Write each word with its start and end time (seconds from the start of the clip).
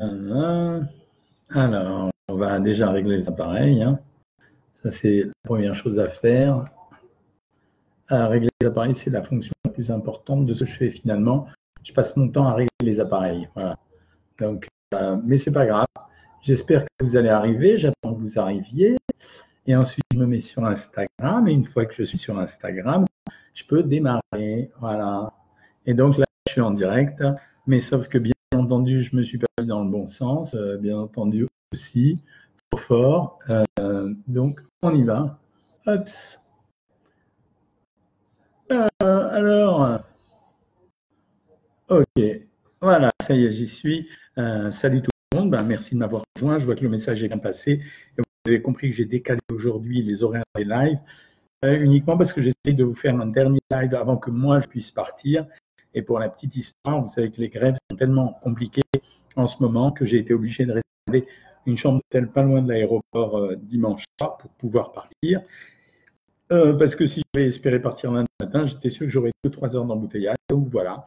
Euh, 0.00 0.82
alors, 1.50 2.10
on 2.28 2.36
va 2.36 2.60
déjà 2.60 2.90
régler 2.90 3.16
les 3.16 3.28
appareils. 3.28 3.82
Hein. 3.82 3.98
Ça, 4.74 4.90
c'est 4.90 5.22
la 5.24 5.32
première 5.44 5.74
chose 5.74 5.98
à 5.98 6.08
faire. 6.08 6.66
Régler 8.08 8.48
les 8.60 8.66
appareils, 8.66 8.94
c'est 8.94 9.10
la 9.10 9.22
fonction 9.22 9.52
la 9.64 9.70
plus 9.70 9.90
importante 9.90 10.46
de 10.46 10.54
ce 10.54 10.64
que 10.64 10.70
je 10.70 10.76
fais 10.76 10.90
finalement. 10.90 11.46
Je 11.82 11.92
passe 11.92 12.16
mon 12.16 12.28
temps 12.28 12.46
à 12.46 12.54
régler 12.54 12.68
les 12.82 13.00
appareils. 13.00 13.48
Voilà. 13.54 13.76
Donc, 14.38 14.68
euh, 14.94 15.16
mais 15.24 15.38
c'est 15.38 15.52
pas 15.52 15.66
grave. 15.66 15.86
J'espère 16.42 16.84
que 16.84 17.04
vous 17.04 17.16
allez 17.16 17.28
arriver. 17.28 17.78
J'attends 17.78 18.14
que 18.14 18.20
vous 18.20 18.38
arriviez. 18.38 18.96
Et 19.66 19.74
ensuite, 19.74 20.04
je 20.12 20.18
me 20.18 20.26
mets 20.26 20.40
sur 20.40 20.64
Instagram. 20.64 21.48
Et 21.48 21.52
une 21.52 21.64
fois 21.64 21.86
que 21.86 21.94
je 21.94 22.04
suis 22.04 22.18
sur 22.18 22.38
Instagram, 22.38 23.04
je 23.54 23.64
peux 23.64 23.82
démarrer. 23.82 24.70
Voilà. 24.78 25.32
Et 25.86 25.94
donc 25.94 26.18
là, 26.18 26.26
je 26.46 26.52
suis 26.52 26.60
en 26.60 26.70
direct. 26.70 27.24
Mais 27.66 27.80
sauf 27.80 28.08
que 28.08 28.18
bien 28.18 28.35
entendu, 28.66 29.00
je 29.02 29.16
me 29.16 29.22
suis 29.22 29.38
pas 29.38 29.46
mis 29.60 29.66
dans 29.66 29.84
le 29.84 29.90
bon 29.90 30.08
sens. 30.08 30.54
Euh, 30.54 30.76
bien 30.76 30.98
entendu 30.98 31.46
aussi. 31.72 32.22
Trop 32.70 32.80
fort. 32.80 33.38
Euh, 33.48 34.14
donc, 34.26 34.60
on 34.82 34.94
y 34.94 35.04
va. 35.04 35.38
Hops. 35.86 36.40
Euh, 38.72 38.88
alors. 39.00 40.00
Ok. 41.88 42.06
Voilà, 42.80 43.10
ça 43.22 43.34
y 43.34 43.44
est, 43.44 43.52
j'y 43.52 43.68
suis. 43.68 44.08
salut 44.70 45.02
tout 45.02 45.10
le 45.32 45.38
monde. 45.38 45.50
Ben, 45.50 45.62
merci 45.62 45.94
de 45.94 46.00
m'avoir 46.00 46.24
rejoint. 46.34 46.58
Je 46.58 46.66
vois 46.66 46.74
que 46.74 46.82
le 46.82 46.90
message 46.90 47.22
est 47.22 47.28
bien 47.28 47.38
passé. 47.38 47.80
Vous 48.18 48.24
avez 48.46 48.60
compris 48.60 48.90
que 48.90 48.96
j'ai 48.96 49.04
décalé 49.04 49.40
aujourd'hui 49.50 50.02
les 50.02 50.22
horaires 50.22 50.44
des 50.56 50.64
lives 50.64 50.98
euh, 51.64 51.80
uniquement 51.80 52.18
parce 52.18 52.32
que 52.32 52.42
j'essaie 52.42 52.74
de 52.74 52.84
vous 52.84 52.94
faire 52.94 53.18
un 53.18 53.26
dernier 53.26 53.60
live 53.70 53.94
avant 53.94 54.16
que 54.18 54.30
moi 54.30 54.60
je 54.60 54.66
puisse 54.66 54.90
partir. 54.90 55.46
Et 55.96 56.02
pour 56.02 56.18
la 56.18 56.28
petite 56.28 56.54
histoire, 56.54 57.00
vous 57.00 57.06
savez 57.06 57.30
que 57.30 57.40
les 57.40 57.48
grèves 57.48 57.74
sont 57.90 57.96
tellement 57.96 58.38
compliquées 58.42 58.82
en 59.34 59.46
ce 59.46 59.56
moment 59.60 59.90
que 59.90 60.04
j'ai 60.04 60.18
été 60.18 60.34
obligé 60.34 60.66
de 60.66 60.72
réserver 60.72 61.26
une 61.64 61.78
chambre 61.78 62.00
d'hôtel 62.00 62.28
pas 62.28 62.42
loin 62.42 62.60
de 62.60 62.68
l'aéroport 62.68 63.38
euh, 63.38 63.56
dimanche 63.56 64.04
soir 64.20 64.36
pour 64.36 64.50
pouvoir 64.50 64.92
partir. 64.92 65.40
Euh, 66.52 66.74
parce 66.74 66.94
que 66.94 67.06
si 67.06 67.22
j'avais 67.34 67.46
espéré 67.46 67.80
partir 67.80 68.12
lundi 68.12 68.28
matin, 68.38 68.66
j'étais 68.66 68.90
sûr 68.90 69.06
que 69.06 69.10
j'aurais 69.10 69.32
2-3 69.44 69.74
heures 69.74 69.84
d'embouteillage. 69.86 70.36
Donc 70.50 70.68
voilà. 70.68 71.06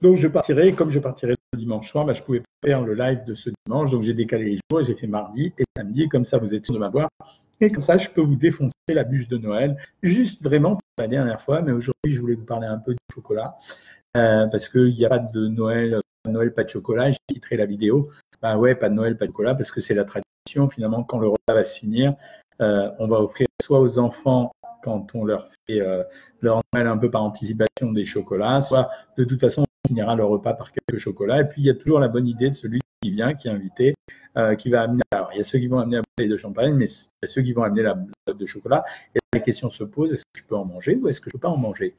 Donc 0.00 0.16
je 0.16 0.28
partirai, 0.28 0.72
comme 0.72 0.90
je 0.90 1.00
partirai 1.00 1.34
le 1.52 1.58
dimanche 1.58 1.90
soir, 1.90 2.04
bah, 2.04 2.14
je 2.14 2.22
pouvais 2.22 2.40
pas 2.40 2.68
faire 2.68 2.82
le 2.82 2.94
live 2.94 3.24
de 3.26 3.34
ce 3.34 3.50
dimanche, 3.66 3.90
donc 3.90 4.02
j'ai 4.02 4.14
décalé 4.14 4.44
les 4.44 4.58
jours, 4.70 4.82
j'ai 4.82 4.94
fait 4.94 5.08
mardi 5.08 5.52
et 5.58 5.64
samedi, 5.76 6.08
comme 6.08 6.24
ça 6.24 6.38
vous 6.38 6.54
êtes 6.54 6.64
sûr 6.64 6.74
de 6.74 6.78
m'avoir. 6.78 7.08
Et 7.60 7.70
comme 7.70 7.82
ça, 7.82 7.98
je 7.98 8.08
peux 8.08 8.22
vous 8.22 8.36
défoncer 8.36 8.72
la 8.88 9.04
bûche 9.04 9.28
de 9.28 9.36
Noël, 9.36 9.76
juste 10.02 10.42
vraiment 10.42 10.76
pour 10.76 10.82
la 10.96 11.08
dernière 11.08 11.42
fois, 11.42 11.60
mais 11.60 11.72
aujourd'hui, 11.72 12.12
je 12.12 12.20
voulais 12.20 12.34
vous 12.34 12.46
parler 12.46 12.66
un 12.66 12.78
peu 12.78 12.94
chocolat, 13.10 13.56
euh, 14.16 14.46
parce 14.46 14.68
qu'il 14.68 14.94
n'y 14.94 15.04
a 15.04 15.08
pas 15.08 15.18
de 15.18 15.46
Noël, 15.46 16.00
pas 16.22 16.30
de 16.30 16.34
Noël, 16.34 16.54
pas 16.54 16.64
de 16.64 16.68
chocolat, 16.68 17.10
j'ai 17.10 17.18
titré 17.28 17.56
la 17.56 17.66
vidéo. 17.66 18.10
Bah 18.42 18.56
ouais, 18.56 18.74
pas 18.74 18.88
de 18.88 18.94
Noël, 18.94 19.16
pas 19.16 19.26
de 19.26 19.30
chocolat, 19.30 19.54
parce 19.54 19.70
que 19.70 19.80
c'est 19.80 19.94
la 19.94 20.04
tradition, 20.04 20.68
finalement, 20.68 21.04
quand 21.04 21.18
le 21.18 21.28
repas 21.28 21.54
va 21.54 21.64
se 21.64 21.78
finir, 21.78 22.14
euh, 22.60 22.90
on 22.98 23.06
va 23.06 23.20
offrir 23.20 23.46
soit 23.62 23.80
aux 23.80 23.98
enfants 23.98 24.52
quand 24.82 25.14
on 25.14 25.24
leur 25.24 25.48
fait 25.66 25.80
euh, 25.80 26.02
leur 26.40 26.62
Noël 26.72 26.86
un 26.86 26.96
peu 26.96 27.10
par 27.10 27.22
anticipation 27.22 27.92
des 27.92 28.04
chocolats, 28.04 28.60
soit 28.60 28.90
de 29.16 29.24
toute 29.24 29.40
façon 29.40 29.64
finira 29.86 30.14
le 30.14 30.24
repas 30.24 30.54
par 30.54 30.70
quelques 30.72 31.00
chocolats. 31.00 31.40
Et 31.40 31.44
puis, 31.44 31.62
il 31.62 31.66
y 31.66 31.70
a 31.70 31.74
toujours 31.74 32.00
la 32.00 32.08
bonne 32.08 32.26
idée 32.26 32.48
de 32.48 32.54
celui 32.54 32.80
qui 33.02 33.10
vient, 33.10 33.34
qui 33.34 33.48
est 33.48 33.50
invité, 33.50 33.94
qui 34.58 34.70
va 34.70 34.82
amener. 34.82 35.02
Alors, 35.10 35.30
il 35.32 35.38
y 35.38 35.40
a 35.40 35.44
ceux 35.44 35.58
qui 35.58 35.66
vont 35.66 35.80
amener 35.80 35.96
la 35.96 36.02
bouteille 36.02 36.30
de 36.30 36.36
champagne, 36.36 36.74
mais 36.74 36.86
il 36.86 37.08
y 37.22 37.24
a 37.24 37.26
ceux 37.26 37.42
qui 37.42 37.52
vont 37.52 37.64
amener 37.64 37.82
la 37.82 37.94
bouteille 37.94 38.38
de 38.38 38.46
chocolat. 38.46 38.84
Et 39.14 39.18
la 39.32 39.40
question 39.40 39.68
se 39.70 39.84
pose 39.84 40.12
est-ce 40.12 40.22
que 40.32 40.40
je 40.40 40.44
peux 40.44 40.56
en 40.56 40.64
manger 40.64 40.96
ou 40.96 41.08
est-ce 41.08 41.20
que 41.20 41.30
je 41.30 41.36
ne 41.36 41.40
peux 41.40 41.48
pas 41.48 41.48
en 41.48 41.56
manger? 41.56 41.96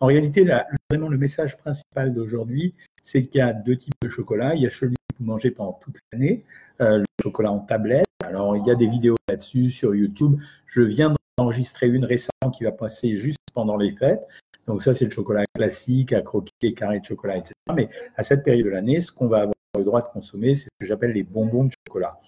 En 0.00 0.06
réalité, 0.06 0.46
vraiment, 0.90 1.08
le 1.08 1.18
message 1.18 1.56
principal 1.56 2.14
d'aujourd'hui, 2.14 2.74
c'est 3.02 3.22
qu'il 3.22 3.38
y 3.38 3.42
a 3.42 3.52
deux 3.52 3.76
types 3.76 3.94
de 4.02 4.08
chocolat. 4.08 4.54
Il 4.54 4.62
y 4.62 4.66
a 4.66 4.70
celui 4.70 4.94
que 4.94 5.18
vous 5.18 5.24
mangez 5.24 5.50
pendant 5.50 5.72
toute 5.72 5.96
l'année, 6.12 6.44
euh, 6.80 6.98
le 6.98 7.04
chocolat 7.22 7.50
en 7.50 7.60
tablette. 7.60 8.06
Alors, 8.24 8.56
il 8.56 8.64
y 8.64 8.70
a 8.70 8.74
des 8.74 8.88
vidéos 8.88 9.16
là-dessus 9.28 9.70
sur 9.70 9.94
YouTube. 9.94 10.38
Je 10.66 10.82
viens 10.82 11.14
d'enregistrer 11.36 11.88
une 11.88 12.04
récemment 12.04 12.50
qui 12.52 12.64
va 12.64 12.72
passer 12.72 13.16
juste 13.16 13.38
pendant 13.54 13.76
les 13.76 13.92
fêtes. 13.92 14.26
Donc 14.68 14.82
ça, 14.82 14.92
c'est 14.92 15.06
le 15.06 15.10
chocolat 15.10 15.44
classique, 15.54 16.12
à 16.12 16.20
croquer, 16.20 16.74
carré 16.74 17.00
de 17.00 17.04
chocolat, 17.04 17.38
etc. 17.38 17.54
Mais 17.74 17.88
à 18.16 18.22
cette 18.22 18.44
période 18.44 18.66
de 18.66 18.70
l'année, 18.70 19.00
ce 19.00 19.10
qu'on 19.10 19.26
va 19.26 19.38
avoir 19.38 19.54
le 19.76 19.84
droit 19.84 20.02
de 20.02 20.08
consommer, 20.08 20.54
c'est 20.54 20.64
ce 20.64 20.78
que 20.78 20.86
j'appelle 20.86 21.12
les 21.12 21.22
bonbons 21.22 21.64
de 21.64 21.72
chocolat. 21.86 22.20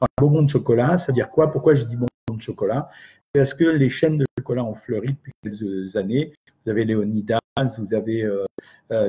Alors, 0.00 0.30
bonbons 0.30 0.42
de 0.42 0.50
chocolat, 0.50 0.98
ça 0.98 1.06
veut 1.06 1.14
dire 1.14 1.30
quoi? 1.30 1.50
Pourquoi 1.50 1.74
je 1.74 1.84
dis 1.84 1.96
bonbons 1.96 2.36
de 2.36 2.42
chocolat? 2.42 2.90
Parce 3.32 3.54
que 3.54 3.64
les 3.64 3.88
chaînes 3.88 4.18
de 4.18 4.26
chocolat 4.38 4.64
ont 4.64 4.74
fleuri 4.74 5.08
depuis 5.08 5.32
quelques 5.42 5.96
années. 5.96 6.34
Vous 6.66 6.72
avez 6.72 6.84
Léonidas, 6.84 7.38
vous 7.78 7.94
avez 7.94 8.24
euh, 8.24 8.44
euh, 8.90 9.08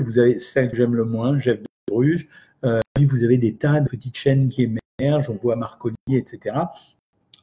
vous 0.00 0.18
avez 0.18 0.40
celle 0.40 0.68
que 0.68 0.76
j'aime 0.76 0.96
le 0.96 1.04
moins, 1.04 1.38
Jeff 1.38 1.60
de 1.60 1.66
Bruges. 1.88 2.28
Euh, 2.64 2.80
puis 2.94 3.04
vous 3.06 3.22
avez 3.22 3.38
des 3.38 3.54
tas 3.54 3.78
de 3.78 3.88
petites 3.88 4.16
chaînes 4.16 4.48
qui 4.48 4.68
émergent, 4.98 5.30
on 5.30 5.36
voit 5.36 5.54
Marconi, 5.54 5.94
etc. 6.10 6.56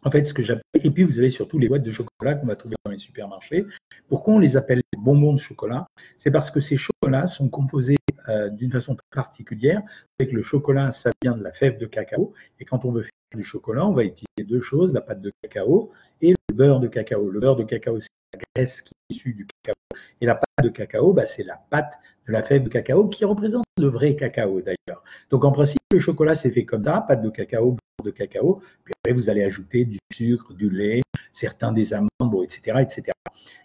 En 0.04 0.12
fait, 0.12 0.26
ce 0.26 0.34
que 0.34 0.44
j'appelle, 0.44 0.64
et 0.84 0.92
puis 0.92 1.04
vous 1.04 1.20
avez 1.20 1.30
surtout 1.30 1.58
les 1.58 1.70
boîtes 1.70 1.84
de 1.84 1.92
chocolat 1.94 2.36
qu'on 2.36 2.48
va 2.48 2.58
trouver 2.58 2.76
dans 2.84 2.92
les 2.92 2.98
supermarchés. 2.98 3.66
Pourquoi 4.10 4.34
on 4.34 4.40
les 4.40 4.58
appelle 4.58 4.82
les 4.92 5.00
bonbons 5.00 5.32
de 5.32 5.40
chocolat? 5.40 5.88
C'est 6.18 6.32
parce 6.32 6.52
que 6.52 6.60
ces 6.60 6.76
chocolats 6.76 7.28
sont 7.28 7.48
composés 7.48 7.96
euh, 8.28 8.50
d'une 8.50 8.74
façon 8.74 8.98
particulière. 9.12 9.82
Avec 10.20 10.34
le 10.34 10.42
chocolat, 10.42 10.92
ça 10.92 11.12
vient 11.22 11.38
de 11.38 11.44
la 11.44 11.54
fève 11.54 11.78
de 11.78 11.86
cacao. 11.86 12.34
Et 12.60 12.66
quand 12.66 12.84
on 12.84 12.92
veut 12.92 13.04
faire 13.04 13.38
du 13.38 13.44
chocolat, 13.44 13.86
on 13.86 13.94
va 13.94 14.04
utiliser 14.04 14.44
deux 14.46 14.60
choses, 14.60 14.94
la 14.94 15.00
pâte 15.00 15.22
de 15.22 15.32
cacao 15.42 15.94
et 16.22 16.36
beurre 16.60 16.82
de 16.82 16.88
cacao. 16.88 17.32
Le 17.32 17.40
beurre 17.40 17.56
de 17.56 17.64
cacao, 17.64 18.00
c'est 18.02 18.10
la 18.34 18.42
graisse 18.54 18.82
qui 18.82 18.92
est 18.94 19.16
issue 19.16 19.34
du 19.34 19.48
cacao. 19.48 19.76
Et 20.20 20.26
la 20.26 20.36
pâte 20.36 20.66
de 20.66 20.70
cacao, 20.70 21.14
bah, 21.14 21.26
c'est 21.26 21.44
la 21.44 21.56
pâte 21.70 21.98
de 22.28 22.34
la 22.34 22.44
fève 22.44 22.64
de 22.64 22.70
cacao 22.70 23.08
qui 23.08 23.24
représente 23.24 23.64
le 23.78 23.88
vrai 23.88 24.16
cacao 24.18 24.62
d'ailleurs. 24.62 25.04
Donc 25.30 25.46
en 25.46 25.54
principe, 25.54 25.80
le 25.92 26.00
chocolat 26.00 26.36
c'est 26.36 26.52
fait 26.52 26.66
comme 26.66 26.84
ça, 26.84 27.06
pâte 27.08 27.22
de 27.22 27.30
cacao, 27.30 27.78
de 28.04 28.12
cacao, 28.12 28.62
puis 28.84 28.94
après 29.00 29.14
vous 29.14 29.30
allez 29.30 29.44
ajouter 29.44 29.86
du 29.86 29.98
sucre, 30.14 30.54
du 30.54 30.70
lait, 30.70 31.02
certains 31.32 31.72
des 31.72 31.94
amandes, 31.94 32.10
etc., 32.44 32.78
etc. 32.82 33.04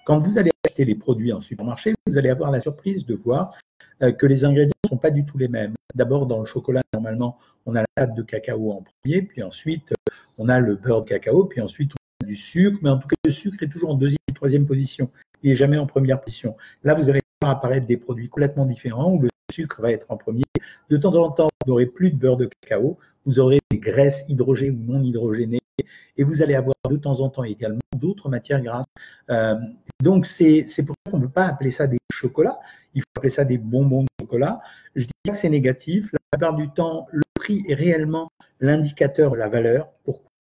Quand 0.06 0.21
vous 0.21 0.38
allez 0.38 0.50
acheter 0.65 0.84
les 0.84 0.94
produits 0.94 1.32
en 1.32 1.41
supermarché, 1.41 1.94
vous 2.06 2.16
allez 2.16 2.31
avoir 2.31 2.53
la 2.53 2.61
surprise 2.61 3.05
de 3.05 3.15
voir 3.15 3.59
euh, 4.03 4.12
que 4.12 4.26
les 4.26 4.44
ingrédients 4.44 4.72
ne 4.84 4.88
sont 4.88 4.99
pas 4.99 5.11
du 5.11 5.26
tout 5.26 5.37
les 5.37 5.49
mêmes. 5.49 5.75
D'abord, 5.94 6.26
dans 6.26 6.38
le 6.38 6.47
chocolat, 6.47 6.82
normalement, 6.93 7.38
on 7.66 7.75
a 7.75 7.81
la 7.81 7.87
pâte 7.97 8.15
de 8.15 8.22
cacao 8.22 8.71
en 8.72 8.82
premier, 8.82 9.22
puis 9.22 9.43
ensuite, 9.43 9.93
euh, 9.93 10.12
on 10.38 10.49
a 10.49 10.61
le 10.61 10.76
beurre 10.76 11.03
de 11.03 11.09
cacao, 11.09 11.44
puis 11.44 11.61
ensuite, 11.61 11.93
du 12.25 12.34
sucre, 12.34 12.78
mais 12.82 12.91
en 12.91 12.98
tout 12.98 13.08
cas, 13.08 13.16
le 13.25 13.30
sucre 13.30 13.62
est 13.62 13.69
toujours 13.69 13.91
en 13.91 13.94
deuxième 13.94 14.19
et 14.28 14.32
troisième 14.32 14.66
position. 14.66 15.10
Il 15.42 15.50
n'est 15.50 15.56
jamais 15.56 15.78
en 15.78 15.86
première 15.86 16.20
position. 16.20 16.56
Là, 16.82 16.94
vous 16.94 17.10
allez 17.10 17.20
voir 17.42 17.52
apparaître 17.52 17.86
des 17.86 17.97
produits 17.97 18.28
complètement 18.28 18.66
différents 18.66 19.12
où 19.12 19.22
le 19.22 19.28
sucre 19.52 19.82
va 19.82 19.92
être 19.92 20.06
en 20.08 20.16
premier. 20.16 20.44
De 20.91 20.97
temps 20.97 21.14
en 21.14 21.30
temps, 21.30 21.48
vous 21.64 21.72
n'aurez 21.72 21.86
plus 21.86 22.10
de 22.10 22.16
beurre 22.16 22.36
de 22.36 22.48
cacao, 22.60 22.98
vous 23.26 23.38
aurez 23.41 23.60
des 23.70 23.78
graisses 23.78 24.25
hydrogénées 24.28 24.70
ou 24.70 24.92
non 24.92 25.02
hydrogénées, 25.02 25.60
et 26.16 26.25
vous 26.25 26.42
allez 26.42 26.54
avoir 26.54 26.75
de 26.88 26.97
temps 26.97 27.20
en 27.20 27.28
temps 27.28 27.44
également 27.44 27.80
d'autres 27.97 28.28
matières 28.28 28.60
grasses. 28.60 28.86
Euh, 29.31 29.56
donc, 30.02 30.26
c'est 30.26 30.66
pour 30.86 30.94
ça 31.04 31.10
qu'on 31.10 31.19
ne 31.19 31.26
peut 31.26 31.32
pas 31.32 31.46
appeler 31.46 31.70
ça 31.70 31.86
des 31.86 31.98
chocolats, 32.10 32.58
il 32.94 33.02
faut 33.02 33.08
appeler 33.16 33.31
ça 33.31 33.44
des 33.44 33.58
bonbons 33.58 34.02
de 34.02 34.08
chocolat. 34.20 34.60
Je 34.94 35.04
dis 35.04 35.12
pas 35.25 35.32
que 35.32 35.38
c'est 35.38 35.48
négatif, 35.48 36.10
la 36.12 36.19
plupart 36.38 36.54
du 36.54 36.70
temps, 36.70 37.06
le 37.10 37.22
prix 37.34 37.62
est 37.69 37.75
réellement 37.75 38.31
l'indicateur 38.60 39.32
de 39.32 39.36
la 39.36 39.48
valeur. 39.48 39.88
Pourquoi? 40.04 40.33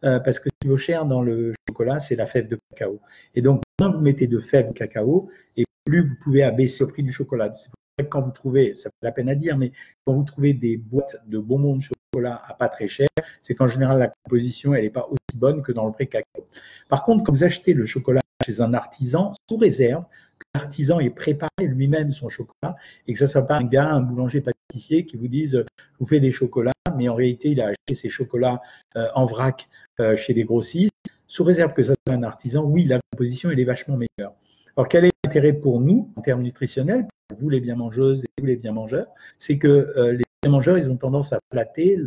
Parce 0.00 0.40
que 0.40 0.48
ce 0.48 0.54
qui 0.60 0.68
vaut 0.68 0.76
cher 0.76 1.06
dans 1.06 1.22
le 1.22 1.52
chocolat, 1.68 2.00
c'est 2.00 2.16
la 2.16 2.26
fève 2.26 2.48
de 2.48 2.58
cacao. 2.70 3.00
Et 3.34 3.42
donc, 3.42 3.62
moins 3.78 3.90
vous 3.90 4.00
mettez 4.00 4.26
de 4.26 4.40
fève 4.40 4.68
de 4.68 4.72
cacao, 4.72 5.30
et 5.56 5.64
plus 5.84 6.02
vous 6.06 6.16
pouvez 6.22 6.42
abaisser 6.42 6.84
le 6.84 6.90
prix 6.90 7.02
du 7.02 7.12
chocolat. 7.12 7.52
Que 7.98 8.04
quand 8.04 8.20
vous 8.20 8.30
trouvez, 8.30 8.74
ça 8.76 8.90
fait 8.90 9.06
la 9.06 9.12
peine 9.12 9.28
à 9.28 9.34
dire, 9.34 9.56
mais 9.56 9.72
quand 10.04 10.12
vous 10.12 10.24
trouvez 10.24 10.54
des 10.54 10.76
boîtes 10.76 11.16
de 11.26 11.38
bonbons 11.38 11.76
de 11.76 11.82
chocolat 11.82 12.42
à 12.46 12.54
pas 12.54 12.68
très 12.68 12.88
cher, 12.88 13.08
c'est 13.40 13.54
qu'en 13.54 13.68
général, 13.68 13.98
la 13.98 14.12
composition, 14.24 14.74
elle 14.74 14.84
n'est 14.84 14.90
pas 14.90 15.06
aussi 15.06 15.38
bonne 15.38 15.62
que 15.62 15.72
dans 15.72 15.86
le 15.86 15.92
vrai 15.92 16.06
cacao. 16.06 16.46
Par 16.88 17.04
contre, 17.04 17.24
quand 17.24 17.32
vous 17.32 17.44
achetez 17.44 17.74
le 17.74 17.86
chocolat 17.86 18.20
chez 18.44 18.60
un 18.60 18.74
artisan, 18.74 19.32
sous 19.48 19.56
réserve 19.56 20.04
l'artisan 20.54 21.00
ait 21.00 21.10
préparé 21.10 21.50
lui-même 21.60 22.12
son 22.12 22.28
chocolat 22.28 22.76
et 23.06 23.12
que 23.12 23.18
ce 23.18 23.24
ne 23.24 23.28
soit 23.28 23.46
pas 23.46 23.56
un 23.56 23.64
gars, 23.64 23.88
un 23.88 24.00
boulanger 24.00 24.40
pâtissier 24.42 25.06
qui 25.06 25.16
vous 25.16 25.28
dise 25.28 25.64
je 25.66 25.98
vous 25.98 26.06
fais 26.06 26.20
des 26.20 26.32
chocolats, 26.32 26.72
mais 26.96 27.08
en 27.08 27.14
réalité 27.14 27.50
il 27.50 27.60
a 27.60 27.68
acheté 27.68 27.94
ses 27.94 28.08
chocolats 28.08 28.60
euh, 28.96 29.08
en 29.14 29.26
vrac 29.26 29.66
euh, 30.00 30.16
chez 30.16 30.34
des 30.34 30.44
grossistes, 30.44 30.92
sous 31.26 31.44
réserve 31.44 31.72
que 31.72 31.82
ça 31.82 31.94
soit 32.06 32.16
un 32.16 32.22
artisan, 32.22 32.64
oui, 32.64 32.84
la 32.84 33.00
composition 33.12 33.50
elle 33.50 33.60
est 33.60 33.64
vachement 33.64 33.96
meilleure. 33.96 34.34
Alors 34.76 34.88
quel 34.88 35.04
est 35.04 35.12
l'intérêt 35.24 35.52
pour 35.52 35.80
nous 35.80 36.10
en 36.16 36.22
termes 36.22 36.42
nutritionnels, 36.42 37.06
pour 37.28 37.38
vous 37.38 37.50
les 37.50 37.60
bien 37.60 37.76
mangeuses 37.76 38.24
et 38.24 38.40
vous 38.40 38.46
les 38.46 38.56
bien 38.56 38.72
mangeurs, 38.72 39.08
c'est 39.38 39.58
que 39.58 39.68
euh, 39.68 40.12
les 40.12 40.24
bien 40.42 40.50
mangeurs 40.50 40.78
ils 40.78 40.90
ont 40.90 40.96
tendance 40.96 41.32
à 41.32 41.38
flatter 41.52 41.98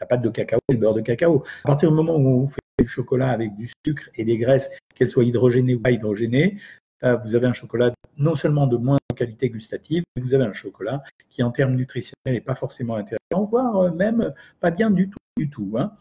la 0.00 0.06
pâte 0.06 0.22
de 0.22 0.30
cacao 0.30 0.60
et 0.68 0.74
le 0.74 0.78
beurre 0.78 0.94
de 0.94 1.00
cacao. 1.00 1.44
À 1.64 1.68
partir 1.68 1.90
du 1.90 1.96
moment 1.96 2.16
où 2.16 2.40
vous 2.40 2.46
fait 2.46 2.60
du 2.78 2.86
chocolat 2.86 3.30
avec 3.30 3.54
du 3.56 3.68
sucre 3.84 4.08
et 4.14 4.24
des 4.24 4.38
graisses, 4.38 4.70
qu'elles 4.94 5.10
soient 5.10 5.24
hydrogénées 5.24 5.74
ou 5.74 5.80
pas 5.80 5.90
hydrogénées, 5.90 6.58
euh, 7.02 7.16
vous 7.16 7.34
avez 7.34 7.46
un 7.46 7.52
chocolat 7.52 7.92
non 8.16 8.34
seulement 8.34 8.66
de 8.68 8.76
moins 8.76 8.98
qualité 9.16 9.50
gustative, 9.50 10.04
mais 10.16 10.22
vous 10.22 10.34
avez 10.34 10.44
un 10.44 10.52
chocolat 10.52 11.02
qui, 11.30 11.42
en 11.42 11.50
termes 11.50 11.74
nutritionnels, 11.74 12.34
n'est 12.34 12.40
pas 12.40 12.54
forcément 12.54 12.94
intéressant, 12.94 13.44
voire 13.50 13.76
euh, 13.76 13.90
même 13.90 14.32
pas 14.60 14.70
bien 14.70 14.90
du 14.90 15.08
tout. 15.08 15.18
Du 15.38 15.48
tout 15.48 15.76
hein. 15.78 15.94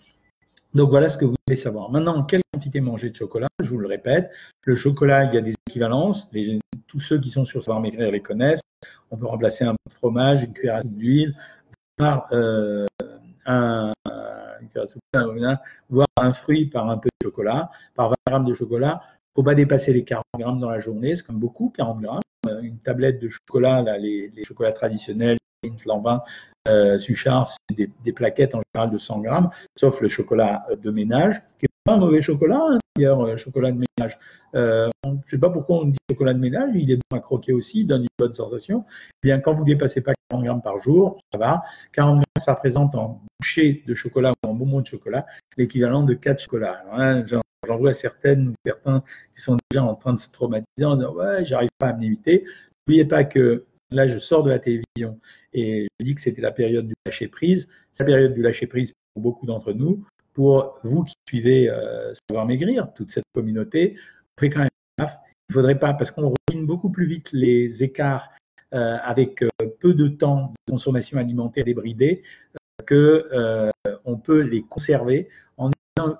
Donc 0.74 0.90
voilà 0.90 1.10
ce 1.10 1.18
que 1.18 1.26
vous 1.26 1.36
devez 1.48 1.58
savoir. 1.58 1.92
Maintenant, 1.92 2.24
quelle 2.24 2.42
quantité 2.54 2.80
manger 2.80 3.10
de 3.10 3.16
chocolat? 3.16 3.50
Je 3.60 3.70
vous 3.70 3.78
le 3.78 3.88
répète, 3.88 4.32
le 4.64 4.76
chocolat, 4.76 5.26
il 5.26 5.34
y 5.34 5.38
a 5.38 5.42
des 5.42 5.54
équivalences. 5.68 6.32
tous 6.88 7.00
ceux 7.00 7.20
qui 7.20 7.30
sont 7.30 7.44
sur 7.44 7.62
savoir 7.62 7.82
maigrir 7.82 8.12
les 8.12 8.22
connaissent. 8.22 8.62
On 9.12 9.18
peut 9.18 9.26
remplacer 9.26 9.66
un 9.66 9.76
fromage, 9.90 10.44
une 10.44 10.54
cuillère 10.54 10.84
d'huile, 10.84 11.34
boire 11.98 12.28
un, 13.46 13.94
voire 15.90 16.08
un 16.18 16.34
fruit 16.34 16.68
par 16.68 16.90
un 16.90 16.98
peu 16.98 17.10
de 17.20 17.28
chocolat, 17.28 17.70
par 17.96 18.10
20 18.10 18.16
grammes 18.28 18.46
de 18.46 18.54
chocolat. 18.54 19.02
Il 19.04 19.40
ne 19.40 19.42
faut 19.42 19.44
pas 19.44 19.56
dépasser 19.56 19.94
les 19.94 20.04
40 20.04 20.24
grammes 20.38 20.60
dans 20.60 20.70
la 20.70 20.80
journée, 20.80 21.16
c'est 21.16 21.26
comme 21.26 21.40
beaucoup, 21.40 21.70
40 21.70 22.02
grammes. 22.02 22.22
Une 22.64 22.80
tablette 22.80 23.22
de 23.22 23.30
chocolat, 23.30 23.84
les 23.98 24.44
chocolats 24.44 24.72
traditionnels, 24.72 25.38
Flandin, 25.78 26.24
euh, 26.68 26.98
Suchard, 26.98 27.48
c'est 27.48 27.90
des, 28.04 28.14
plaquettes 28.14 28.56
en 28.56 28.62
général 28.74 28.92
de 28.92 28.98
100 28.98 29.22
grammes, 29.22 29.50
sauf 29.76 30.02
le 30.02 30.08
chocolat 30.08 30.66
de 30.82 30.92
ménage, 30.92 31.42
qui 31.60 31.66
n'est 31.66 31.70
pas 31.84 31.94
un 31.94 31.98
mauvais 31.98 32.22
chocolat, 32.22 32.62
hein, 32.70 32.80
d'ailleurs, 32.96 33.22
euh, 33.22 33.38
chocolat 33.38 33.72
de 33.72 33.78
ménage. 33.78 34.18
Euh, 34.56 34.90
je 35.06 35.10
ne 35.10 35.18
sais 35.26 35.38
pas 35.38 35.50
pourquoi 35.50 35.78
on 35.78 35.86
dit 35.86 35.98
chocolat 36.10 36.34
de 36.34 36.40
ménage, 36.40 36.72
il 36.76 36.92
est 36.92 36.98
bon 36.98 37.18
à 37.18 37.20
croquer 37.20 37.54
aussi, 37.54 37.82
il 37.82 37.88
donne 37.88 38.04
une 38.04 38.08
bonne 38.18 38.34
sensation. 38.34 38.84
Eh 39.24 39.28
bien, 39.28 39.40
quand 39.40 39.54
vous 39.54 39.64
ne 39.64 39.68
dépassez 39.68 40.02
pas 40.02 40.14
40 40.30 40.44
grammes 40.44 40.62
par 40.62 40.80
jour, 40.80 41.18
ça 41.32 41.40
va. 41.40 41.64
40 41.94 42.16
grammes, 42.16 42.24
ça 42.38 42.54
représente 42.54 42.96
en 42.96 43.22
bouchée 43.40 43.84
de 43.88 43.94
chocolat 43.94 44.34
ou 44.44 44.50
en 44.50 44.54
bonbon 44.54 44.82
de 44.82 44.88
chocolat 44.88 45.26
l'équivalent 45.58 46.04
de 46.04 46.14
4 46.14 46.40
chocolats. 46.40 46.84
Hein, 46.92 47.24
J'en 47.68 47.78
vois 47.78 47.94
certaines 47.94 48.56
certains 48.66 49.04
qui 49.36 49.42
sont 49.42 49.56
déjà 49.70 49.84
en 49.84 49.94
train 49.94 50.14
de 50.14 50.18
se 50.18 50.32
traumatiser 50.32 50.84
en 50.84 50.96
disant 50.96 51.14
Ouais, 51.14 51.46
j'arrive 51.46 51.70
pas 51.78 51.90
à 51.90 51.94
me 51.94 52.02
limiter. 52.02 52.44
N'oubliez 52.88 53.06
pas 53.06 53.24
que 53.24 53.66
là, 53.92 54.08
je 54.08 54.18
sors 54.20 54.44
de 54.44 54.50
la 54.50 54.60
télévision 54.60 55.20
et 55.54 55.88
je 56.00 56.06
dis 56.06 56.16
que 56.16 56.22
c'était 56.22 56.42
la 56.42 56.52
période 56.52 56.88
du 56.88 56.94
lâcher 57.06 57.28
prise. 57.28 57.70
C'est 57.94 58.04
la 58.04 58.14
période 58.14 58.34
du 58.34 58.42
lâcher 58.42 58.68
prise 58.68 58.94
pour 59.14 59.24
beaucoup 59.24 59.46
d'entre 59.46 59.74
nous. 59.74 60.06
Pour 60.34 60.80
vous 60.84 61.04
qui 61.04 61.14
suivez 61.28 61.70
euh, 61.70 62.14
Savoir 62.30 62.46
Maigrir, 62.46 62.94
toute 62.94 63.12
cette 63.12 63.26
communauté, 63.34 63.98
vous 64.40 64.50
quand 64.50 64.60
même 64.60 64.70
gaffe. 64.98 65.18
Il 65.50 65.52
ne 65.52 65.54
faudrait 65.56 65.80
pas, 65.80 65.94
parce 65.94 66.12
qu'on 66.12 66.34
revient 66.50 66.66
beaucoup 66.66 66.90
plus 66.90 67.06
vite 67.06 67.30
les 67.34 67.84
écarts 67.84 68.30
euh, 68.74 68.98
avec 69.04 69.44
euh, 69.44 69.50
peu 69.82 69.94
de 69.94 70.08
temps 70.08 70.54
de 70.66 70.72
consommation 70.72 71.20
alimentaire 71.20 71.66
débridée, 71.66 72.24
euh, 72.56 72.84
que 72.86 73.28
euh, 73.34 73.70
on 74.06 74.16
peut 74.16 74.40
les 74.40 74.62
conserver 74.62 75.28
en 75.58 75.70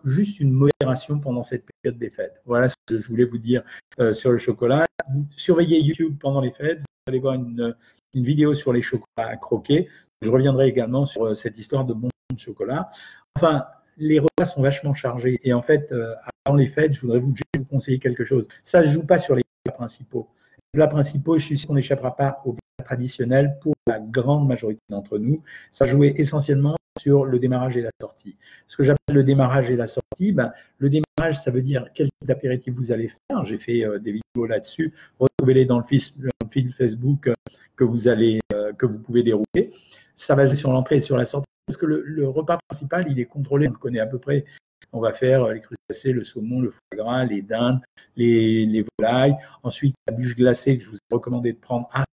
juste 0.04 0.40
une 0.40 0.52
modération 0.52 1.20
pendant 1.20 1.44
cette 1.44 1.66
période 1.66 2.00
des 2.00 2.10
fêtes. 2.10 2.42
Voilà 2.46 2.70
ce 2.70 2.76
que 2.86 3.00
je 3.00 3.08
voulais 3.08 3.26
vous 3.26 3.38
dire 3.38 3.64
euh, 4.00 4.14
sur 4.14 4.32
le 4.32 4.38
chocolat. 4.38 4.86
Surveillez 5.32 5.80
YouTube 5.82 6.18
pendant 6.20 6.42
les 6.42 6.52
fêtes. 6.52 6.80
Vous 6.80 7.12
allez 7.12 7.20
voir 7.20 7.36
une, 7.36 7.76
une 8.14 8.24
vidéo 8.24 8.54
sur 8.54 8.74
les 8.74 8.82
chocolats 8.82 9.30
à 9.30 9.38
croquer. 9.38 9.88
Je 10.22 10.30
reviendrai 10.30 10.68
également 10.68 11.06
sur 11.06 11.26
euh, 11.26 11.36
cette 11.36 11.58
histoire 11.58 11.86
de 11.86 11.94
de 11.94 12.40
chocolat. 12.40 12.90
Enfin, 13.36 13.66
les 13.98 14.20
repas 14.20 14.46
sont 14.46 14.62
vachement 14.62 14.94
chargés. 14.94 15.40
Et 15.44 15.54
en 15.54 15.62
fait, 15.62 15.92
euh, 15.92 16.14
avant 16.46 16.56
les 16.56 16.68
fêtes, 16.68 16.94
je 16.94 17.02
voudrais 17.02 17.20
vous, 17.20 17.34
conseiller 17.70 18.00
quelque 18.00 18.24
chose. 18.24 18.48
Ça 18.64 18.82
ne 18.82 18.88
joue 18.88 19.06
pas 19.06 19.20
sur 19.20 19.36
les 19.36 19.44
plats 19.64 19.74
principaux. 19.74 20.30
Les 20.74 20.78
plats 20.78 20.88
principaux, 20.88 21.38
je 21.38 21.46
suis 21.46 21.58
sûr 21.58 21.68
qu'on 21.68 21.76
n'échappera 21.76 22.16
pas 22.16 22.42
aux 22.46 22.54
plats 22.54 22.86
traditionnels 22.86 23.58
pour 23.62 23.74
la 23.88 24.00
grande 24.00 24.48
majorité 24.48 24.82
d'entre 24.90 25.18
nous. 25.18 25.44
Ça 25.72 25.86
jouait 25.86 26.14
essentiellement 26.18 26.76
sur 27.00 27.26
le 27.26 27.40
démarrage 27.40 27.78
et 27.78 27.82
la 27.82 27.92
sortie. 28.00 28.36
Ce 28.68 28.78
que 28.78 28.84
j'appelle 28.84 29.16
le 29.16 29.24
démarrage 29.24 29.72
et 29.72 29.76
la 29.76 29.88
sortie, 29.88 30.32
ben, 30.32 30.52
le 30.78 30.90
démarrage, 30.90 31.40
ça 31.40 31.52
veut 31.52 31.62
dire 31.62 31.88
quel 31.94 32.08
type 32.08 32.28
d'apéritif 32.28 32.74
vous 32.74 32.92
allez 32.92 33.10
faire. 33.10 33.46
J'ai 33.46 33.58
fait 33.58 33.86
euh, 33.86 34.00
des 34.00 34.12
vidéos 34.12 34.46
là-dessus. 34.46 34.94
Retrouvez-les 35.20 35.66
dans 35.66 35.80
le 35.80 35.84
fil 35.84 36.74
Facebook 36.74 37.28
euh, 37.28 37.34
que 37.76 37.84
vous 37.84 38.08
allez, 38.08 38.40
euh, 38.54 38.74
que 38.74 38.86
vous 38.86 39.00
pouvez 39.00 39.24
dérouler. 39.24 39.72
Ça 40.16 40.36
va 40.36 40.54
sur 40.54 40.72
l'entrée 40.72 40.98
et 40.98 41.02
sur 41.02 41.18
la 41.18 41.26
sortie 41.26 41.48
parce 41.66 41.78
que 41.78 41.86
le, 41.86 42.28
repas 42.28 42.60
principal, 42.68 43.06
il 43.10 43.20
est 43.20 43.26
contrôlé. 43.26 43.68
On 43.68 43.72
le 43.72 43.78
connaît 43.78 44.00
à 44.00 44.08
peu 44.08 44.20
près. 44.20 44.46
On 44.94 45.00
va 45.00 45.14
faire 45.14 45.48
les 45.48 45.62
crustacés, 45.62 46.12
le 46.12 46.24
saumon, 46.24 46.60
le 46.60 46.70
foie 46.70 46.82
gras, 46.98 47.24
les 47.24 47.42
dindes, 47.42 47.80
les, 48.18 48.66
les 48.66 48.86
volailles. 48.98 49.36
Ensuite, 49.64 49.96
la 50.08 50.14
bûche 50.14 50.36
glacée 50.36 50.78
que 50.78 50.84
je 50.84 50.90
vous 50.90 50.98
ai 50.98 51.16
recommandé 51.16 51.54
de 51.54 51.58
prendre. 51.58 51.88
Ah, 51.94 52.04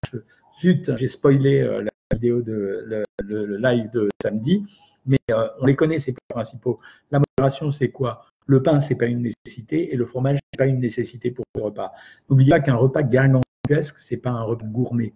zut, 0.58 0.96
j'ai 0.96 1.08
spoilé 1.08 1.60
euh, 1.60 1.82
la 1.82 1.90
vidéo 2.16 2.42
de 2.42 2.84
le, 2.86 3.04
le, 3.22 3.56
live 3.56 3.90
de 3.90 4.08
samedi, 4.22 4.64
mais 5.06 5.18
euh, 5.30 5.48
on 5.60 5.66
les 5.66 5.76
connaît 5.76 5.98
ces 5.98 6.14
principaux. 6.28 6.80
La 7.10 7.20
modération, 7.20 7.70
c'est 7.70 7.90
quoi? 7.90 8.26
Le 8.46 8.62
pain, 8.62 8.80
c'est 8.80 8.96
pas 8.96 9.06
une 9.06 9.22
nécessité, 9.22 9.92
et 9.92 9.96
le 9.96 10.04
fromage, 10.04 10.38
c'est 10.52 10.58
pas 10.58 10.66
une 10.66 10.80
nécessité 10.80 11.30
pour 11.30 11.44
le 11.54 11.62
repas. 11.62 11.92
N'oubliez 12.28 12.50
pas 12.50 12.60
qu'un 12.60 12.76
repas 12.76 13.02
gargantuesque, 13.02 13.98
c'est 13.98 14.16
pas 14.16 14.30
un 14.30 14.42
repas 14.42 14.66
gourmet. 14.66 15.14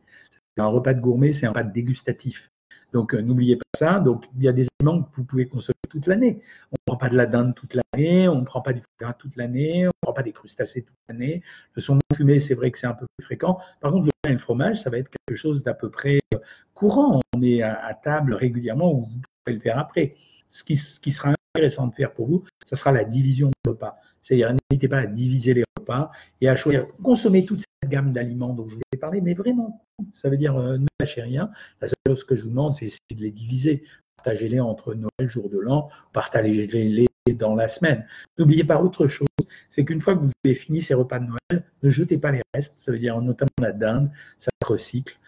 Un 0.59 0.67
repas 0.67 0.93
de 0.95 1.01
gourmet, 1.01 1.33
c'est 1.33 1.47
un 1.47 1.51
repas 1.51 1.63
dégustatif. 1.63 2.52
Donc, 2.93 3.15
euh, 3.15 3.21
n'oubliez 3.21 3.57
pas 3.57 3.65
ça. 3.79 4.01
Donc, 4.01 4.25
il 4.37 4.43
y 4.43 4.49
a 4.49 4.53
des 4.53 4.67
aliments 4.81 5.03
que 5.03 5.17
vous 5.17 5.25
pouvez 5.25 5.47
consommer 5.47 5.75
toute 5.89 6.07
l'année. 6.07 6.41
On 6.71 6.77
ne 6.77 6.85
prend 6.87 6.97
pas 6.97 7.09
de 7.09 7.17
la 7.17 7.27
dinde 7.27 7.55
toute 7.55 7.75
l'année, 7.75 8.29
on 8.29 8.41
ne 8.41 8.45
prend 8.45 8.61
pas 8.61 8.73
du 8.73 8.81
foie 8.81 9.13
toute 9.15 9.37
l'année, 9.37 9.87
on 9.87 9.89
ne 9.89 10.03
prend 10.03 10.13
pas 10.13 10.23
des 10.23 10.33
crustacés 10.33 10.83
toute 10.83 10.97
l'année. 11.09 11.43
Le 11.75 11.83
saumon 11.83 12.01
fumé, 12.15 12.41
c'est 12.41 12.55
vrai 12.55 12.71
que 12.71 12.79
c'est 12.79 12.87
un 12.87 12.95
peu 12.95 13.07
plus 13.17 13.25
fréquent. 13.25 13.59
Par 13.81 13.93
contre, 13.93 14.07
le 14.07 14.11
pain 14.23 14.31
et 14.31 14.35
le 14.35 14.39
fromage, 14.39 14.83
ça 14.83 14.91
va 14.91 14.99
être 14.99 15.11
quelque 15.11 15.37
chose 15.37 15.63
d'à 15.63 15.75
peu 15.75 15.91
près 15.91 16.21
euh, 16.35 16.39
courant. 16.75 17.21
On 17.35 17.43
est 17.43 17.63
à, 17.63 17.95
table 17.95 18.35
régulièrement 18.35 18.93
ou 18.93 19.01
vous 19.03 19.21
pouvez 19.45 19.57
le 19.57 19.61
faire 19.61 19.79
après. 19.79 20.15
Ce 20.49 20.65
qui, 20.65 20.77
ce 20.77 21.01
qui 21.01 21.13
sera 21.13 21.35
intéressant 21.55 21.87
de 21.87 21.95
faire 21.95 22.13
pour 22.13 22.27
vous, 22.27 22.45
ça 22.67 22.77
sera 22.77 22.93
la 22.93 23.05
division 23.05 23.51
de 23.65 23.71
repas. 23.71 23.97
C'est-à-dire, 24.21 24.55
n'hésitez 24.71 24.89
pas 24.89 24.99
à 24.99 25.07
diviser 25.07 25.55
les 25.55 25.65
repas 25.83 26.11
et 26.41 26.49
à 26.49 26.57
choisir, 26.57 26.87
consommer 27.03 27.45
toute 27.45 27.61
cette 27.61 27.91
gamme 27.91 28.13
d'aliments 28.13 28.55
dont 28.55 28.69
je 28.69 28.77
vous 28.77 28.81
ai 28.95 28.97
parlé, 28.97 29.21
mais 29.21 29.35
vraiment, 29.35 29.85
ça 30.13 30.31
veut 30.31 30.37
dire 30.37 30.57
euh, 30.57 30.79
ne 30.79 30.87
lâchez 31.01 31.23
rien. 31.23 31.51
La 31.81 31.89
seule 31.89 31.97
chose 32.07 32.25
que 32.25 32.35
je 32.35 32.45
vous 32.45 32.51
demande, 32.51 32.73
c'est 32.73 32.87
de 32.87 33.21
les 33.21 33.31
diviser. 33.31 33.85
Partagez-les 34.17 34.61
entre 34.61 34.95
Noël, 34.95 35.29
jour 35.29 35.51
de 35.51 35.59
l'an, 35.59 35.89
partagez-les 36.13 37.09
dans 37.35 37.55
la 37.55 37.69
semaine. 37.69 38.07
N'oubliez 38.39 38.65
pas 38.65 38.81
autre 38.81 39.07
chose, 39.07 39.29
c'est 39.69 39.85
qu'une 39.85 40.01
fois 40.01 40.15
que 40.15 40.21
vous 40.21 40.33
avez 40.45 40.55
fini 40.55 40.83
ces 40.83 40.95
repas 40.95 41.19
de 41.19 41.27
Noël, 41.27 41.65
ne 41.83 41.91
jetez 41.91 42.19
pas 42.19 42.33
les 42.33 42.43
restes, 42.55 42.75
ça 42.79 42.93
veut 42.93 42.99
dire 42.99 43.21
notamment 43.21 43.51
la 43.61 43.73
dinde, 43.73 44.11
ça 44.39 44.51
recycle. 44.65 45.19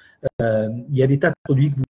Euh, 0.41 0.71
il 0.89 0.97
y 0.97 1.03
a 1.03 1.07
des 1.07 1.19
tas 1.19 1.31
de 1.31 1.35
produits 1.45 1.71
que 1.71 1.77
vous 1.77 1.85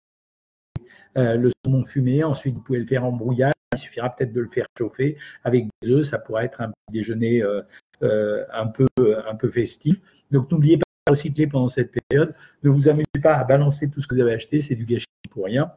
euh, 1.19 1.37
le 1.37 1.51
saumon 1.65 1.85
fumé, 1.85 2.25
ensuite 2.25 2.55
vous 2.55 2.63
pouvez 2.63 2.79
le 2.79 2.87
faire 2.87 3.05
en 3.05 3.13
brouillage, 3.13 3.53
il 3.75 3.79
suffira 3.79 4.15
peut-être 4.15 4.33
de 4.33 4.41
le 4.41 4.49
faire 4.49 4.67
chauffer 4.79 5.19
avec 5.45 5.67
des 5.83 5.91
œufs, 5.91 6.07
ça 6.07 6.19
pourrait 6.19 6.47
être 6.47 6.61
un 6.63 6.69
petit 6.69 6.93
déjeuner 6.93 7.43
euh, 7.43 7.61
un, 8.03 8.67
peu, 8.67 8.89
un 8.99 9.35
peu 9.35 9.49
festif. 9.49 10.01
Donc 10.31 10.51
n'oubliez 10.51 10.77
pas 10.77 10.85
de 11.07 11.13
recycler 11.13 11.47
pendant 11.47 11.69
cette 11.69 11.93
période, 12.09 12.35
ne 12.63 12.71
vous 12.71 12.89
amusez 12.89 13.05
pas 13.23 13.35
à 13.35 13.45
balancer 13.45 13.91
tout 13.91 14.01
ce 14.01 14.07
que 14.07 14.15
vous 14.15 14.21
avez 14.21 14.35
acheté, 14.35 14.61
c'est 14.61 14.75
du 14.75 14.85
gâchis 14.85 15.07
pour 15.31 15.45
rien. 15.45 15.73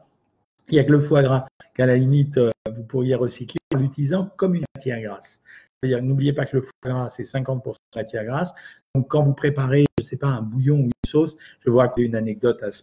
Il 0.68 0.74
n'y 0.74 0.80
a 0.80 0.84
que 0.84 0.92
le 0.92 1.00
foie 1.00 1.22
gras 1.22 1.46
qu'à 1.74 1.86
la 1.86 1.96
limite 1.96 2.38
euh, 2.38 2.50
vous 2.74 2.82
pourriez 2.82 3.14
recycler 3.14 3.58
en 3.74 3.78
l'utilisant 3.78 4.32
comme 4.36 4.54
une 4.54 4.64
matière 4.74 5.00
grasse. 5.00 5.42
C'est-à-dire 5.80 6.02
n'oubliez 6.02 6.32
pas 6.32 6.46
que 6.46 6.56
le 6.56 6.62
foie 6.62 6.72
gras 6.84 7.10
c'est 7.10 7.22
50% 7.22 7.62
de 7.64 7.98
matière 8.00 8.24
grasse. 8.24 8.52
Donc 8.94 9.08
quand 9.08 9.22
vous 9.22 9.34
préparez, 9.34 9.84
je 9.98 10.04
ne 10.04 10.08
sais 10.08 10.16
pas, 10.16 10.28
un 10.28 10.42
bouillon 10.42 10.78
ou 10.78 10.84
une 10.84 10.90
sauce, 11.06 11.36
je 11.60 11.66
vais 11.66 11.72
vous 11.72 11.78
raconter 11.78 12.02
une 12.02 12.16
anecdote 12.16 12.62
à 12.62 12.72
ce 12.72 12.82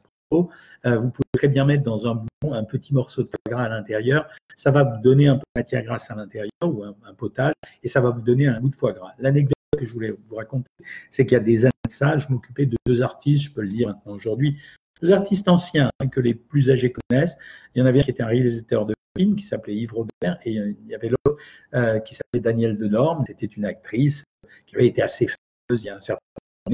euh, 0.85 0.97
vous 0.97 1.09
pouvez 1.11 1.22
très 1.43 1.49
bien 1.49 1.65
mettre 1.65 1.83
dans 1.83 2.07
un 2.07 2.15
bouillon 2.15 2.53
un 2.53 2.63
petit 2.63 2.93
morceau 2.93 3.23
de 3.23 3.27
foie 3.27 3.51
gras 3.51 3.65
à 3.65 3.67
l'intérieur. 3.67 4.29
Ça 4.55 4.71
va 4.71 4.83
vous 4.85 5.01
donner 5.01 5.27
un 5.27 5.35
peu 5.35 5.43
de 5.55 5.59
matière 5.59 5.83
grasse 5.83 6.09
à 6.09 6.15
l'intérieur 6.15 6.49
ou 6.63 6.85
un, 6.85 7.13
potage 7.17 7.51
et 7.83 7.89
ça 7.89 7.99
va 7.99 8.11
vous 8.11 8.21
donner 8.21 8.47
un 8.47 8.61
goût 8.61 8.69
de 8.69 8.75
foie 8.77 8.93
gras. 8.93 9.11
L'anecdote 9.19 9.53
que 9.77 9.85
je 9.85 9.91
voulais 9.91 10.11
vous 10.29 10.35
raconter, 10.37 10.69
c'est 11.09 11.25
qu'il 11.25 11.33
y 11.33 11.41
a 11.41 11.43
des 11.43 11.65
années 11.65 11.73
de 11.85 11.91
ça, 11.91 12.17
je 12.17 12.29
m'occupais 12.29 12.65
de 12.65 12.77
deux 12.85 13.01
artistes, 13.01 13.43
je 13.43 13.53
peux 13.53 13.61
le 13.61 13.67
dire 13.67 13.89
maintenant 13.89 14.13
aujourd'hui, 14.13 14.57
deux 15.01 15.11
artistes 15.11 15.49
anciens 15.49 15.89
que 16.13 16.21
les 16.21 16.33
plus 16.33 16.71
âgés 16.71 16.93
connaissent. 16.93 17.35
Il 17.75 17.79
y 17.79 17.81
en 17.81 17.85
avait 17.87 17.99
un 17.99 18.03
qui 18.03 18.11
était 18.11 18.23
un 18.23 18.27
réalisateur 18.27 18.85
de 18.85 18.93
film 19.17 19.35
qui 19.35 19.43
s'appelait 19.43 19.75
Yves 19.75 19.91
Robert 19.91 20.39
et 20.45 20.53
il 20.53 20.87
y 20.87 20.95
avait 20.95 21.09
l'autre 21.09 21.37
euh, 21.73 21.99
qui 21.99 22.15
s'appelait 22.15 22.39
Danielle 22.39 22.77
Denorme. 22.77 23.25
C'était 23.27 23.47
une 23.47 23.65
actrice 23.65 24.23
qui 24.65 24.77
avait 24.77 24.87
été 24.87 25.01
assez 25.01 25.27
fameuse 25.27 25.83
il 25.83 25.87
y 25.87 25.89
a 25.89 25.97
un 25.97 25.99
certain 25.99 26.21
temps. 26.35 26.71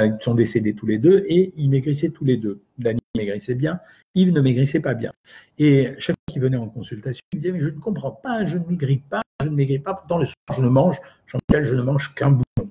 Ils 0.00 0.16
sont 0.20 0.34
décédés 0.34 0.74
tous 0.74 0.86
les 0.86 0.98
deux 0.98 1.24
et 1.28 1.52
ils 1.56 1.70
maigrissaient 1.70 2.10
tous 2.10 2.24
les 2.24 2.36
deux. 2.36 2.62
Daniel 2.78 3.00
maigrissait 3.16 3.54
bien, 3.54 3.78
Yves 4.16 4.32
ne 4.32 4.40
maigrissait 4.40 4.80
pas 4.80 4.94
bien. 4.94 5.12
Et 5.58 5.92
chaque 5.98 6.16
fois 6.16 6.32
qu'il 6.32 6.42
venait 6.42 6.56
en 6.56 6.68
consultation, 6.68 7.22
il 7.32 7.38
disait 7.38 7.58
je 7.60 7.68
ne 7.68 7.78
comprends 7.78 8.10
pas, 8.10 8.44
je 8.44 8.58
ne 8.58 8.66
maigris 8.66 9.02
pas, 9.08 9.22
je 9.40 9.48
ne 9.48 9.54
maigris 9.54 9.78
pas, 9.78 9.94
pourtant 9.94 10.18
le 10.18 10.24
soir 10.24 10.34
je 10.56 10.62
ne 10.62 10.68
mange, 10.68 10.96
Jean-Michel, 11.26 11.64
je 11.64 11.74
ne 11.74 11.82
mange 11.82 12.12
qu'un 12.14 12.30
bouillon. 12.30 12.70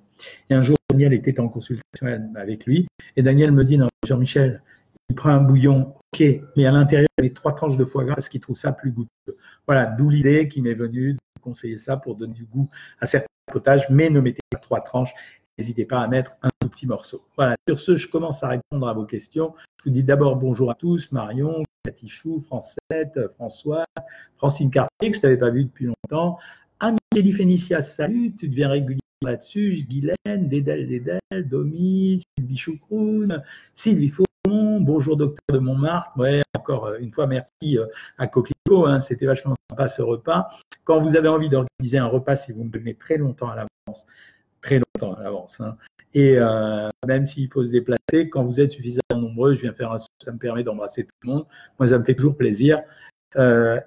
Et 0.49 0.53
un 0.53 0.63
jour, 0.63 0.75
Daniel 0.89 1.13
était 1.13 1.39
en 1.39 1.47
consultation 1.47 2.07
avec 2.35 2.65
lui 2.65 2.87
et 3.15 3.23
Daniel 3.23 3.53
me 3.53 3.63
dit 3.63 3.77
Non, 3.77 3.87
Jean-Michel, 4.05 4.61
il 5.09 5.15
prend 5.15 5.29
un 5.29 5.41
bouillon, 5.41 5.93
ok, 6.13 6.23
mais 6.57 6.65
à 6.65 6.71
l'intérieur, 6.71 7.07
il 7.19 7.25
y 7.25 7.27
a 7.29 7.33
trois 7.33 7.55
tranches 7.55 7.77
de 7.77 7.85
foie 7.85 8.03
gras 8.03 8.15
parce 8.15 8.27
qu'il 8.27 8.41
trouve 8.41 8.57
ça 8.57 8.73
plus 8.73 8.91
goûteux. 8.91 9.37
Voilà, 9.65 9.85
d'où 9.85 10.09
l'idée 10.09 10.49
qui 10.49 10.61
m'est 10.61 10.73
venue 10.73 11.13
de 11.13 11.41
conseiller 11.41 11.77
ça 11.77 11.95
pour 11.95 12.15
donner 12.15 12.33
du 12.33 12.45
goût 12.45 12.67
à 12.99 13.05
certains 13.05 13.27
potages, 13.49 13.85
mais 13.89 14.09
ne 14.09 14.19
mettez 14.19 14.41
pas 14.49 14.57
trois 14.57 14.81
tranches 14.81 15.13
n'hésitez 15.57 15.85
pas 15.85 16.01
à 16.01 16.07
mettre 16.07 16.31
un 16.41 16.62
petit 16.73 16.87
morceau. 16.87 17.23
Voilà, 17.37 17.55
sur 17.67 17.79
ce, 17.79 17.95
je 17.95 18.07
commence 18.07 18.43
à 18.43 18.49
répondre 18.49 18.87
à 18.87 18.93
vos 18.93 19.05
questions. 19.05 19.53
Je 19.77 19.85
vous 19.85 19.91
dis 19.91 20.03
d'abord 20.03 20.35
bonjour 20.35 20.71
à 20.71 20.75
tous, 20.75 21.11
Marion, 21.11 21.63
Cathy 21.85 22.07
Chou, 22.07 22.39
Francette, 22.39 23.19
François, 23.35 23.85
Francine 24.37 24.71
Cartier, 24.71 25.11
que 25.11 25.13
je 25.13 25.19
ne 25.19 25.21
t'avais 25.21 25.37
pas 25.37 25.51
vu 25.51 25.65
depuis 25.65 25.85
longtemps. 25.85 26.39
Amélie 26.79 27.31
Fénicia, 27.31 27.81
salut, 27.81 28.33
tu 28.35 28.47
deviens 28.47 28.69
régulier 28.69 28.99
là-dessus. 29.21 29.85
Guylaine, 29.87 30.49
Dédel, 30.49 30.87
Dédel, 30.87 31.19
Domi, 31.47 32.21
Sylvie 32.37 32.57
Choucroune, 32.57 33.43
Sylvie 33.75 34.09
Faumont, 34.09 34.81
bonjour 34.81 35.15
docteur 35.15 35.55
de 35.55 35.59
Montmartre. 35.59 36.17
Ouais, 36.17 36.41
encore 36.57 36.93
une 36.95 37.11
fois, 37.11 37.27
merci 37.27 37.77
à 38.17 38.27
Coquelicot, 38.27 38.87
hein, 38.87 38.99
c'était 38.99 39.27
vachement 39.27 39.53
sympa 39.69 39.87
ce 39.87 40.01
repas. 40.01 40.47
Quand 40.85 40.99
vous 40.99 41.15
avez 41.15 41.27
envie 41.27 41.49
d'organiser 41.49 41.99
un 41.99 42.07
repas, 42.07 42.35
si 42.35 42.51
vous 42.51 42.63
me 42.63 42.69
donnez 42.69 42.95
très 42.95 43.17
longtemps 43.17 43.49
à 43.49 43.55
l'avance, 43.55 44.07
très 44.63 44.79
longtemps 44.79 45.13
à 45.13 45.23
l'avance. 45.23 45.59
Hein. 45.59 45.77
Et 46.15 46.37
euh, 46.37 46.89
même 47.07 47.25
s'il 47.25 47.49
faut 47.51 47.63
se 47.63 47.71
déplacer, 47.71 48.29
quand 48.29 48.43
vous 48.43 48.59
êtes 48.59 48.71
suffisamment 48.71 49.01
nombreux, 49.15 49.53
je 49.53 49.61
viens 49.61 49.73
faire 49.73 49.91
un 49.91 49.97
ça 49.97 50.31
me 50.31 50.37
permet 50.37 50.63
d'embrasser 50.63 51.03
tout 51.03 51.11
le 51.23 51.29
monde. 51.29 51.45
Moi, 51.79 51.89
ça 51.89 51.99
me 51.99 52.03
fait 52.03 52.15
toujours 52.15 52.37
plaisir. 52.37 52.81
Euh, 53.35 53.79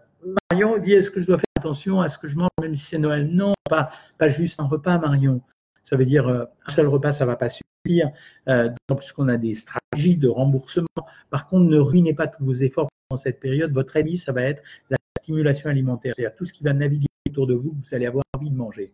Marion 0.51 0.79
dit 0.79 0.93
est-ce 0.93 1.11
que 1.11 1.21
je 1.21 1.27
dois 1.27 1.39
faire 1.39 1.45
attention 1.57 2.01
à 2.01 2.09
ce 2.09 2.19
que 2.19 2.29
je 2.29 2.37
mange 2.37 2.51
même 2.61 2.75
si 2.75 2.85
c'est 2.85 2.99
Noël? 2.99 3.29
Non, 3.29 3.55
pas, 3.69 3.89
pas 4.19 4.29
juste 4.29 4.61
un 4.61 4.67
repas, 4.67 4.99
Marion. 4.99 5.41
Ça 5.83 5.97
veut 5.97 6.05
dire 6.05 6.29
euh, 6.29 6.45
un 6.67 6.73
seul 6.73 6.89
repas, 6.89 7.13
ça 7.13 7.27
va 7.27 7.37
pas 7.37 7.49
suffire. 7.49 8.11
Euh, 8.49 8.69
D'autant 8.69 8.99
plus 8.99 9.13
qu'on 9.13 9.29
a 9.29 9.37
des 9.37 9.55
stratégies 9.55 10.17
de 10.17 10.29
remboursement. 10.29 10.89
Par 11.31 11.47
contre, 11.47 11.71
ne 11.71 11.79
ruinez 11.79 12.13
pas 12.13 12.27
tous 12.27 12.45
vos 12.45 12.55
efforts 12.55 12.89
pendant 13.09 13.17
cette 13.17 13.39
période. 13.39 13.73
Votre 13.73 13.97
avis, 13.97 14.17
ça 14.17 14.33
va 14.33 14.43
être 14.43 14.63
la 14.91 14.97
stimulation 15.21 15.71
alimentaire, 15.71 16.15
c'est-à-dire 16.17 16.35
tout 16.37 16.45
ce 16.45 16.53
qui 16.53 16.65
va 16.65 16.73
naviguer 16.73 17.07
autour 17.29 17.47
de 17.47 17.55
vous, 17.55 17.77
vous 17.81 17.95
allez 17.95 18.07
avoir 18.07 18.25
envie 18.37 18.51
de 18.51 18.57
manger. 18.57 18.93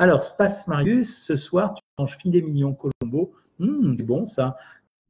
Alors, 0.00 0.22
Space 0.22 0.68
Marius, 0.68 1.24
ce 1.24 1.34
soir, 1.34 1.74
tu 1.74 1.82
manges 1.98 2.16
filet 2.18 2.40
mignon 2.40 2.72
Colombo. 2.72 3.34
Hum, 3.58 3.96
c'est 3.98 4.04
bon 4.04 4.26
ça. 4.26 4.56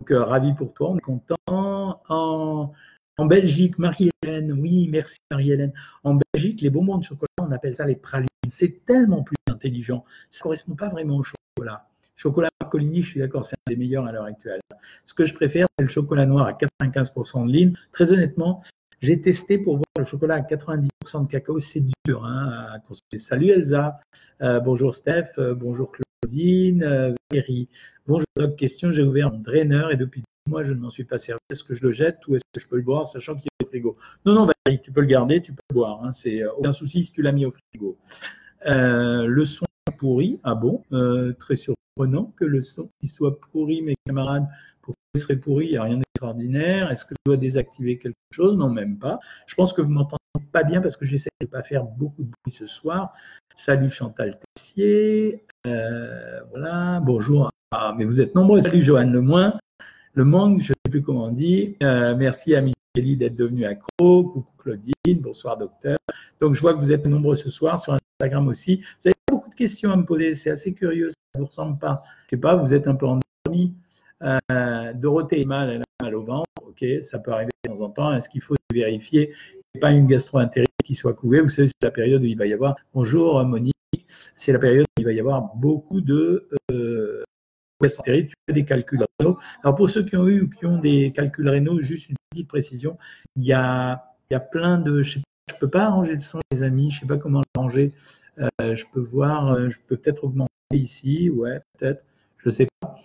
Donc, 0.01 0.11
euh, 0.11 0.25
ravi 0.25 0.55
pour 0.55 0.73
toi, 0.73 0.93
on 0.93 0.97
est 0.97 1.01
content. 1.01 1.37
En, 1.47 2.73
en 3.19 3.27
Belgique, 3.27 3.79
Marie-Hélène, 3.79 4.53
oui, 4.53 4.89
merci 4.91 5.19
Marie-Hélène. 5.31 5.75
En 6.05 6.19
Belgique, 6.33 6.63
les 6.63 6.71
bonbons 6.71 6.97
de 6.97 7.05
chocolat, 7.05 7.29
on 7.39 7.53
appelle 7.53 7.77
ça 7.77 7.85
les 7.85 7.97
pralines. 7.97 8.29
C'est 8.49 8.87
tellement 8.87 9.23
plus 9.23 9.37
intelligent. 9.51 10.07
Ça 10.31 10.39
ne 10.39 10.43
correspond 10.45 10.75
pas 10.75 10.89
vraiment 10.89 11.17
au 11.17 11.23
chocolat. 11.23 11.87
Chocolat 12.17 12.49
Marcolini, 12.59 13.03
je 13.03 13.11
suis 13.11 13.21
d'accord, 13.21 13.45
c'est 13.45 13.57
un 13.67 13.71
des 13.71 13.77
meilleurs 13.77 14.07
à 14.07 14.13
l'heure 14.13 14.25
actuelle. 14.25 14.61
Ce 15.05 15.13
que 15.13 15.27
je 15.27 15.35
préfère, 15.35 15.67
c'est 15.79 15.85
le 15.85 15.91
chocolat 15.91 16.25
noir 16.25 16.47
à 16.47 16.53
95% 16.55 17.47
de 17.47 17.53
ligne. 17.53 17.75
Très 17.93 18.11
honnêtement, 18.11 18.63
j'ai 19.01 19.21
testé 19.21 19.59
pour 19.59 19.77
voir 19.77 19.87
le 19.97 20.05
chocolat 20.05 20.35
à 20.37 20.41
90% 20.41 21.27
de 21.27 21.31
cacao, 21.31 21.59
c'est 21.61 21.85
dur 22.05 22.25
hein, 22.25 22.67
à 22.73 22.79
consommer. 22.81 23.19
Salut 23.19 23.51
Elsa, 23.51 24.01
euh, 24.43 24.61
bonjour 24.61 24.95
Steph, 24.95 25.31
euh, 25.39 25.55
bonjour 25.55 25.93
Claudine, 25.93 26.83
euh, 26.83 27.15
Valérie. 27.31 27.69
Bonjour, 28.07 28.27
question, 28.57 28.91
j'ai 28.91 29.03
ouvert 29.03 29.29
un 29.29 29.39
draineur 29.39 29.93
et 29.93 29.97
depuis 29.97 30.21
deux 30.21 30.51
mois 30.51 30.63
je 30.63 30.73
ne 30.73 30.81
m'en 30.81 30.91
suis 30.91 31.05
pas 31.05 31.19
servi. 31.19 31.41
Est-ce 31.51 31.63
que 31.63 31.75
je 31.75 31.83
le 31.83 31.93
jette 31.93 32.27
ou 32.27 32.35
est-ce 32.35 32.43
que 32.53 32.61
je 32.61 32.69
peux 32.69 32.77
le 32.77 32.83
boire 32.83 33.07
sachant 33.07 33.37
qu'il 33.37 33.49
est 33.61 33.65
au 33.65 33.69
frigo? 33.69 33.97
Non, 34.27 34.35
non 34.35 34.49
Valérie, 34.67 34.83
tu 34.83 34.91
peux 34.91 35.01
le 35.01 35.07
garder, 35.07 35.41
tu 35.43 35.53
peux 35.53 35.63
le 35.71 35.75
boire, 35.75 36.05
hein, 36.05 36.13
c'est 36.13 36.45
aucun 36.45 36.73
souci 36.73 37.05
si 37.05 37.13
tu 37.13 37.23
l'as 37.23 37.33
mis 37.33 37.47
au 37.47 37.53
frigo. 37.53 37.97
le 38.65 39.45
son 39.45 39.67
pourri, 39.97 40.41
ah 40.43 40.55
bon, 40.55 40.83
très 41.39 41.57
surprenant 41.57 42.33
que 42.37 42.45
le 42.45 42.61
son 42.61 42.91
soit 43.05 43.39
pourri 43.41 43.83
mes 43.83 43.95
camarades 44.07 44.47
serait 45.19 45.37
pourri 45.37 45.67
Il 45.67 45.71
n'y 45.73 45.77
a 45.77 45.83
rien 45.83 45.97
d'extraordinaire. 45.97 46.91
Est-ce 46.91 47.05
que 47.05 47.15
je 47.15 47.31
dois 47.31 47.37
désactiver 47.37 47.99
quelque 47.99 48.17
chose? 48.33 48.57
Non, 48.57 48.71
même 48.71 48.99
pas. 48.99 49.19
Je 49.47 49.55
pense 49.55 49.73
que 49.73 49.83
vous 49.83 49.91
m'entendez 49.91 50.19
pas 50.53 50.65
bien 50.65 50.81
parce 50.81 50.97
que 50.97 51.05
j'essaie 51.05 51.31
de 51.41 51.47
ne 51.47 51.51
pas 51.51 51.63
faire 51.63 51.85
beaucoup 51.85 52.23
de 52.23 52.31
bruit 52.31 52.53
ce 52.53 52.67
soir. 52.67 53.13
Salut 53.55 53.91
Chantal 53.91 54.39
Tessier. 54.55 55.45
Euh, 55.67 56.41
voilà. 56.51 57.01
Bonjour. 57.01 57.51
Ah, 57.73 57.95
mais 57.97 58.05
vous 58.05 58.21
êtes 58.21 58.35
nombreux. 58.35 58.61
Salut 58.61 58.83
Joanne 58.83 59.13
Lemoin. 59.13 59.59
Le 60.15 60.25
manque, 60.25 60.61
je 60.61 60.73
ne 60.73 60.75
sais 60.75 60.91
plus 60.91 61.03
comment 61.03 61.27
on 61.27 61.33
dit. 61.33 61.77
Euh, 61.83 62.15
merci 62.17 62.55
à 62.55 62.61
Micheli 62.61 63.17
d'être 63.17 63.37
devenu 63.37 63.65
accro. 63.65 64.25
Coucou 64.25 64.53
Claudine. 64.59 65.21
Bonsoir 65.21 65.57
docteur. 65.57 65.99
Donc 66.41 66.55
je 66.55 66.61
vois 66.61 66.75
que 66.75 66.79
vous 66.81 66.93
êtes 66.93 67.07
nombreux 67.07 67.37
ce 67.37 67.51
soir 67.51 67.79
sur 67.79 67.97
Instagram 68.21 68.49
aussi. 68.49 68.77
Vous 69.03 69.09
avez 69.09 69.17
beaucoup 69.31 69.51
de 69.51 69.55
questions 69.55 69.93
à 69.93 69.97
me 69.97 70.05
poser. 70.05 70.35
C'est 70.35 70.51
assez 70.51 70.73
curieux. 70.73 71.11
Ça 71.11 71.17
ne 71.37 71.41
vous 71.41 71.47
ressemble 71.49 71.79
pas. 71.79 72.03
Je 72.31 72.37
ne 72.37 72.39
sais 72.39 72.41
pas, 72.41 72.57
vous 72.57 72.75
êtes 72.75 72.87
un 72.87 72.95
peu 72.95 73.07
endormi. 73.07 73.75
Euh, 74.23 74.93
Dorothée 74.95 75.43
est 75.43 75.45
mal, 75.45 75.71
elle 75.71 75.83
a 75.83 76.05
mal 76.05 76.15
au 76.15 76.23
ventre. 76.23 76.49
Ok, 76.67 76.85
ça 77.03 77.19
peut 77.19 77.33
arriver 77.33 77.51
de 77.65 77.71
temps 77.71 77.81
en 77.81 77.91
temps. 77.91 78.15
Est-ce 78.15 78.29
qu'il 78.29 78.41
faut 78.41 78.55
vérifier 78.73 79.29
qu'il 79.29 79.63
n'y 79.77 79.81
pas 79.81 79.93
une 79.93 80.07
gastro-entérite 80.07 80.71
qui 80.85 80.95
soit 80.95 81.15
couvée? 81.15 81.41
Vous 81.41 81.49
savez, 81.49 81.69
c'est 81.69 81.85
la 81.85 81.91
période 81.91 82.23
où 82.23 82.27
il 82.27 82.37
va 82.37 82.47
y 82.47 82.53
avoir. 82.53 82.77
Bonjour 82.95 83.43
Monique. 83.45 83.75
C'est 84.37 84.53
la 84.53 84.59
période 84.59 84.87
où 84.97 85.01
il 85.01 85.05
va 85.05 85.13
y 85.13 85.21
avoir 85.21 85.55
beaucoup 85.57 86.01
de 86.01 86.49
euh. 86.71 87.25
Tu 87.81 87.89
fais 88.49 88.53
des 88.53 88.65
calculs 88.65 89.05
rénaux. 89.21 89.39
Alors 89.63 89.77
pour 89.77 89.89
ceux 89.89 90.05
qui 90.05 90.17
ont 90.17 90.27
eu 90.27 90.43
ou 90.43 90.49
qui 90.49 90.67
ont 90.67 90.79
des 90.79 91.13
calculs 91.13 91.49
rénaux, 91.49 91.81
juste 91.81 92.09
une 92.09 92.17
petite 92.31 92.49
précision. 92.49 92.99
Il 93.37 93.45
y 93.45 93.53
a, 93.53 94.05
il 94.29 94.35
y 94.35 94.37
a 94.37 94.41
plein 94.41 94.81
de. 94.81 95.03
Je 95.03 95.19
ne 95.21 95.59
peux 95.61 95.71
pas 95.71 95.85
arranger 95.85 96.15
le 96.15 96.19
son, 96.19 96.41
les 96.51 96.65
amis. 96.65 96.91
Je 96.91 96.97
ne 96.97 97.01
sais 97.03 97.07
pas 97.07 97.19
comment 97.19 97.41
l'arranger. 97.55 97.93
Euh, 98.41 98.75
je 98.75 98.85
peux 98.93 99.01
voir. 99.01 99.53
Euh, 99.53 99.69
je 99.69 99.79
peux 99.87 99.97
peut-être 99.97 100.25
augmenter 100.25 100.51
ici. 100.73 101.31
Ouais, 101.31 101.61
peut-être. 101.79 102.03
Je 102.39 102.49
ne 102.49 102.55
sais 102.55 102.67
pas. 102.81 102.97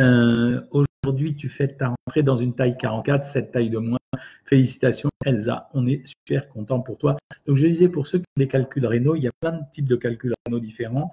Euh, 0.00 0.60
aujourd'hui, 0.70 1.34
tu 1.34 1.48
fais 1.48 1.68
ta 1.68 1.88
rentrée 1.88 2.22
dans 2.22 2.36
une 2.36 2.54
taille 2.54 2.76
44, 2.76 3.24
cette 3.24 3.52
taille 3.52 3.70
de 3.70 3.78
moins. 3.78 3.98
Félicitations, 4.44 5.10
Elsa. 5.24 5.68
On 5.74 5.86
est 5.86 6.02
super 6.06 6.48
content 6.48 6.80
pour 6.80 6.98
toi. 6.98 7.16
Donc, 7.46 7.56
je 7.56 7.66
disais, 7.66 7.88
pour 7.88 8.06
ceux 8.06 8.18
qui 8.18 8.24
ont 8.36 8.40
des 8.40 8.48
calculs 8.48 8.86
rénaux, 8.86 9.14
il 9.16 9.22
y 9.22 9.28
a 9.28 9.32
plein 9.40 9.52
de 9.52 9.62
types 9.72 9.88
de 9.88 9.96
calculs 9.96 10.34
rénaux 10.46 10.60
différents. 10.60 11.12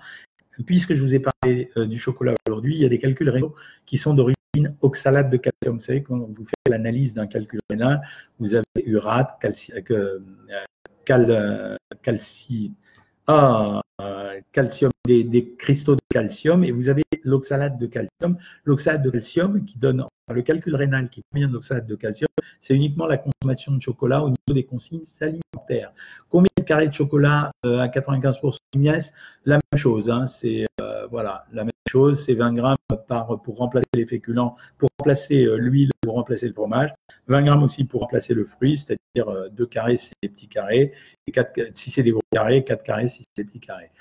Puisque 0.65 0.93
je 0.93 1.03
vous 1.03 1.13
ai 1.13 1.19
parlé 1.19 1.69
euh, 1.77 1.86
du 1.86 2.00
chocolat 2.00 2.34
aujourd'hui, 2.48 2.75
il 2.75 2.81
y 2.81 2.86
a 2.86 2.89
des 2.89 2.98
calculs 2.98 3.29
rénaux 3.29 3.53
qui 3.86 3.98
sont 3.98 4.15
d'origine 4.15 4.38
oxalate 4.81 5.29
de 5.29 5.38
calcium. 5.38 5.75
Vous 5.75 5.81
savez, 5.81 6.01
quand 6.01 6.17
vous 6.17 6.46
faites 6.46 6.55
l'analyse 6.67 7.13
d'un 7.13 7.27
calcul 7.27 7.60
rénal, 7.69 8.01
vous 8.39 8.55
avez 8.55 8.65
urate, 8.86 9.38
calci, 9.39 9.72
euh, 9.91 10.19
ah, 13.27 13.81
calcium, 14.51 14.91
des, 15.05 15.55
cristaux 15.57 15.96
de 15.96 16.01
calcium, 16.10 16.63
et 16.63 16.72
vous 16.72 16.89
avez 16.89 17.03
l'oxalate 17.24 17.77
de 17.77 17.88
calcium. 17.88 18.38
L'oxalate 18.65 19.01
de 19.01 19.10
calcium 19.10 19.65
qui 19.65 19.77
donne 19.77 20.05
le 20.34 20.41
calcul 20.41 20.75
rénal 20.75 21.10
qui 21.10 21.22
combien 21.31 21.48
d'oxalate 21.48 21.88
de 21.88 21.96
calcium, 21.96 22.27
c'est 22.60 22.75
uniquement 22.75 23.05
la 23.05 23.17
consommation 23.17 23.74
de 23.74 23.81
chocolat 23.81 24.24
au 24.24 24.29
niveau 24.29 24.53
des 24.53 24.63
consignes 24.63 25.03
alimentaires. 25.22 25.93
Combien 26.29 26.50
de 26.57 26.63
carrés 26.63 26.88
de 26.88 26.93
chocolat 26.93 27.51
euh, 27.65 27.79
à 27.79 27.88
95% 27.88 28.57
d'Ignès 28.74 29.13
La 29.46 29.55
même 29.55 29.79
chose, 29.79 30.10
hein, 30.10 30.27
c'est 30.27 30.65
euh, 30.81 31.07
voilà, 31.07 31.46
la 31.53 31.63
même 31.63 31.72
chose, 31.88 32.24
c'est 32.24 32.34
20 32.34 32.53
grammes 32.55 32.75
par, 33.07 33.41
pour 33.41 33.57
remplacer 33.57 33.88
les 33.93 34.05
féculents, 34.05 34.55
pour 34.77 34.89
remplacer 35.00 35.46
euh, 35.46 35.55
l'huile, 35.55 35.91
pour 36.07 36.15
remplacer 36.15 36.47
le 36.47 36.53
fromage, 36.53 36.93
20 37.27 37.43
grammes 37.43 37.63
aussi 37.63 37.83
pour 37.83 37.99
remplacer 37.99 38.33
le 38.33 38.45
fruit, 38.45 38.77
c'est-à-dire 38.77 39.51
2 39.51 39.65
carrés 39.65 39.97
si 39.97 40.07
c'est 40.07 40.15
des 40.23 40.29
petits 40.29 40.47
carrés, 40.47 40.93
et 41.27 41.31
4, 41.33 41.59
si 41.73 41.91
c'est 41.91 42.01
des 42.01 42.11
gros 42.11 42.21
carrés, 42.31 42.63
4 42.63 42.81
carrés 42.81 43.09
si 43.09 43.23
c'est 43.23 43.43
des 43.43 43.47
petits 43.49 43.59
carrés. 43.59 43.91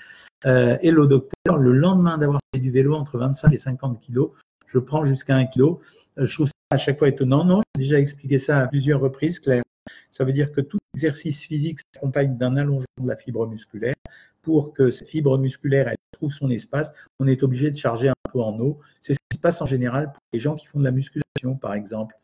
Euh, 0.45 0.77
hello 0.81 1.05
docteur, 1.05 1.57
le 1.57 1.73
lendemain 1.73 2.17
d'avoir 2.17 2.39
fait 2.53 2.61
du 2.61 2.71
vélo 2.71 2.95
entre 2.95 3.17
25 3.17 3.51
et 3.51 3.57
50 3.57 3.99
kilos, 3.99 4.31
je 4.67 4.79
prends 4.79 5.03
jusqu'à 5.03 5.35
1 5.35 5.47
kilo. 5.47 5.81
Euh, 6.17 6.23
je 6.23 6.33
trouve 6.33 6.47
ça 6.47 6.53
à 6.71 6.77
chaque 6.77 6.97
fois 6.97 7.09
étonnant. 7.09 7.43
Non, 7.43 7.61
j'ai 7.75 7.81
déjà 7.81 7.99
expliqué 7.99 8.37
ça 8.37 8.61
à 8.61 8.67
plusieurs 8.67 9.01
reprises, 9.01 9.39
Claire. 9.41 9.63
Ça 10.11 10.23
veut 10.23 10.33
dire 10.33 10.53
que 10.53 10.61
tout 10.61 10.77
exercice 10.95 11.41
physique 11.41 11.79
s'accompagne 11.93 12.37
d'un 12.37 12.55
allongement 12.55 12.85
de 13.01 13.07
la 13.07 13.17
fibre 13.17 13.45
musculaire. 13.47 13.95
Pour 14.41 14.73
que 14.73 14.91
cette 14.91 15.09
fibre 15.09 15.37
musculaire 15.37 15.87
elle, 15.89 15.97
trouve 16.13 16.31
son 16.31 16.49
espace, 16.49 16.91
on 17.19 17.27
est 17.27 17.43
obligé 17.43 17.69
de 17.69 17.75
charger 17.75 18.09
un 18.09 18.13
peu 18.31 18.39
en 18.39 18.59
eau. 18.59 18.79
C'est 19.01 19.13
ce 19.13 19.19
qui 19.29 19.37
se 19.37 19.41
passe 19.41 19.61
en 19.61 19.65
général 19.65 20.11
pour 20.11 20.21
les 20.33 20.39
gens 20.39 20.55
qui 20.55 20.65
font 20.65 20.79
de 20.79 20.83
la 20.83 20.91
musculation, 20.91 21.55
par 21.55 21.73
exemple. 21.73 22.15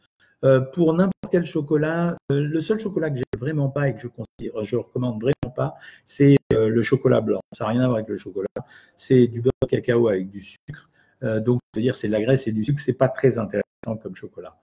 Euh, 0.44 0.60
pour 0.60 0.94
n'importe 0.94 1.32
quel 1.32 1.46
chocolat, 1.46 2.18
euh, 2.32 2.42
le 2.42 2.60
seul 2.60 2.80
chocolat 2.80 3.10
que 3.10 3.18
j'ai 3.18 3.40
vraiment 3.40 3.70
pas 3.70 3.88
et 3.88 3.96
que 3.96 4.02
je, 4.02 4.76
recommande 4.76 5.22
vraiment 5.22 5.54
pas, 5.56 5.76
c'est 6.04 6.36
euh, 6.54 6.68
le 6.68 6.82
chocolat 6.82 7.22
blanc. 7.22 7.40
Ça 7.54 7.64
n'a 7.64 7.72
rien 7.72 7.82
à 7.82 7.86
voir 7.86 7.98
avec 7.98 8.10
le 8.10 8.18
chocolat. 8.18 8.48
C'est 8.96 9.28
du 9.28 9.42
beurre 9.42 9.54
de 9.62 9.68
cacao 9.68 10.10
avec 10.10 10.30
du 10.30 10.42
sucre. 10.42 10.90
donc, 11.22 11.62
c'est-à-dire 11.74 11.96
c'est 11.96 12.08
de 12.08 12.12
la 12.12 12.22
graisse 12.22 12.48
et 12.48 12.52
du 12.52 12.64
sucre. 12.64 12.82
C'est 12.82 12.98
pas 12.98 13.08
très 13.08 13.38
intéressant 13.38 13.98
comme 14.02 14.16
chocolat. 14.16 14.54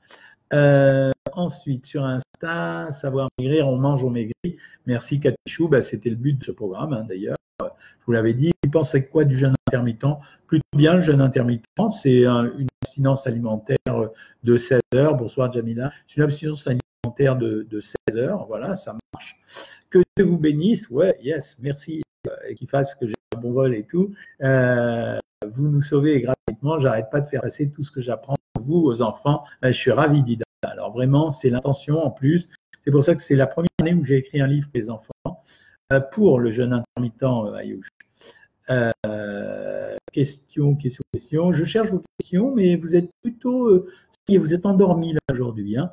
ensuite, 1.33 1.87
sur 1.87 2.05
Insta, 2.05 2.91
savoir 2.93 3.29
maigrir, 3.39 3.67
on 3.67 3.79
mange, 3.79 4.05
on 4.05 4.11
maigrit. 4.11 4.59
Merci 4.85 5.21
Katichou, 5.21 5.69
bah, 5.69 5.81
c'était 5.81 6.11
le 6.11 6.17
but 6.17 6.39
de 6.39 6.45
ce 6.45 6.53
programme 6.53 6.93
hein, 6.93 7.07
d'ailleurs. 7.09 7.37
Je 7.99 8.07
vous 8.07 8.13
l'avais 8.13 8.35
dit. 8.35 8.53
Vous 8.65 8.71
pensez 8.71 9.09
quoi 9.09 9.25
du 9.25 9.37
jeûne 9.37 9.55
intermittent? 9.69 10.19
Plutôt 10.47 10.77
bien 10.77 10.95
le 10.95 11.03
jeûne 11.03 11.21
intermittent. 11.21 11.65
C'est 11.93 12.25
une 12.25 12.69
abstinence 12.83 13.27
alimentaire 13.27 14.11
de 14.43 14.57
16 14.57 14.81
heures. 14.95 15.17
Bonsoir 15.17 15.53
Jamila. 15.53 15.93
C'est 16.07 16.17
une 16.17 16.25
abstinence 16.25 16.67
alimentaire 16.67 17.37
de, 17.37 17.81
16 17.81 18.17
heures. 18.17 18.47
Voilà, 18.47 18.75
ça 18.75 18.97
marche. 19.13 19.41
Que 19.91 19.99
Dieu 20.17 20.27
vous 20.27 20.39
bénisse. 20.39 20.89
Ouais, 20.91 21.17
yes, 21.23 21.59
merci. 21.61 22.03
Et 22.49 22.55
qu'il 22.55 22.69
fasse 22.69 22.95
que 22.95 23.07
j'ai 23.07 23.15
un 23.37 23.41
bon 23.41 23.53
vol 23.53 23.75
et 23.75 23.85
tout. 23.85 24.15
Euh, 24.43 25.19
vous 25.47 25.69
nous 25.69 25.83
sauvez 25.83 26.21
gratuitement. 26.21 26.79
J'arrête 26.79 27.11
pas 27.11 27.21
de 27.21 27.29
faire 27.29 27.43
passer 27.43 27.71
tout 27.71 27.83
ce 27.83 27.91
que 27.91 28.01
j'apprends 28.01 28.37
vous 28.61 28.79
aux 28.79 29.03
enfants. 29.03 29.45
Euh, 29.65 29.73
je 29.73 29.79
suis 29.79 29.91
ravi 29.91 30.23
d'Ida. 30.23 30.45
Alors 30.63 30.93
vraiment, 30.93 31.31
c'est 31.31 31.51
l'intention 31.51 32.05
en 32.05 32.11
plus. 32.11 32.49
C'est 32.83 32.91
pour 32.91 33.05
ça 33.05 33.15
que 33.15 33.23
c'est 33.23 33.37
la 33.37 33.47
première 33.47 33.71
année 33.81 33.95
où 33.95 34.05
j'ai 34.05 34.17
écrit 34.17 34.41
un 34.41 34.47
livre 34.47 34.69
pour 34.69 34.79
les 34.79 34.91
enfants 34.91 35.11
pour 36.13 36.39
le 36.39 36.51
jeûne 36.51 36.73
intermittent 36.73 37.23
Ayouch. 37.57 37.89
Euh, 38.71 39.97
question, 40.13 40.77
question, 40.77 41.03
question. 41.13 41.53
Je 41.53 41.65
cherche 41.65 41.91
vos 41.91 42.03
questions, 42.19 42.55
mais 42.55 42.77
vous 42.77 42.97
êtes 42.97 43.11
plutôt. 43.23 43.69
Euh, 43.69 43.89
vous 44.31 44.55
êtes 44.55 44.65
endormi 44.65 45.15
là 45.15 45.21
aujourd'hui. 45.33 45.77
Hein. 45.77 45.91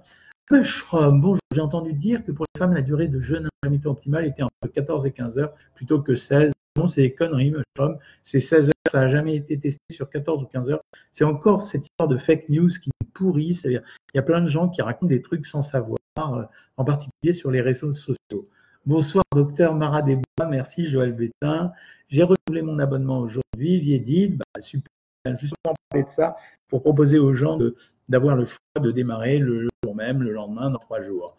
Bon, 0.91 1.35
j'ai 1.51 1.61
entendu 1.61 1.93
dire 1.93 2.23
que 2.23 2.31
pour 2.31 2.45
les 2.53 2.59
femmes, 2.59 2.73
la 2.73 2.83
durée 2.83 3.07
de 3.07 3.19
jeûne 3.19 3.49
intermittent 3.63 3.87
optimale 3.87 4.25
était 4.25 4.43
entre 4.43 4.71
14 4.71 5.07
et 5.07 5.11
15 5.11 5.39
heures 5.39 5.53
plutôt 5.73 6.01
que 6.01 6.15
16. 6.15 6.53
Non, 6.77 6.85
c'est 6.85 7.01
des 7.01 7.13
conneries, 7.13 7.51
Mushroom. 7.51 7.97
C'est 8.23 8.39
16 8.39 8.69
heures. 8.69 8.73
Ça 8.91 9.01
n'a 9.01 9.07
jamais 9.07 9.35
été 9.35 9.59
testé 9.59 9.81
sur 9.91 10.09
14 10.09 10.43
ou 10.43 10.45
15 10.45 10.69
heures. 10.69 10.81
C'est 11.11 11.23
encore 11.23 11.61
cette 11.61 11.83
histoire 11.83 12.07
de 12.07 12.17
fake 12.17 12.49
news 12.49 12.69
qui 12.69 12.91
nous 13.01 13.07
pourrit. 13.13 13.55
C'est-à-dire, 13.55 13.81
il 14.13 14.17
y 14.17 14.19
a 14.19 14.23
plein 14.23 14.41
de 14.41 14.47
gens 14.47 14.69
qui 14.69 14.83
racontent 14.83 15.07
des 15.07 15.21
trucs 15.23 15.47
sans 15.47 15.63
savoir, 15.63 15.97
euh, 16.19 16.43
en 16.77 16.85
particulier 16.85 17.33
sur 17.33 17.49
les 17.49 17.61
réseaux 17.61 17.93
sociaux. 17.93 18.47
Bonsoir, 18.87 19.25
docteur 19.35 19.73
Mara 19.73 20.01
Desbois. 20.01 20.47
Merci, 20.49 20.87
Joël 20.87 21.11
Bétain. 21.11 21.73
J'ai 22.07 22.23
renouvelé 22.23 22.61
mon 22.61 22.79
abonnement 22.79 23.19
aujourd'hui. 23.19 23.81
Viedid, 23.81 24.37
bah, 24.37 24.61
super. 24.61 24.89
Justement, 25.25 25.75
parler 25.89 26.05
de 26.05 26.09
ça 26.09 26.37
pour 26.69 26.83
proposer 26.83 27.19
aux 27.19 27.33
gens 27.33 27.59
d'avoir 28.07 28.37
le 28.37 28.45
choix 28.45 28.81
de 28.81 28.91
démarrer 28.91 29.39
le, 29.39 29.67
jour 29.83 29.93
même, 29.93 30.23
le 30.23 30.31
lendemain, 30.31 30.69
dans 30.69 30.79
trois 30.79 31.01
jours. 31.01 31.35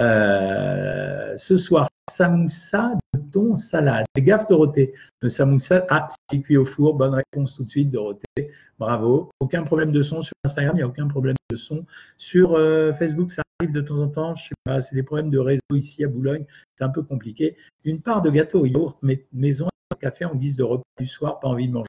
Euh, 0.00 1.36
ce 1.36 1.56
soir, 1.56 1.88
samoussa 2.10 2.94
de 3.12 3.20
thon 3.30 3.54
salade. 3.54 4.04
Fais 4.16 4.22
gaffe, 4.22 4.46
Dorothée. 4.48 4.92
Le 5.20 5.28
samoussa, 5.28 5.84
ah, 5.90 6.08
c'est 6.30 6.40
cuit 6.40 6.56
au 6.56 6.64
four. 6.64 6.94
Bonne 6.94 7.14
réponse 7.14 7.54
tout 7.54 7.64
de 7.64 7.68
suite, 7.68 7.90
Dorothée. 7.90 8.50
Bravo. 8.78 9.30
Aucun 9.40 9.62
problème 9.62 9.92
de 9.92 10.02
son 10.02 10.22
sur 10.22 10.32
Instagram, 10.44 10.74
il 10.74 10.78
n'y 10.78 10.82
a 10.82 10.88
aucun 10.88 11.06
problème 11.06 11.36
de 11.50 11.56
son. 11.56 11.86
Sur 12.16 12.54
euh, 12.54 12.92
Facebook, 12.92 13.30
ça 13.30 13.42
arrive 13.60 13.72
de 13.72 13.80
temps 13.80 14.00
en 14.00 14.08
temps. 14.08 14.34
Je 14.34 14.48
sais 14.48 14.54
pas, 14.64 14.80
c'est 14.80 14.96
des 14.96 15.04
problèmes 15.04 15.30
de 15.30 15.38
réseau 15.38 15.60
ici 15.74 16.04
à 16.04 16.08
Boulogne. 16.08 16.44
C'est 16.76 16.84
un 16.84 16.88
peu 16.88 17.02
compliqué. 17.02 17.56
Une 17.84 18.00
part 18.00 18.22
de 18.22 18.30
gâteau 18.30 18.62
au 18.62 18.66
yaourt, 18.66 18.98
maison, 19.32 19.68
un 19.92 19.96
café 19.96 20.24
en 20.24 20.34
guise 20.34 20.56
de 20.56 20.64
repas 20.64 20.82
du 20.98 21.06
soir, 21.06 21.38
pas 21.38 21.48
envie 21.48 21.68
de 21.68 21.72
manger. 21.72 21.86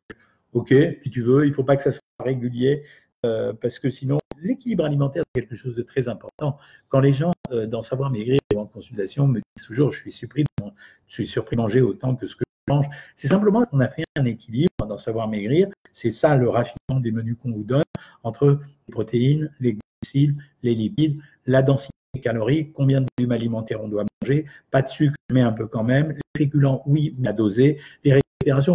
Ok, 0.53 0.73
si 1.01 1.09
tu 1.09 1.21
veux, 1.21 1.45
il 1.45 1.49
ne 1.49 1.53
faut 1.53 1.63
pas 1.63 1.75
que 1.75 1.83
ça 1.83 1.91
soit 1.91 2.01
régulier. 2.19 2.83
Euh, 3.25 3.53
parce 3.53 3.79
que 3.79 3.89
sinon, 3.89 4.19
l'équilibre 4.41 4.85
alimentaire, 4.85 5.23
c'est 5.33 5.41
quelque 5.41 5.55
chose 5.55 5.75
de 5.75 5.81
très 5.81 6.07
important. 6.07 6.57
Quand 6.89 6.99
les 6.99 7.11
gens, 7.11 7.31
euh, 7.51 7.65
dans 7.65 7.81
Savoir 7.81 8.11
Maigrir 8.11 8.39
ou 8.53 8.59
en 8.59 8.65
consultation, 8.65 9.27
me 9.27 9.39
disent 9.39 9.65
toujours 9.65 9.91
je 9.91 10.01
suis 10.01 10.11
surpris 10.11 10.43
de, 10.43 10.65
je 11.07 11.13
suis 11.13 11.27
surpris 11.27 11.55
de 11.55 11.61
manger 11.61 11.81
autant 11.81 12.15
que 12.15 12.27
ce 12.27 12.35
que 12.35 12.43
je 12.67 12.73
mange, 12.73 12.85
c'est 13.15 13.27
simplement 13.27 13.63
qu'on 13.65 13.79
a 13.79 13.87
fait 13.87 14.03
un 14.15 14.25
équilibre 14.25 14.85
dans 14.87 14.97
Savoir 14.97 15.27
Maigrir. 15.27 15.69
C'est 15.91 16.11
ça 16.11 16.35
le 16.35 16.49
raffinement 16.49 16.99
des 16.99 17.11
menus 17.11 17.37
qu'on 17.41 17.51
vous 17.51 17.63
donne 17.63 17.83
entre 18.23 18.59
les 18.87 18.91
protéines, 18.91 19.51
les 19.59 19.77
glucides, 20.03 20.37
les 20.61 20.75
lipides, 20.75 21.19
la 21.45 21.61
densité 21.61 21.91
calorique, 22.21 22.73
combien 22.73 23.01
de 23.01 23.07
volumes 23.17 23.31
alimentaires 23.31 23.81
on 23.81 23.87
doit 23.87 24.05
manger, 24.21 24.45
pas 24.71 24.81
de 24.81 24.87
sucre, 24.87 25.15
mais 25.31 25.41
un 25.41 25.51
peu 25.51 25.67
quand 25.67 25.83
même, 25.83 26.11
les 26.11 26.43
féculents, 26.45 26.81
oui, 26.85 27.15
mais 27.17 27.29
à 27.29 27.33
doser, 27.33 27.79
les 28.03 28.13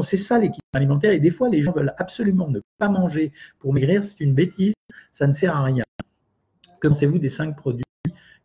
c'est 0.02 0.16
ça 0.16 0.38
l'équilibre 0.38 0.60
alimentaire. 0.72 1.12
Et 1.12 1.20
des 1.20 1.30
fois, 1.30 1.48
les 1.48 1.62
gens 1.62 1.72
veulent 1.72 1.94
absolument 1.98 2.48
ne 2.48 2.60
pas 2.78 2.88
manger 2.88 3.32
pour 3.58 3.72
maigrir. 3.72 4.04
C'est 4.04 4.20
une 4.20 4.34
bêtise. 4.34 4.74
Ça 5.12 5.26
ne 5.26 5.32
sert 5.32 5.56
à 5.56 5.62
rien. 5.64 5.84
Comme 6.80 6.92
c'est 6.92 7.06
vous 7.06 7.18
des 7.18 7.28
cinq 7.28 7.56
produits 7.56 7.84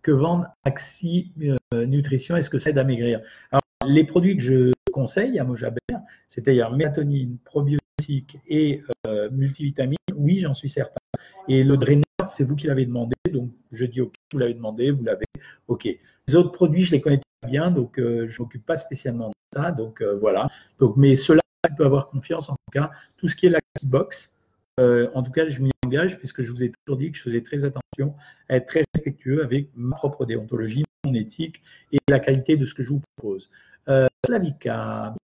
que 0.01 0.11
vendent 0.11 0.45
Axi 0.63 1.31
euh, 1.73 1.85
Nutrition 1.85 2.35
Est-ce 2.35 2.49
que 2.49 2.59
ça 2.59 2.69
aide 2.69 2.77
à 2.77 2.83
maigrir? 2.83 3.21
Alors, 3.51 3.61
les 3.87 4.03
produits 4.03 4.37
que 4.37 4.43
je 4.43 4.71
conseille 4.93 5.39
à 5.39 5.43
Mojabert, 5.43 6.01
c'est-à-dire 6.27 6.71
mélatonine, 6.71 7.37
probiotiques 7.43 8.37
et 8.47 8.83
euh, 9.07 9.29
multivitamines, 9.31 9.97
oui, 10.15 10.41
j'en 10.41 10.53
suis 10.53 10.69
certain. 10.69 10.99
Et 11.47 11.63
le 11.63 11.77
draineur, 11.77 12.03
c'est 12.29 12.43
vous 12.43 12.55
qui 12.55 12.67
l'avez 12.67 12.85
demandé. 12.85 13.15
Donc, 13.31 13.51
je 13.71 13.85
dis 13.85 14.01
OK, 14.01 14.13
vous 14.31 14.39
l'avez 14.39 14.53
demandé, 14.53 14.91
vous 14.91 15.03
l'avez 15.03 15.25
OK. 15.67 15.87
Les 16.27 16.35
autres 16.35 16.51
produits, 16.51 16.83
je 16.83 16.91
les 16.91 17.01
connais 17.01 17.21
bien, 17.45 17.71
donc 17.71 17.99
euh, 17.99 18.27
je 18.27 18.41
m'occupe 18.41 18.65
pas 18.65 18.77
spécialement 18.77 19.29
de 19.29 19.33
ça. 19.53 19.71
Donc 19.71 20.01
euh, 20.01 20.17
voilà. 20.19 20.49
Donc, 20.79 20.97
mais 20.97 21.15
cela 21.15 21.41
peut 21.77 21.85
avoir 21.85 22.09
confiance 22.09 22.49
en 22.49 22.53
tout 22.53 22.71
cas. 22.71 22.91
Tout 23.17 23.27
ce 23.27 23.35
qui 23.35 23.47
est 23.47 23.49
la 23.49 23.59
box, 23.83 24.35
euh, 24.79 25.09
en 25.13 25.23
tout 25.23 25.31
cas, 25.31 25.47
je 25.47 25.61
m'y 25.61 25.71
engage 25.85 26.17
puisque 26.17 26.41
je 26.41 26.51
vous 26.51 26.63
ai 26.63 26.71
toujours 26.71 26.99
dit 26.99 27.11
que 27.11 27.17
je 27.17 27.23
faisais 27.23 27.41
très 27.41 27.65
attention 27.65 28.15
à 28.49 28.57
être 28.57 28.67
très 28.67 28.83
respectueux 28.93 29.43
avec 29.43 29.69
ma 29.75 29.95
propre 29.95 30.25
déontologie, 30.25 30.83
mon 31.05 31.13
éthique 31.13 31.61
et 31.91 31.99
la 32.09 32.19
qualité 32.19 32.57
de 32.57 32.65
ce 32.65 32.73
que 32.73 32.83
je 32.83 32.89
vous 32.89 33.01
propose. 33.17 33.49
Euh, 33.87 34.07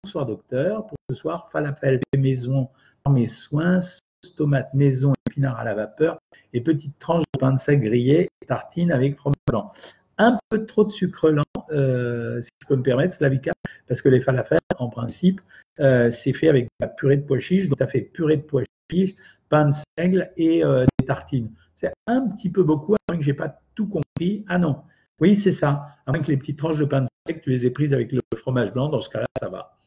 bonsoir 0.03 0.25
docteur. 0.25 0.87
Pour 0.87 0.97
ce 1.09 1.15
soir, 1.15 1.49
falafel 1.51 1.99
maison 2.17 2.69
dans 3.05 3.11
mes 3.11 3.27
soins, 3.27 3.81
sauce 3.81 4.35
tomate 4.37 4.73
maison, 4.73 5.13
épinards 5.29 5.59
à 5.59 5.63
la 5.63 5.73
vapeur 5.73 6.19
et 6.53 6.61
petite 6.61 6.97
tranche 6.99 7.23
de 7.33 7.39
pain 7.39 7.53
de 7.53 7.59
sec 7.59 7.81
grillé 7.81 8.29
et 8.41 8.45
tartine 8.45 8.91
avec 8.91 9.17
fromage 9.17 9.35
blanc 9.47 9.73
un 10.21 10.37
peu 10.49 10.65
trop 10.65 10.83
de 10.83 10.91
sucre 10.91 11.31
lent, 11.31 11.43
euh, 11.71 12.41
si 12.41 12.49
je 12.61 12.67
peux 12.67 12.75
me 12.75 12.83
permettre, 12.83 13.13
Slavica, 13.13 13.53
parce 13.87 14.01
que 14.01 14.09
les 14.09 14.21
falafels, 14.21 14.59
en 14.77 14.89
principe, 14.89 15.41
euh, 15.79 16.11
c'est 16.11 16.33
fait 16.33 16.49
avec 16.49 16.65
de 16.65 16.69
la 16.81 16.87
purée 16.87 17.17
de 17.17 17.23
pois 17.23 17.39
chiches. 17.39 17.67
Donc, 17.67 17.77
tu 17.77 17.83
as 17.83 17.87
fait 17.87 18.01
purée 18.01 18.37
de 18.37 18.41
pois 18.41 18.63
chiches, 18.91 19.15
pain 19.49 19.69
de 19.69 19.73
seigle 19.97 20.31
et 20.37 20.63
euh, 20.63 20.85
des 20.99 21.05
tartines. 21.05 21.51
C'est 21.75 21.91
un 22.07 22.27
petit 22.29 22.51
peu 22.51 22.63
beaucoup, 22.63 22.93
à 22.93 22.97
moins 23.09 23.17
que 23.17 23.23
je 23.23 23.31
n'ai 23.31 23.35
pas 23.35 23.59
tout 23.75 23.87
compris. 23.87 24.45
Ah 24.47 24.57
non, 24.57 24.83
oui, 25.19 25.35
c'est 25.35 25.51
ça. 25.51 25.97
À 26.05 26.11
moins 26.11 26.21
que 26.21 26.27
les 26.27 26.37
petites 26.37 26.57
tranches 26.57 26.77
de 26.77 26.85
pain 26.85 27.01
de 27.01 27.07
seigle, 27.25 27.41
tu 27.41 27.49
les 27.49 27.65
aies 27.65 27.71
prises 27.71 27.93
avec 27.93 28.11
le 28.11 28.21
fromage 28.35 28.73
blanc. 28.73 28.89
Dans 28.89 29.01
ce 29.01 29.09
cas-là, 29.09 29.25
ça 29.39 29.49
va. 29.49 29.77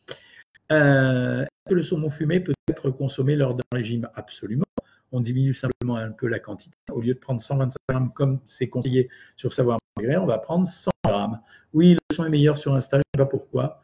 Est-ce 0.70 1.70
que 1.70 1.74
le 1.74 1.82
saumon 1.82 2.10
fumé 2.10 2.40
peut 2.40 2.54
être 2.68 2.90
consommé 2.90 3.36
lors 3.36 3.54
d'un 3.54 3.62
régime? 3.72 4.08
Absolument 4.14 4.64
on 5.12 5.20
diminue 5.20 5.54
simplement 5.54 5.96
un 5.96 6.10
peu 6.10 6.26
la 6.26 6.38
quantité. 6.38 6.74
Au 6.90 7.00
lieu 7.00 7.14
de 7.14 7.18
prendre 7.18 7.40
125 7.40 7.76
grammes 7.88 8.12
comme 8.12 8.40
c'est 8.46 8.68
conseillé 8.68 9.08
sur 9.36 9.52
Savoir 9.52 9.78
Maigrir, 9.96 10.22
on 10.22 10.26
va 10.26 10.38
prendre 10.38 10.66
100 10.66 10.90
grammes. 11.04 11.40
Oui, 11.72 11.94
le 11.94 12.14
son 12.14 12.24
est 12.24 12.30
meilleur 12.30 12.58
sur 12.58 12.74
Instagram, 12.74 13.02
je 13.14 13.20
ne 13.20 13.24
sais 13.24 13.26
pas 13.26 13.30
pourquoi. 13.30 13.80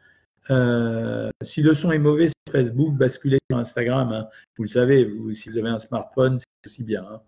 Euh, 0.49 1.29
si 1.41 1.61
le 1.61 1.73
son 1.73 1.91
est 1.91 1.99
mauvais 1.99 2.27
sur 2.27 2.51
Facebook, 2.51 2.95
basculez 2.95 3.39
sur 3.49 3.59
Instagram. 3.59 4.11
Hein. 4.11 4.27
Vous 4.57 4.63
le 4.63 4.69
savez, 4.69 5.09
si 5.31 5.49
vous 5.49 5.57
avez 5.57 5.69
un 5.69 5.79
smartphone, 5.79 6.37
c'est 6.37 6.69
aussi 6.69 6.83
bien. 6.83 7.05
Hein. 7.09 7.21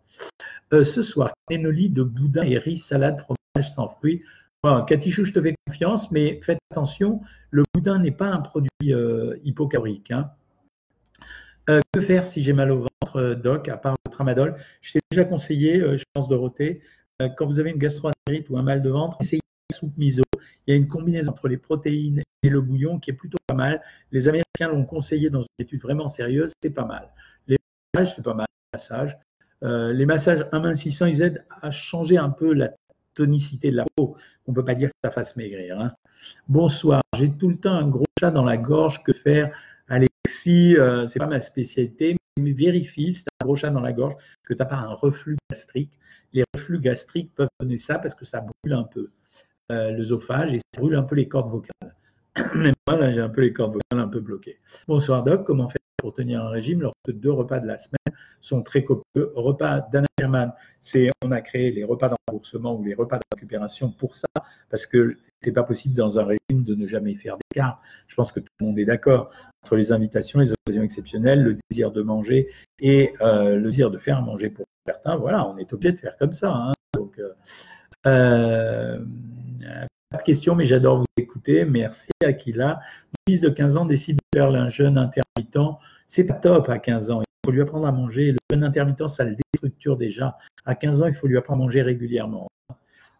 Euh, 0.73 0.83
ce 0.83 1.03
soir, 1.03 1.33
cannoli 1.49 1.89
de 1.89 2.03
boudin 2.03 2.43
et 2.43 2.57
riz, 2.57 2.79
salade, 2.79 3.19
fromage 3.19 3.71
sans 3.71 3.89
fruits. 3.89 4.23
Bon, 4.63 4.85
Chou, 4.87 5.25
je 5.25 5.33
te 5.33 5.41
fais 5.41 5.55
confiance, 5.67 6.09
mais 6.09 6.39
faites 6.43 6.59
attention, 6.71 7.21
le 7.51 7.63
boudin 7.73 7.99
n'est 7.99 8.11
pas 8.11 8.27
un 8.27 8.39
produit 8.39 8.69
euh. 8.93 9.35
Hein. 10.09 10.31
Euh, 11.69 11.79
que 11.93 12.01
faire 12.01 12.25
si 12.25 12.43
j'ai 12.43 12.51
mal 12.51 12.71
au 12.71 12.79
ventre, 12.79 13.15
euh, 13.15 13.35
doc, 13.35 13.69
à 13.69 13.77
part 13.77 13.95
le 14.05 14.11
tramadol? 14.11 14.55
Je 14.81 14.93
t'ai 14.93 14.99
déjà 15.11 15.23
conseillé, 15.23 15.79
euh, 15.79 15.97
je 15.97 16.03
pense, 16.13 16.27
Dorothée, 16.27 16.81
quand 17.37 17.45
vous 17.45 17.59
avez 17.59 17.71
une 17.71 17.77
gastroentérite 17.77 18.49
ou 18.49 18.57
un 18.57 18.63
mal 18.63 18.81
de 18.81 18.89
ventre, 18.89 19.17
essayez 19.21 19.39
la 19.69 19.77
soupe 19.77 19.97
miso. 19.97 20.23
Il 20.67 20.71
y 20.71 20.73
a 20.73 20.75
une 20.75 20.89
combinaison 20.89 21.31
entre 21.31 21.47
les 21.47 21.57
protéines 21.57 22.21
et 22.41 22.49
le 22.49 22.59
bouillon 22.59 22.99
qui 22.99 23.11
est 23.11 23.13
plutôt 23.13 23.37
pas 23.47 23.53
mal. 23.53 23.81
Les 24.11 24.27
Américains 24.27 24.67
l'ont 24.67 24.83
conseillé 24.83 25.29
dans 25.29 25.39
une 25.39 25.47
étude 25.59 25.81
vraiment 25.81 26.07
sérieuse, 26.07 26.51
c'est 26.61 26.71
pas 26.71 26.83
mal. 26.85 27.09
Les 27.47 27.57
massages, 27.93 28.15
c'est 28.15 28.23
pas 28.23 28.33
mal. 28.33 28.47
Les 28.73 28.77
massages, 28.77 29.17
les 29.61 30.05
massages 30.05 30.47
amincissants, 30.51 31.05
ils 31.05 31.21
aident 31.21 31.45
à 31.61 31.71
changer 31.71 32.17
un 32.17 32.29
peu 32.29 32.53
la 32.53 32.71
tonicité 33.13 33.71
de 33.71 33.77
la 33.77 33.85
peau. 33.95 34.17
On 34.47 34.51
ne 34.51 34.55
peut 34.55 34.65
pas 34.65 34.75
dire 34.75 34.89
que 34.89 34.95
ça 35.01 35.11
fasse 35.11 35.37
maigrir. 35.37 35.79
Hein. 35.79 35.93
Bonsoir, 36.49 37.03
j'ai 37.15 37.31
tout 37.31 37.47
le 37.47 37.57
temps 37.57 37.73
un 37.73 37.87
gros 37.87 38.05
chat 38.19 38.31
dans 38.31 38.43
la 38.43 38.57
gorge. 38.57 39.01
Que 39.03 39.13
faire? 39.13 39.55
Si 40.27 40.77
euh, 40.77 41.05
c'est 41.05 41.19
pas 41.19 41.27
ma 41.27 41.41
spécialité, 41.41 42.17
mais 42.39 42.51
vérifie, 42.51 43.13
si 43.13 43.23
tu 43.23 43.29
as 43.39 43.43
un 43.43 43.45
gros 43.45 43.55
chat 43.55 43.69
dans 43.69 43.81
la 43.81 43.93
gorge, 43.93 44.15
que 44.43 44.53
tu 44.53 44.59
n'as 44.59 44.65
pas 44.65 44.77
un 44.77 44.93
reflux 44.93 45.37
gastrique. 45.49 45.99
Les 46.33 46.43
reflux 46.53 46.79
gastriques 46.79 47.33
peuvent 47.35 47.49
donner 47.59 47.77
ça 47.77 47.99
parce 47.99 48.15
que 48.15 48.25
ça 48.25 48.41
brûle 48.41 48.73
un 48.73 48.83
peu 48.83 49.11
euh, 49.71 49.91
l'œsophage 49.91 50.53
et 50.53 50.59
ça 50.73 50.81
brûle 50.81 50.95
un 50.95 51.03
peu 51.03 51.15
les 51.15 51.27
cordes 51.27 51.51
vocales. 51.51 51.95
Moi, 52.87 52.97
là, 52.97 53.11
j'ai 53.11 53.21
un 53.21 53.29
peu 53.29 53.41
les 53.41 53.53
cordes 53.53 53.73
vocales 53.73 54.03
un 54.03 54.07
peu 54.07 54.19
bloquées. 54.19 54.59
Bonsoir 54.87 55.23
Doc, 55.23 55.45
comment 55.45 55.69
faire 55.69 55.79
pour 55.97 56.13
tenir 56.13 56.43
un 56.43 56.49
régime 56.49 56.81
lorsque 56.81 57.11
deux 57.11 57.31
repas 57.31 57.59
de 57.59 57.67
la 57.67 57.77
semaine 57.77 58.17
sont 58.41 58.63
très 58.63 58.83
copieux? 58.83 59.31
Repas 59.35 59.81
on 60.25 61.31
a 61.31 61.41
créé 61.41 61.71
les 61.71 61.83
repas 61.83 62.09
d'emboursement 62.09 62.75
ou 62.75 62.83
les 62.83 62.93
repas 62.93 63.17
de 63.17 63.23
récupération 63.33 63.89
pour 63.91 64.15
ça, 64.15 64.27
parce 64.69 64.85
que 64.85 65.17
c'est 65.41 65.53
pas 65.53 65.63
possible 65.63 65.95
dans 65.95 66.19
un 66.19 66.23
régime 66.25 66.63
de 66.63 66.75
ne 66.75 66.87
jamais 66.87 67.15
faire 67.15 67.37
d'écart. 67.37 67.81
Je 68.07 68.15
pense 68.15 68.31
que 68.31 68.39
tout 68.39 68.51
le 68.59 68.67
monde 68.67 68.79
est 68.79 68.85
d'accord 68.85 69.29
entre 69.63 69.75
les 69.75 69.91
invitations, 69.91 70.39
les 70.39 70.51
occasions 70.51 70.83
exceptionnelles, 70.83 71.43
le 71.43 71.57
désir 71.69 71.91
de 71.91 72.01
manger 72.01 72.49
et 72.79 73.13
euh, 73.21 73.55
le 73.55 73.69
désir 73.69 73.91
de 73.91 73.97
faire 73.97 74.21
manger 74.21 74.49
pour 74.49 74.65
certains. 74.85 75.15
Voilà, 75.15 75.47
on 75.47 75.57
est 75.57 75.71
obligé 75.73 75.93
de 75.93 75.97
faire 75.97 76.17
comme 76.17 76.33
ça. 76.33 76.53
Hein. 76.53 76.73
Euh, 77.17 77.29
euh, 78.05 78.99
pas 80.09 80.17
de 80.17 80.23
questions, 80.23 80.55
mais 80.55 80.65
j'adore 80.65 80.99
vous 80.99 81.05
écouter. 81.17 81.65
Merci 81.65 82.11
Akila. 82.23 82.79
Mon 83.07 83.33
fils 83.33 83.41
de 83.41 83.49
15 83.49 83.77
ans 83.77 83.85
décide 83.85 84.17
de 84.17 84.39
faire 84.39 84.49
un 84.49 84.69
jeûne 84.69 84.97
intermittent. 84.97 85.79
C'est 86.07 86.25
pas 86.25 86.33
top 86.33 86.69
à 86.69 86.79
15 86.79 87.11
ans. 87.11 87.21
Il 87.43 87.47
faut 87.47 87.51
lui 87.51 87.61
apprendre 87.61 87.85
à 87.87 87.91
manger. 87.91 88.31
Le 88.31 88.37
jeûne 88.51 88.63
intermittent, 88.63 89.07
ça 89.07 89.25
le 89.25 89.35
déstructure 89.53 89.97
déjà. 89.97 90.37
À 90.65 90.75
15 90.75 91.01
ans, 91.01 91.07
il 91.07 91.13
faut 91.13 91.27
lui 91.27 91.37
apprendre 91.37 91.61
à 91.61 91.65
manger 91.65 91.81
régulièrement 91.81 92.47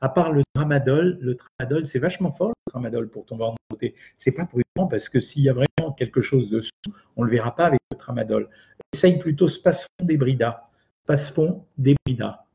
à 0.04 0.10
part 0.10 0.34
le 0.34 0.44
tramadol, 0.54 1.18
le 1.22 1.38
tramadol, 1.38 1.86
c'est 1.86 1.98
vachement 1.98 2.34
fort 2.34 2.50
le 2.50 2.72
tramadol 2.72 3.10
pour 3.10 3.26
ton 3.26 3.38
ventre 3.38 3.56
Ce 3.80 3.88
C'est 4.18 4.34
pas 4.34 4.46
prudent 4.46 4.88
parce 4.90 5.08
que 5.08 5.22
s'il 5.22 5.44
y 5.44 5.50
a 5.50 5.54
vraiment 5.54 5.94
quelque 5.94 6.20
chose 6.20 6.50
dessous, 6.50 6.72
on 7.16 7.22
ne 7.22 7.28
le 7.28 7.32
verra 7.32 7.56
pas 7.56 7.68
avec 7.68 7.80
le 7.90 7.98
tramadol. 7.98 8.50
Essaye 8.94 9.18
plutôt 9.18 9.48
Spasfon 9.48 9.88
débrida. 10.02 10.70
Spasfon 11.06 11.64
débrida. 11.78 12.46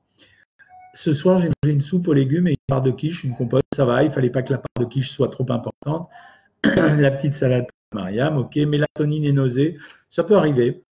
Ce 0.93 1.15
soir, 1.15 1.41
j'ai 1.41 1.47
mangé 1.47 1.73
une 1.75 1.81
soupe 1.81 2.09
aux 2.09 2.13
légumes 2.13 2.49
et 2.49 2.51
une 2.51 2.57
part 2.67 2.83
de 2.83 2.91
quiche, 2.91 3.25
une 3.25 3.35
compote, 3.35 3.65
ça 3.75 3.87
va. 3.87 4.05
Il 4.05 4.11
fallait 4.11 4.29
pas 4.29 4.43
que 4.43 4.53
la 4.53 4.59
part 4.59 4.85
de 4.85 4.85
quiche 4.85 5.11
soit 5.11 5.31
trop 5.31 5.51
importante. 5.51 6.11
la 6.65 7.11
petite 7.13 7.35
salade 7.35 7.67
Mariam, 7.95 8.37
ok. 8.37 8.57
Mélatonine 8.57 9.25
et 9.25 9.33
nausée, 9.33 9.79
ça 10.11 10.23
peut 10.23 10.37
arriver. 10.37 10.85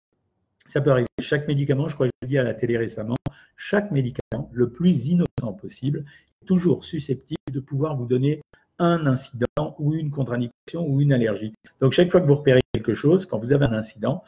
Ça 0.68 0.82
peut 0.82 0.92
arriver. 0.92 1.08
Chaque 1.20 1.48
médicament, 1.48 1.88
je 1.88 1.94
crois 1.94 2.08
que 2.08 2.12
je 2.22 2.26
l'ai 2.26 2.30
dit 2.30 2.38
à 2.38 2.44
la 2.44 2.54
télé 2.54 2.78
récemment, 2.78 3.16
chaque 3.56 3.92
médicament, 3.92 4.50
le 4.52 4.70
plus 4.70 5.08
innocent 5.08 5.54
possible, 5.60 6.06
toujours 6.46 6.84
susceptible 6.86 7.40
de 7.52 7.60
pouvoir 7.60 7.96
vous 7.96 8.06
donner 8.06 8.42
un 8.80 9.06
incident 9.06 9.76
ou 9.80 9.94
une 9.94 10.10
contre-indication 10.12 10.86
ou 10.88 11.02
une 11.02 11.14
allergie. 11.14 11.54
Donc, 11.80 11.94
chaque 11.94 12.12
fois 12.12 12.20
que 12.20 12.28
vous 12.28 12.36
repérez 12.36 12.62
quelque 12.74 12.94
chose, 12.94 13.26
quand 13.26 13.40
vous 13.40 13.54
avez 13.54 13.66
un 13.66 13.74
incident, 13.74 14.24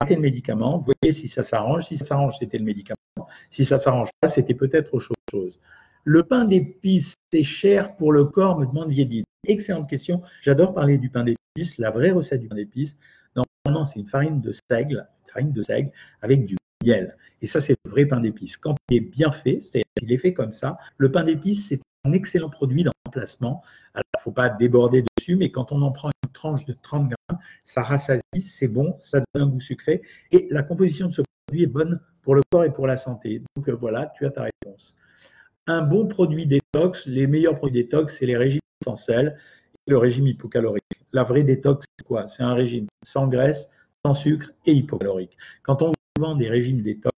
arrêtez 0.00 0.16
le 0.16 0.20
médicament, 0.20 0.78
voyez 0.78 1.12
si 1.12 1.28
ça 1.28 1.42
s'arrange. 1.42 1.86
Si 1.86 1.96
ça 1.96 2.04
s'arrange, 2.04 2.36
c'était 2.38 2.58
le 2.58 2.64
médicament. 2.64 2.96
Si 3.50 3.64
ça 3.64 3.78
s'arrange 3.78 4.10
pas, 4.20 4.28
c'était 4.28 4.54
peut-être 4.54 4.94
autre 4.94 5.08
chose. 5.30 5.60
Le 6.04 6.22
pain 6.22 6.44
d'épices, 6.44 7.14
c'est 7.32 7.42
cher 7.42 7.96
pour 7.96 8.12
le 8.12 8.24
corps, 8.24 8.58
me 8.58 8.66
demande 8.66 8.90
Viedine. 8.90 9.24
Excellente 9.46 9.88
question. 9.88 10.22
J'adore 10.42 10.74
parler 10.74 10.98
du 10.98 11.08
pain 11.08 11.24
d'épices. 11.24 11.78
La 11.78 11.90
vraie 11.90 12.10
recette 12.10 12.40
du 12.40 12.48
pain 12.48 12.56
d'épices, 12.56 12.98
dans 13.66 13.72
normalement, 13.72 13.84
c'est 13.84 14.00
une 14.00 14.06
farine 14.06 14.40
de 14.40 14.52
seigle, 14.70 15.06
farine 15.26 15.52
de 15.52 15.62
seigle 15.62 15.90
avec 16.22 16.44
du 16.44 16.56
miel. 16.84 17.16
Et 17.42 17.46
ça, 17.46 17.60
c'est 17.60 17.74
le 17.84 17.90
vrai 17.90 18.06
pain 18.06 18.20
d'épices. 18.20 18.56
Quand 18.56 18.76
il 18.90 18.96
est 18.96 19.00
bien 19.00 19.32
fait, 19.32 19.60
c'est-à-dire 19.60 19.84
qu'il 19.98 20.12
est 20.12 20.18
fait 20.18 20.32
comme 20.32 20.52
ça, 20.52 20.78
le 20.98 21.10
pain 21.10 21.24
d'épices, 21.24 21.68
c'est 21.68 21.80
un 22.04 22.12
excellent 22.12 22.48
produit 22.48 22.84
d'emplacement. 22.84 23.62
Alors, 23.94 24.04
il 24.14 24.18
ne 24.18 24.22
faut 24.22 24.32
pas 24.32 24.48
déborder 24.48 25.04
dessus, 25.16 25.36
mais 25.36 25.50
quand 25.50 25.72
on 25.72 25.82
en 25.82 25.90
prend 25.90 26.10
une 26.24 26.32
tranche 26.32 26.64
de 26.64 26.74
30 26.80 27.08
grammes, 27.08 27.40
ça 27.64 27.82
rassasie, 27.82 28.22
c'est 28.40 28.68
bon, 28.68 28.96
ça 29.00 29.20
donne 29.34 29.42
un 29.42 29.48
goût 29.48 29.60
sucré. 29.60 30.02
Et 30.30 30.46
la 30.50 30.62
composition 30.62 31.08
de 31.08 31.12
ce 31.12 31.22
produit 31.46 31.64
est 31.64 31.68
bonne 31.68 32.00
pour 32.22 32.34
le 32.34 32.42
corps 32.50 32.64
et 32.64 32.72
pour 32.72 32.86
la 32.86 32.96
santé. 32.96 33.42
Donc 33.56 33.68
euh, 33.68 33.72
voilà, 33.72 34.12
tu 34.16 34.26
as 34.26 34.30
ta 34.30 34.44
réponse. 34.44 34.96
Un 35.66 35.82
bon 35.82 36.06
produit 36.06 36.46
détox, 36.46 37.06
les 37.06 37.26
meilleurs 37.26 37.56
produits 37.56 37.82
détox, 37.82 38.16
c'est 38.18 38.26
les 38.26 38.36
régimes 38.36 38.60
sans 38.84 38.94
le 39.86 39.98
régime 39.98 40.26
hypocalorique. 40.26 40.82
La 41.12 41.22
vraie 41.22 41.42
détox, 41.42 41.86
c'est 41.98 42.06
quoi? 42.06 42.28
C'est 42.28 42.42
un 42.42 42.54
régime 42.54 42.86
sans 43.02 43.28
graisse, 43.28 43.70
sans 44.04 44.14
sucre 44.14 44.50
et 44.66 44.72
hypocalorique. 44.72 45.36
Quand 45.62 45.82
on 45.82 45.88
vous 45.88 46.22
vend 46.22 46.34
des 46.34 46.48
régimes 46.48 46.82
détox 46.82 47.12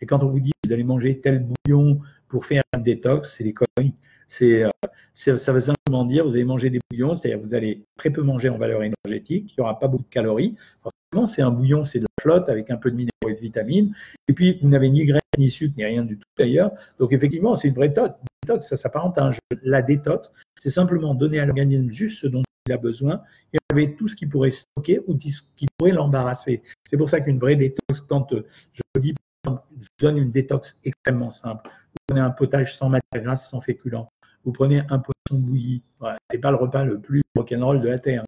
et 0.00 0.06
quand 0.06 0.22
on 0.22 0.26
vous 0.26 0.40
dit 0.40 0.50
que 0.50 0.68
vous 0.68 0.72
allez 0.72 0.84
manger 0.84 1.20
tel 1.20 1.44
bouillon 1.44 2.00
pour 2.28 2.46
faire 2.46 2.62
un 2.72 2.78
détox, 2.78 3.36
c'est 3.36 3.44
des 3.44 3.54
conneries. 3.54 3.94
Euh, 4.42 4.70
ça 5.14 5.52
veut 5.52 5.60
simplement 5.60 6.04
dire 6.04 6.24
vous 6.24 6.34
allez 6.34 6.44
manger 6.44 6.70
des 6.70 6.80
bouillons, 6.90 7.14
c'est-à-dire 7.14 7.38
vous 7.40 7.54
allez 7.54 7.84
très 7.96 8.10
peu 8.10 8.22
manger 8.22 8.48
en 8.48 8.58
valeur 8.58 8.82
énergétique, 8.82 9.52
il 9.52 9.60
n'y 9.60 9.62
aura 9.62 9.78
pas 9.78 9.86
beaucoup 9.86 10.04
de 10.04 10.08
calories. 10.08 10.56
Forcément, 10.82 11.26
c'est 11.26 11.42
un 11.42 11.50
bouillon, 11.50 11.84
c'est 11.84 12.00
de 12.00 12.04
la 12.04 12.22
flotte 12.22 12.48
avec 12.48 12.70
un 12.70 12.76
peu 12.76 12.90
de 12.90 12.96
minéraux 12.96 13.28
et 13.28 13.34
de 13.34 13.40
vitamines. 13.40 13.94
Et 14.28 14.32
puis, 14.32 14.58
vous 14.60 14.68
n'avez 14.68 14.90
ni 14.90 15.04
graisse, 15.04 15.22
ni 15.38 15.50
sucre, 15.50 15.74
ni 15.76 15.84
rien 15.84 16.04
du 16.04 16.16
tout 16.16 16.26
d'ailleurs. 16.36 16.72
Donc, 16.98 17.12
effectivement, 17.12 17.54
c'est 17.54 17.68
une 17.68 17.74
vraie 17.74 17.88
détox. 17.88 18.66
Ça 18.66 18.76
s'apparente 18.76 19.18
à 19.18 19.26
un 19.26 19.32
jeu. 19.32 19.40
La 19.62 19.82
détox, 19.82 20.32
c'est 20.56 20.70
simplement 20.70 21.14
donner 21.14 21.38
à 21.38 21.46
l'organisme 21.46 21.90
juste 21.90 22.20
ce 22.20 22.26
dont 22.26 22.42
il 22.66 22.72
a 22.72 22.78
besoin 22.78 23.22
et 23.52 23.58
enlever 23.70 23.94
tout 23.94 24.08
ce 24.08 24.16
qui 24.16 24.26
pourrait 24.26 24.50
stocker 24.50 25.00
ou 25.06 25.16
qui 25.16 25.66
pourrait 25.76 25.92
l'embarrasser. 25.92 26.62
C'est 26.84 26.96
pour 26.96 27.08
ça 27.08 27.20
qu'une 27.20 27.38
vraie 27.38 27.56
détox, 27.56 28.00
quand 28.08 28.32
euh, 28.32 28.46
je 28.72 29.00
dis, 29.00 29.14
je 29.46 29.86
donne 29.98 30.16
une 30.16 30.30
détox 30.30 30.78
extrêmement 30.84 31.30
simple. 31.30 31.68
Vous 31.68 31.98
prenez 32.06 32.20
un 32.20 32.30
potage 32.30 32.76
sans 32.76 32.88
matière 32.88 33.22
grasse, 33.22 33.50
sans 33.50 33.60
féculents 33.60 34.08
vous 34.44 34.52
prenez 34.52 34.82
un 34.90 34.98
poisson 34.98 35.42
bouilli. 35.42 35.82
Ce 36.00 36.06
n'est 36.32 36.40
pas 36.40 36.50
le 36.50 36.56
repas 36.56 36.84
le 36.84 37.00
plus 37.00 37.22
rock'n'roll 37.36 37.80
de 37.80 37.88
la 37.88 37.98
Terre. 37.98 38.24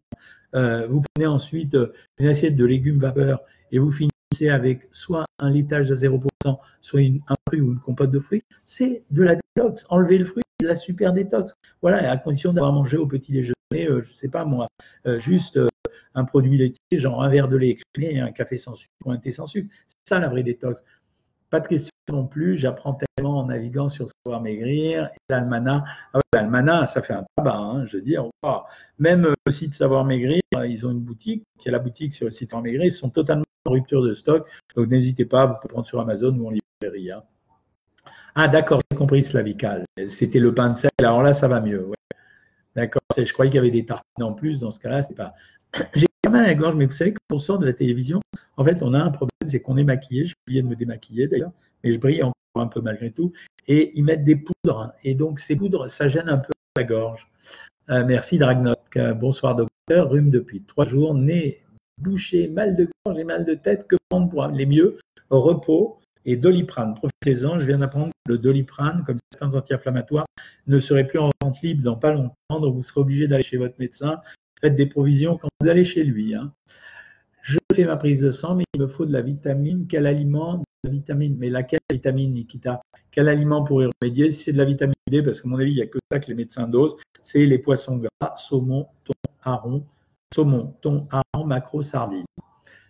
Euh, 0.55 0.87
vous 0.87 1.03
prenez 1.13 1.27
ensuite 1.27 1.75
euh, 1.75 1.93
une 2.19 2.27
assiette 2.27 2.55
de 2.55 2.65
légumes 2.65 2.99
vapeur 2.99 3.41
et 3.71 3.79
vous 3.79 3.91
finissez 3.91 4.49
avec 4.49 4.87
soit 4.91 5.25
un 5.39 5.49
laitage 5.49 5.91
à 5.91 5.95
0%, 5.95 6.21
soit 6.81 7.01
un 7.01 7.35
fruit 7.47 7.61
ou 7.61 7.73
une 7.73 7.79
compote 7.79 8.11
de 8.11 8.19
fruits. 8.19 8.43
C'est 8.65 9.03
de 9.11 9.23
la 9.23 9.35
détox. 9.35 9.85
Enlever 9.89 10.17
le 10.17 10.25
fruit, 10.25 10.43
c'est 10.43 10.46
la 10.61 10.75
super 10.75 11.13
détox. 11.13 11.53
Voilà, 11.81 12.11
à 12.11 12.17
condition 12.17 12.53
d'avoir 12.53 12.73
mangé 12.73 12.97
au 12.97 13.05
petit 13.05 13.31
déjeuner, 13.31 13.53
euh, 13.73 14.01
je 14.01 14.11
ne 14.11 14.17
sais 14.17 14.29
pas 14.29 14.45
moi, 14.45 14.67
juste 15.17 15.59
un 16.15 16.25
produit 16.25 16.57
laitier, 16.57 16.97
genre 16.97 17.23
un 17.23 17.29
verre 17.29 17.47
de 17.47 17.57
lait 17.57 17.77
écrémé 17.95 18.19
un 18.19 18.31
café 18.31 18.57
sans 18.57 18.73
sucre 18.73 18.93
ou 19.05 19.11
un 19.11 19.17
thé 19.17 19.31
sans 19.31 19.45
sucre. 19.45 19.69
C'est 19.85 20.15
ça 20.15 20.19
la 20.19 20.29
vraie 20.29 20.43
détox. 20.43 20.81
Pas 21.49 21.59
de 21.59 21.67
question 21.67 21.91
non 22.09 22.25
plus, 22.25 22.57
j'apprends 22.57 22.97
tellement 23.15 23.37
en 23.39 23.45
naviguant 23.45 23.87
sur 23.87 24.07
Savoir 24.09 24.41
Maigrir. 24.41 25.05
Et 25.05 25.19
l'Almana, 25.29 25.85
ah 26.13 26.19
l'Almana, 26.33 26.87
ça 26.87 27.01
fait 27.01 27.13
un 27.13 27.25
tabac, 27.35 27.57
hein, 27.57 27.85
je 27.85 27.97
veux 27.97 28.03
dire. 28.03 28.25
Même 28.99 29.25
euh, 29.25 29.33
le 29.45 29.51
site 29.51 29.73
Savoir 29.73 30.03
Maigrir, 30.03 30.41
euh, 30.55 30.67
ils 30.67 30.85
ont 30.85 30.91
une 30.91 30.99
boutique, 30.99 31.43
qui 31.59 31.69
est 31.69 31.71
la 31.71 31.79
boutique 31.79 32.13
sur 32.13 32.25
le 32.25 32.31
site 32.31 32.51
Savoir 32.51 32.63
Maigrir, 32.63 32.83
ils 32.83 32.91
sont 32.91 33.09
totalement 33.09 33.45
en 33.65 33.71
rupture 33.71 34.01
de 34.01 34.13
stock. 34.13 34.47
Donc 34.75 34.89
n'hésitez 34.89 35.25
pas, 35.25 35.45
vous 35.45 35.55
pouvez 35.61 35.71
prendre 35.71 35.87
sur 35.87 35.99
Amazon 36.01 36.35
ou 36.37 36.47
en 36.47 36.51
librairie. 36.51 37.11
Hein. 37.11 37.23
Ah 38.39 38.47
d'accord, 38.47 38.81
j'ai 38.91 38.95
compris 38.95 39.23
Slavical. 39.23 39.83
C'était 40.09 40.37
le 40.37 40.53
pain 40.53 40.69
de 40.69 40.75
sel, 40.75 40.91
alors 40.99 41.23
là 41.23 41.33
ça 41.33 41.47
va 41.47 41.59
mieux. 41.59 41.89
D'accord, 42.75 43.01
je 43.17 43.33
croyais 43.33 43.49
qu'il 43.49 43.57
y 43.57 43.59
avait 43.59 43.71
des 43.71 43.83
tartines 43.83 44.21
en 44.21 44.33
plus, 44.33 44.59
dans 44.59 44.69
ce 44.69 44.79
cas-là, 44.79 45.01
c'est 45.01 45.15
pas. 45.15 45.33
J'ai 45.95 46.05
quand 46.23 46.29
même 46.29 46.43
la 46.43 46.53
gorge, 46.53 46.75
mais 46.75 46.85
vous 46.85 46.93
savez, 46.93 47.13
quand 47.13 47.35
on 47.35 47.39
sort 47.39 47.57
de 47.57 47.65
la 47.65 47.73
télévision, 47.73 48.21
en 48.57 48.63
fait, 48.63 48.83
on 48.83 48.93
a 48.93 48.99
un 48.99 49.09
problème 49.09 49.31
c'est 49.47 49.59
qu'on 49.59 49.75
est 49.75 49.83
maquillé. 49.83 50.25
J'ai 50.25 50.35
oublié 50.45 50.61
de 50.61 50.67
me 50.67 50.75
démaquiller 50.75 51.27
d'ailleurs, 51.27 51.51
mais 51.83 51.91
je 51.91 51.99
brille 51.99 52.21
encore 52.21 52.35
un 52.57 52.67
peu 52.67 52.79
malgré 52.79 53.09
tout. 53.09 53.33
Et 53.67 53.97
ils 53.97 54.03
mettent 54.03 54.23
des 54.23 54.35
poudres. 54.35 54.93
Et 55.03 55.15
donc, 55.15 55.39
ces 55.39 55.55
poudres, 55.55 55.89
ça 55.89 56.07
gêne 56.07 56.29
un 56.29 56.37
peu 56.37 56.53
la 56.75 56.83
gorge. 56.83 57.27
Euh, 57.89 58.05
merci, 58.05 58.37
Dragnot. 58.37 58.75
Bonsoir, 59.15 59.55
docteur. 59.55 60.11
Rhume 60.11 60.29
depuis 60.29 60.61
trois 60.61 60.85
jours. 60.85 61.15
Nez 61.15 61.63
bouché, 61.97 62.47
mal 62.49 62.75
de 62.75 62.87
gorge 63.03 63.17
et 63.17 63.23
mal 63.23 63.45
de 63.45 63.55
tête. 63.55 63.87
Que 63.87 63.95
prendre 64.09 64.29
pour 64.29 64.45
les 64.45 64.67
mieux? 64.67 64.99
Repos 65.31 65.97
et 66.27 66.35
doliprane. 66.35 66.93
Profitez-en. 66.93 67.57
Je 67.57 67.65
viens 67.65 67.79
d'apprendre 67.79 68.11
que 68.25 68.33
le 68.33 68.37
doliprane, 68.37 69.03
comme 69.07 69.17
certains 69.33 69.57
anti-inflammatoires, 69.57 70.25
ne 70.67 70.79
serait 70.79 71.07
plus 71.07 71.19
en 71.19 71.31
vente 71.41 71.61
libre 71.61 71.81
dans 71.81 71.95
pas 71.95 72.13
longtemps. 72.13 72.35
Donc, 72.49 72.75
vous 72.75 72.83
serez 72.83 73.01
obligé 73.01 73.27
d'aller 73.27 73.43
chez 73.43 73.57
votre 73.57 73.75
médecin. 73.79 74.19
Faites 74.61 74.75
des 74.75 74.85
provisions 74.85 75.37
quand 75.37 75.47
vous 75.61 75.69
allez 75.69 75.85
chez 75.85 76.03
lui. 76.03 76.35
Hein. 76.35 76.51
Je 77.41 77.57
fais 77.73 77.85
ma 77.85 77.95
prise 77.95 78.21
de 78.21 78.31
sang, 78.31 78.55
mais 78.55 78.65
il 78.73 78.81
me 78.81 78.87
faut 78.87 79.05
de 79.05 79.13
la 79.13 79.21
vitamine. 79.21 79.87
Quel 79.87 80.05
aliment 80.05 80.63
la 80.83 80.91
vitamine, 80.91 81.37
mais 81.39 81.49
laquelle 81.49 81.79
vitamine, 81.89 82.33
Nikita? 82.33 82.81
Quel 83.09 83.29
aliment 83.29 83.63
pour 83.63 83.81
y 83.81 83.89
remédier? 84.01 84.29
Si 84.29 84.43
c'est 84.43 84.51
de 84.51 84.57
la 84.57 84.65
vitamine 84.65 84.93
D, 85.09 85.23
parce 85.23 85.41
qu'à 85.41 85.47
mon 85.47 85.57
avis, 85.57 85.71
il 85.71 85.75
n'y 85.75 85.81
a 85.81 85.87
que 85.87 85.97
ça 86.11 86.19
que 86.19 86.27
les 86.27 86.35
médecins 86.35 86.67
dosent, 86.67 86.97
c'est 87.23 87.45
les 87.45 87.57
poissons 87.57 87.97
gras, 87.97 88.35
saumon, 88.35 88.87
thon, 89.05 89.13
hareng, 89.43 89.83
saumon, 90.35 90.73
thon, 90.81 91.07
hareng, 91.09 91.47
macro, 91.47 91.81
sardines. 91.81 92.25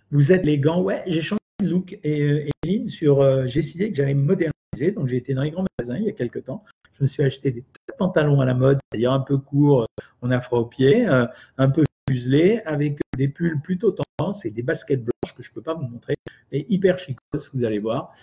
Vous 0.09 0.31
êtes 0.31 0.45
les 0.45 0.57
gants 0.57 0.81
Ouais, 0.81 1.03
j'ai 1.05 1.21
changé 1.21 1.37
look. 1.63 1.97
Et 2.03 2.21
euh, 2.65 2.87
sur, 2.87 3.21
euh, 3.21 3.45
j'ai 3.47 3.61
décidé 3.61 3.89
que 3.89 3.95
j'allais 3.95 4.13
me 4.13 4.23
moderniser. 4.23 4.91
Donc, 4.95 5.07
j'ai 5.07 5.17
été 5.17 5.33
dans 5.33 5.43
les 5.43 5.51
grands 5.51 5.65
magasins 5.77 5.97
il 5.97 6.05
y 6.05 6.09
a 6.09 6.13
quelques 6.13 6.45
temps. 6.45 6.63
Je 6.91 7.03
me 7.03 7.07
suis 7.07 7.23
acheté 7.23 7.51
des 7.51 7.63
pantalons 7.97 8.41
à 8.41 8.45
la 8.45 8.53
mode, 8.53 8.79
c'est-à-dire 8.91 9.11
un 9.11 9.19
peu 9.19 9.37
courts, 9.37 9.83
euh, 9.83 10.03
on 10.21 10.31
a 10.31 10.41
froid 10.41 10.59
aux 10.59 10.65
pieds, 10.65 11.05
un 11.05 11.69
peu 11.69 11.83
fuselés, 12.09 12.61
avec 12.65 12.99
des 13.17 13.27
pulls 13.27 13.61
plutôt 13.61 13.91
tendance 13.91 14.45
et 14.45 14.51
des 14.51 14.63
baskets 14.63 15.03
blanches 15.03 15.35
que 15.35 15.43
je 15.43 15.49
ne 15.49 15.53
peux 15.55 15.61
pas 15.61 15.73
vous 15.73 15.87
montrer, 15.87 16.15
mais 16.51 16.65
hyper 16.69 16.99
chicos, 16.99 17.49
vous 17.53 17.63
allez 17.63 17.79
voir. 17.79 18.13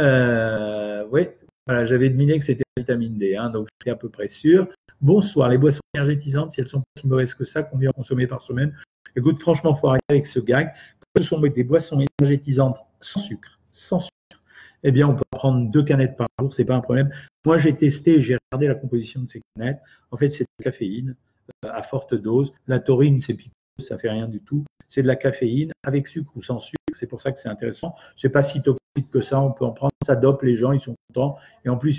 Euh, 0.00 1.04
oui, 1.10 1.28
voilà, 1.66 1.86
j'avais 1.86 2.10
deviné 2.10 2.38
que 2.38 2.44
c'était 2.44 2.64
la 2.76 2.82
vitamine 2.82 3.18
D, 3.18 3.36
hein, 3.36 3.50
donc 3.50 3.68
j'étais 3.80 3.90
à 3.90 3.96
peu 3.96 4.08
près 4.08 4.28
sûr. 4.28 4.68
Bonsoir, 5.00 5.48
les 5.48 5.58
boissons 5.58 5.80
énergétisantes, 5.94 6.52
si 6.52 6.60
elles 6.60 6.68
sont 6.68 6.80
pas 6.80 7.00
si 7.00 7.08
mauvaises 7.08 7.34
que 7.34 7.44
ça, 7.44 7.62
combien 7.62 7.90
consommer 7.90 8.26
par 8.26 8.40
semaine? 8.40 8.76
Écoute, 9.16 9.40
franchement, 9.40 9.74
faut 9.74 9.88
arrêter 9.88 10.04
avec 10.08 10.26
ce 10.26 10.40
gag. 10.40 10.72
Ce 11.16 11.22
sont 11.22 11.40
des 11.40 11.64
boissons 11.64 12.04
énergétisantes 12.18 12.78
sans 13.00 13.20
sucre, 13.20 13.58
sans 13.72 14.00
sucre. 14.00 14.42
Eh 14.82 14.90
bien, 14.90 15.08
on 15.08 15.14
peut 15.14 15.22
prendre 15.30 15.70
deux 15.70 15.84
canettes 15.84 16.16
par 16.16 16.28
jour, 16.40 16.52
c'est 16.52 16.64
pas 16.64 16.74
un 16.74 16.80
problème. 16.80 17.10
Moi, 17.44 17.58
j'ai 17.58 17.76
testé, 17.76 18.22
j'ai 18.22 18.36
regardé 18.50 18.68
la 18.68 18.74
composition 18.74 19.20
de 19.20 19.28
ces 19.28 19.40
canettes. 19.54 19.80
En 20.10 20.16
fait, 20.16 20.30
c'est 20.30 20.44
de 20.44 20.48
la 20.58 20.70
caféine 20.70 21.16
euh, 21.64 21.70
à 21.72 21.82
forte 21.82 22.14
dose. 22.14 22.52
La 22.66 22.80
taurine, 22.80 23.18
c'est 23.18 23.34
piquant 23.34 23.52
ça 23.78 23.98
fait 23.98 24.10
rien 24.10 24.28
du 24.28 24.40
tout. 24.40 24.64
C'est 24.88 25.02
de 25.02 25.06
la 25.06 25.16
caféine 25.16 25.72
avec 25.82 26.06
sucre 26.06 26.32
ou 26.36 26.42
sans 26.42 26.58
sucre. 26.58 26.76
C'est 26.92 27.06
pour 27.06 27.20
ça 27.20 27.32
que 27.32 27.38
c'est 27.38 27.48
intéressant. 27.48 27.94
C'est 28.14 28.28
pas 28.28 28.42
si 28.42 28.62
toxique 28.62 29.10
que 29.10 29.20
ça. 29.20 29.40
On 29.40 29.52
peut 29.52 29.64
en 29.64 29.72
prendre. 29.72 29.92
Ça 30.04 30.16
dope 30.16 30.42
les 30.42 30.56
gens. 30.56 30.72
Ils 30.72 30.80
sont 30.80 30.94
contents. 31.08 31.38
Et 31.64 31.68
en 31.68 31.76
plus, 31.76 31.98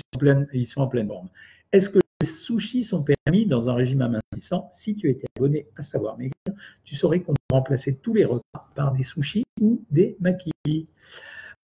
ils 0.52 0.66
sont 0.66 0.80
en 0.80 0.86
pleine 0.86 1.08
forme. 1.08 1.28
Est-ce 1.72 1.90
que 1.90 1.98
les 2.20 2.26
sushis 2.26 2.84
sont 2.84 3.02
permis 3.02 3.46
dans 3.46 3.68
un 3.68 3.74
régime 3.74 4.02
amincissant? 4.02 4.68
Si 4.70 4.96
tu 4.96 5.10
étais 5.10 5.26
abonné 5.36 5.66
à 5.76 5.82
Savoir 5.82 6.16
Maigrir, 6.16 6.32
tu 6.84 6.94
saurais 6.94 7.20
qu'on 7.20 7.34
remplacer 7.54 7.96
tous 7.96 8.14
les 8.14 8.24
repas 8.24 8.68
par 8.74 8.92
des 8.92 9.02
sushis 9.02 9.44
ou 9.60 9.82
des 9.90 10.16
maquis. 10.20 10.52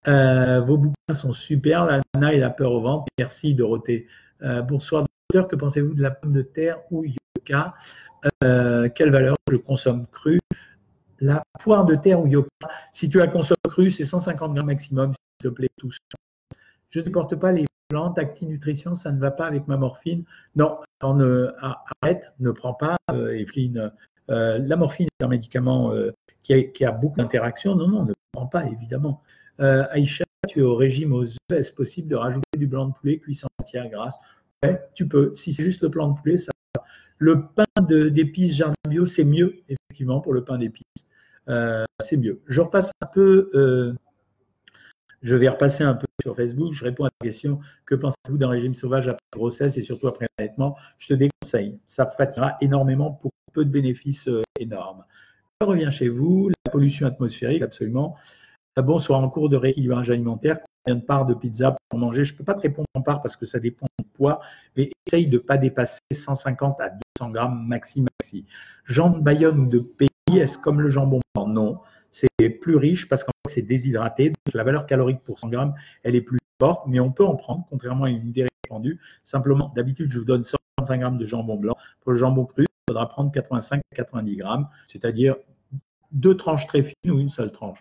Euh, 0.09 0.61
vos 0.61 0.79
bouquins 0.79 1.15
sont 1.15 1.33
super. 1.33 1.85
La 1.85 2.01
nana 2.15 2.33
et 2.33 2.39
la 2.39 2.51
peur 2.51 2.73
au 2.73 2.81
ventre. 2.81 3.07
Merci 3.19 3.55
Dorothée. 3.55 4.07
Euh, 4.43 4.63
bonsoir 4.63 5.07
docteur. 5.29 5.49
Que 5.49 5.57
pensez-vous 5.57 5.95
de 5.95 6.03
la 6.03 6.11
pomme 6.11 6.33
de 6.33 6.43
terre 6.43 6.79
ou 6.91 7.05
yucca 7.05 7.75
euh, 8.45 8.89
quelle 8.95 9.11
valeur 9.11 9.37
je 9.51 9.57
consomme 9.57 10.07
cru 10.07 10.41
La 11.21 11.43
poire 11.61 11.85
de 11.85 11.95
terre 11.95 12.21
ou 12.21 12.27
yoga, 12.27 12.49
si 12.93 13.09
tu 13.09 13.19
la 13.19 13.27
consommes 13.29 13.57
crue, 13.69 13.91
c'est 13.91 14.05
150 14.05 14.55
grammes 14.55 14.67
maximum, 14.67 15.13
s'il 15.13 15.51
te 15.51 15.55
plaît, 15.55 15.71
tous. 15.79 15.97
Je 16.91 17.01
ne 17.01 17.05
supporte 17.07 17.37
pas 17.37 17.51
les 17.51 17.65
plantes, 17.89 18.19
Acti-Nutrition, 18.19 18.95
ça 18.95 19.11
ne 19.11 19.19
va 19.19 19.31
pas 19.31 19.47
avec 19.47 19.69
ma 19.69 19.79
morphine. 19.79 20.25
Non, 20.55 20.81
on 21.03 21.19
arrête, 22.03 22.31
ne 22.41 22.51
prends 22.51 22.75
pas, 22.75 22.99
Evelyne. 23.09 23.91
Euh, 24.31 24.59
la 24.59 24.77
morphine 24.77 25.09
est 25.19 25.25
un 25.25 25.29
médicament 25.29 25.93
qui, 26.43 26.85
a, 26.85 26.93
beaucoup 26.93 27.19
d'interactions. 27.19 27.75
Non, 27.75 27.89
non, 27.89 28.05
ne 28.05 28.15
prends 28.33 28.47
pas, 28.47 28.67
évidemment. 28.67 29.23
Aïcha, 29.59 30.25
tu 30.49 30.61
es 30.61 30.63
au 30.63 30.75
régime 30.75 31.13
aux 31.13 31.25
œufs. 31.25 31.37
Est-ce 31.53 31.73
possible 31.73 32.09
de 32.09 32.17
rajouter 32.17 32.57
du 32.57 32.67
blanc 32.67 32.89
de 32.89 32.95
poulet 32.95 33.19
cuit 33.19 33.35
sans 33.35 33.49
matière 33.59 33.89
grasse? 33.89 34.17
Ouais, 34.63 34.81
tu 34.95 35.07
peux. 35.07 35.35
Si 35.35 35.53
c'est 35.53 35.65
juste 35.65 35.83
le 35.83 35.89
blanc 35.89 36.13
de 36.13 36.19
poulet, 36.19 36.37
ça 36.37 36.53
le 37.21 37.49
pain 37.49 37.67
d'épices 37.83 38.57
Jardin 38.57 38.75
Bio, 38.89 39.07
c'est 39.07 39.25
mieux, 39.25 39.63
effectivement, 39.69 40.21
pour 40.21 40.33
le 40.33 40.43
pain 40.43 40.57
d'épices. 40.57 40.85
Euh, 41.49 41.85
c'est 42.01 42.17
mieux. 42.17 42.41
Je 42.47 42.63
repasse 42.63 42.91
un 43.03 43.07
peu, 43.07 43.51
euh, 43.55 43.93
je 45.21 45.37
vais 45.37 45.49
repasser 45.49 45.85
un 45.85 45.95
peu 45.95 46.07
sur 46.23 46.35
Facebook. 46.35 46.73
Je 46.73 46.83
réponds 46.83 47.05
à 47.05 47.11
la 47.21 47.27
question 47.27 47.61
que 47.85 47.95
pensez-vous 47.95 48.39
d'un 48.39 48.49
régime 48.49 48.75
sauvage 48.75 49.07
après 49.07 49.23
grossesse 49.35 49.77
et 49.77 49.83
surtout 49.83 50.09
après 50.09 50.29
l'allaitement? 50.39 50.77
Je 50.97 51.09
te 51.09 51.15
déconseille. 51.15 51.79
Ça 51.87 52.07
fatiguera 52.07 52.57
énormément 52.63 53.13
pour 53.13 53.33
peu 53.53 53.65
de 53.65 53.71
bénéfices 53.71 54.29
euh, 54.29 54.43
énormes. 54.59 55.05
Je 55.61 55.67
reviens 55.67 55.91
chez 55.91 56.09
vous. 56.09 56.49
La 56.49 56.73
pollution 56.73 57.07
atmosphérique, 57.07 57.63
absolument. 57.63 58.17
Bonsoir, 58.77 59.21
en 59.21 59.29
cours 59.29 59.49
de 59.51 59.57
rééquilibrage 59.57 60.11
alimentaire, 60.11 60.59
combien 60.85 61.01
de 61.01 61.05
parts 61.05 61.27
de 61.27 61.35
pizza 61.35 61.77
pour 61.89 61.99
manger? 61.99 62.25
Je 62.25 62.33
ne 62.33 62.39
peux 62.39 62.45
pas 62.45 62.55
te 62.55 62.61
répondre 62.61 62.87
en 62.95 63.03
part 63.03 63.21
parce 63.21 63.37
que 63.37 63.45
ça 63.45 63.59
dépend 63.59 63.87
du 63.99 64.07
poids, 64.07 64.41
mais 64.77 64.91
essaye 65.07 65.27
de 65.27 65.37
ne 65.37 65.43
pas 65.43 65.59
dépasser 65.59 66.01
150 66.13 66.81
à 66.81 66.91
200 67.19 67.31
grammes 67.33 67.67
maxi 67.67 68.03
maxi. 68.03 68.47
Jambon 68.87 69.19
de 69.19 69.23
Bayonne 69.23 69.59
ou 69.61 69.67
de 69.67 69.81
pays, 69.81 70.09
est-ce 70.35 70.59
comme 70.59 70.81
le 70.81 70.89
jambon? 70.89 71.21
Non. 71.47 71.81
c'est 72.11 72.29
plus 72.61 72.77
riche 72.77 73.09
parce 73.09 73.25
qu'en 73.25 73.33
fait, 73.47 73.55
c'est 73.55 73.63
déshydraté. 73.63 74.31
Donc, 74.31 74.55
la 74.55 74.65
valeur 74.65 74.87
calorique 74.87 75.21
pour 75.25 75.39
100 75.39 75.49
grammes, 75.49 75.75
elle 76.03 76.15
est 76.15 76.21
plus 76.23 76.39
forte, 76.61 76.87
mais 76.87 77.01
on 77.01 77.11
peut 77.11 77.25
en 77.25 77.37
prendre, 77.37 77.67
contrairement 77.69 78.05
à 78.05 78.11
une 78.11 78.29
idée 78.29 78.47
répandue. 78.65 79.01
Simplement, 79.23 79.73
d'habitude, 79.75 80.11
je 80.11 80.19
vous 80.19 80.25
donne 80.25 80.45
125 80.45 80.99
grammes 80.99 81.19
de 81.19 81.27
jambon 81.27 81.57
blanc. 81.57 81.77
Pour 82.01 82.13
le 82.13 82.19
jambon 82.19 82.45
cru, 82.45 82.67
faudra 82.91 83.09
prendre 83.09 83.31
85 83.31 83.83
90 83.95 84.37
grammes, 84.37 84.69
c'est-à-dire 84.89 85.37
deux 86.11 86.37
tranches 86.37 86.67
très 86.67 86.83
fines 86.83 87.13
ou 87.13 87.21
une 87.21 87.29
seule 87.29 87.53
tranche. 87.53 87.79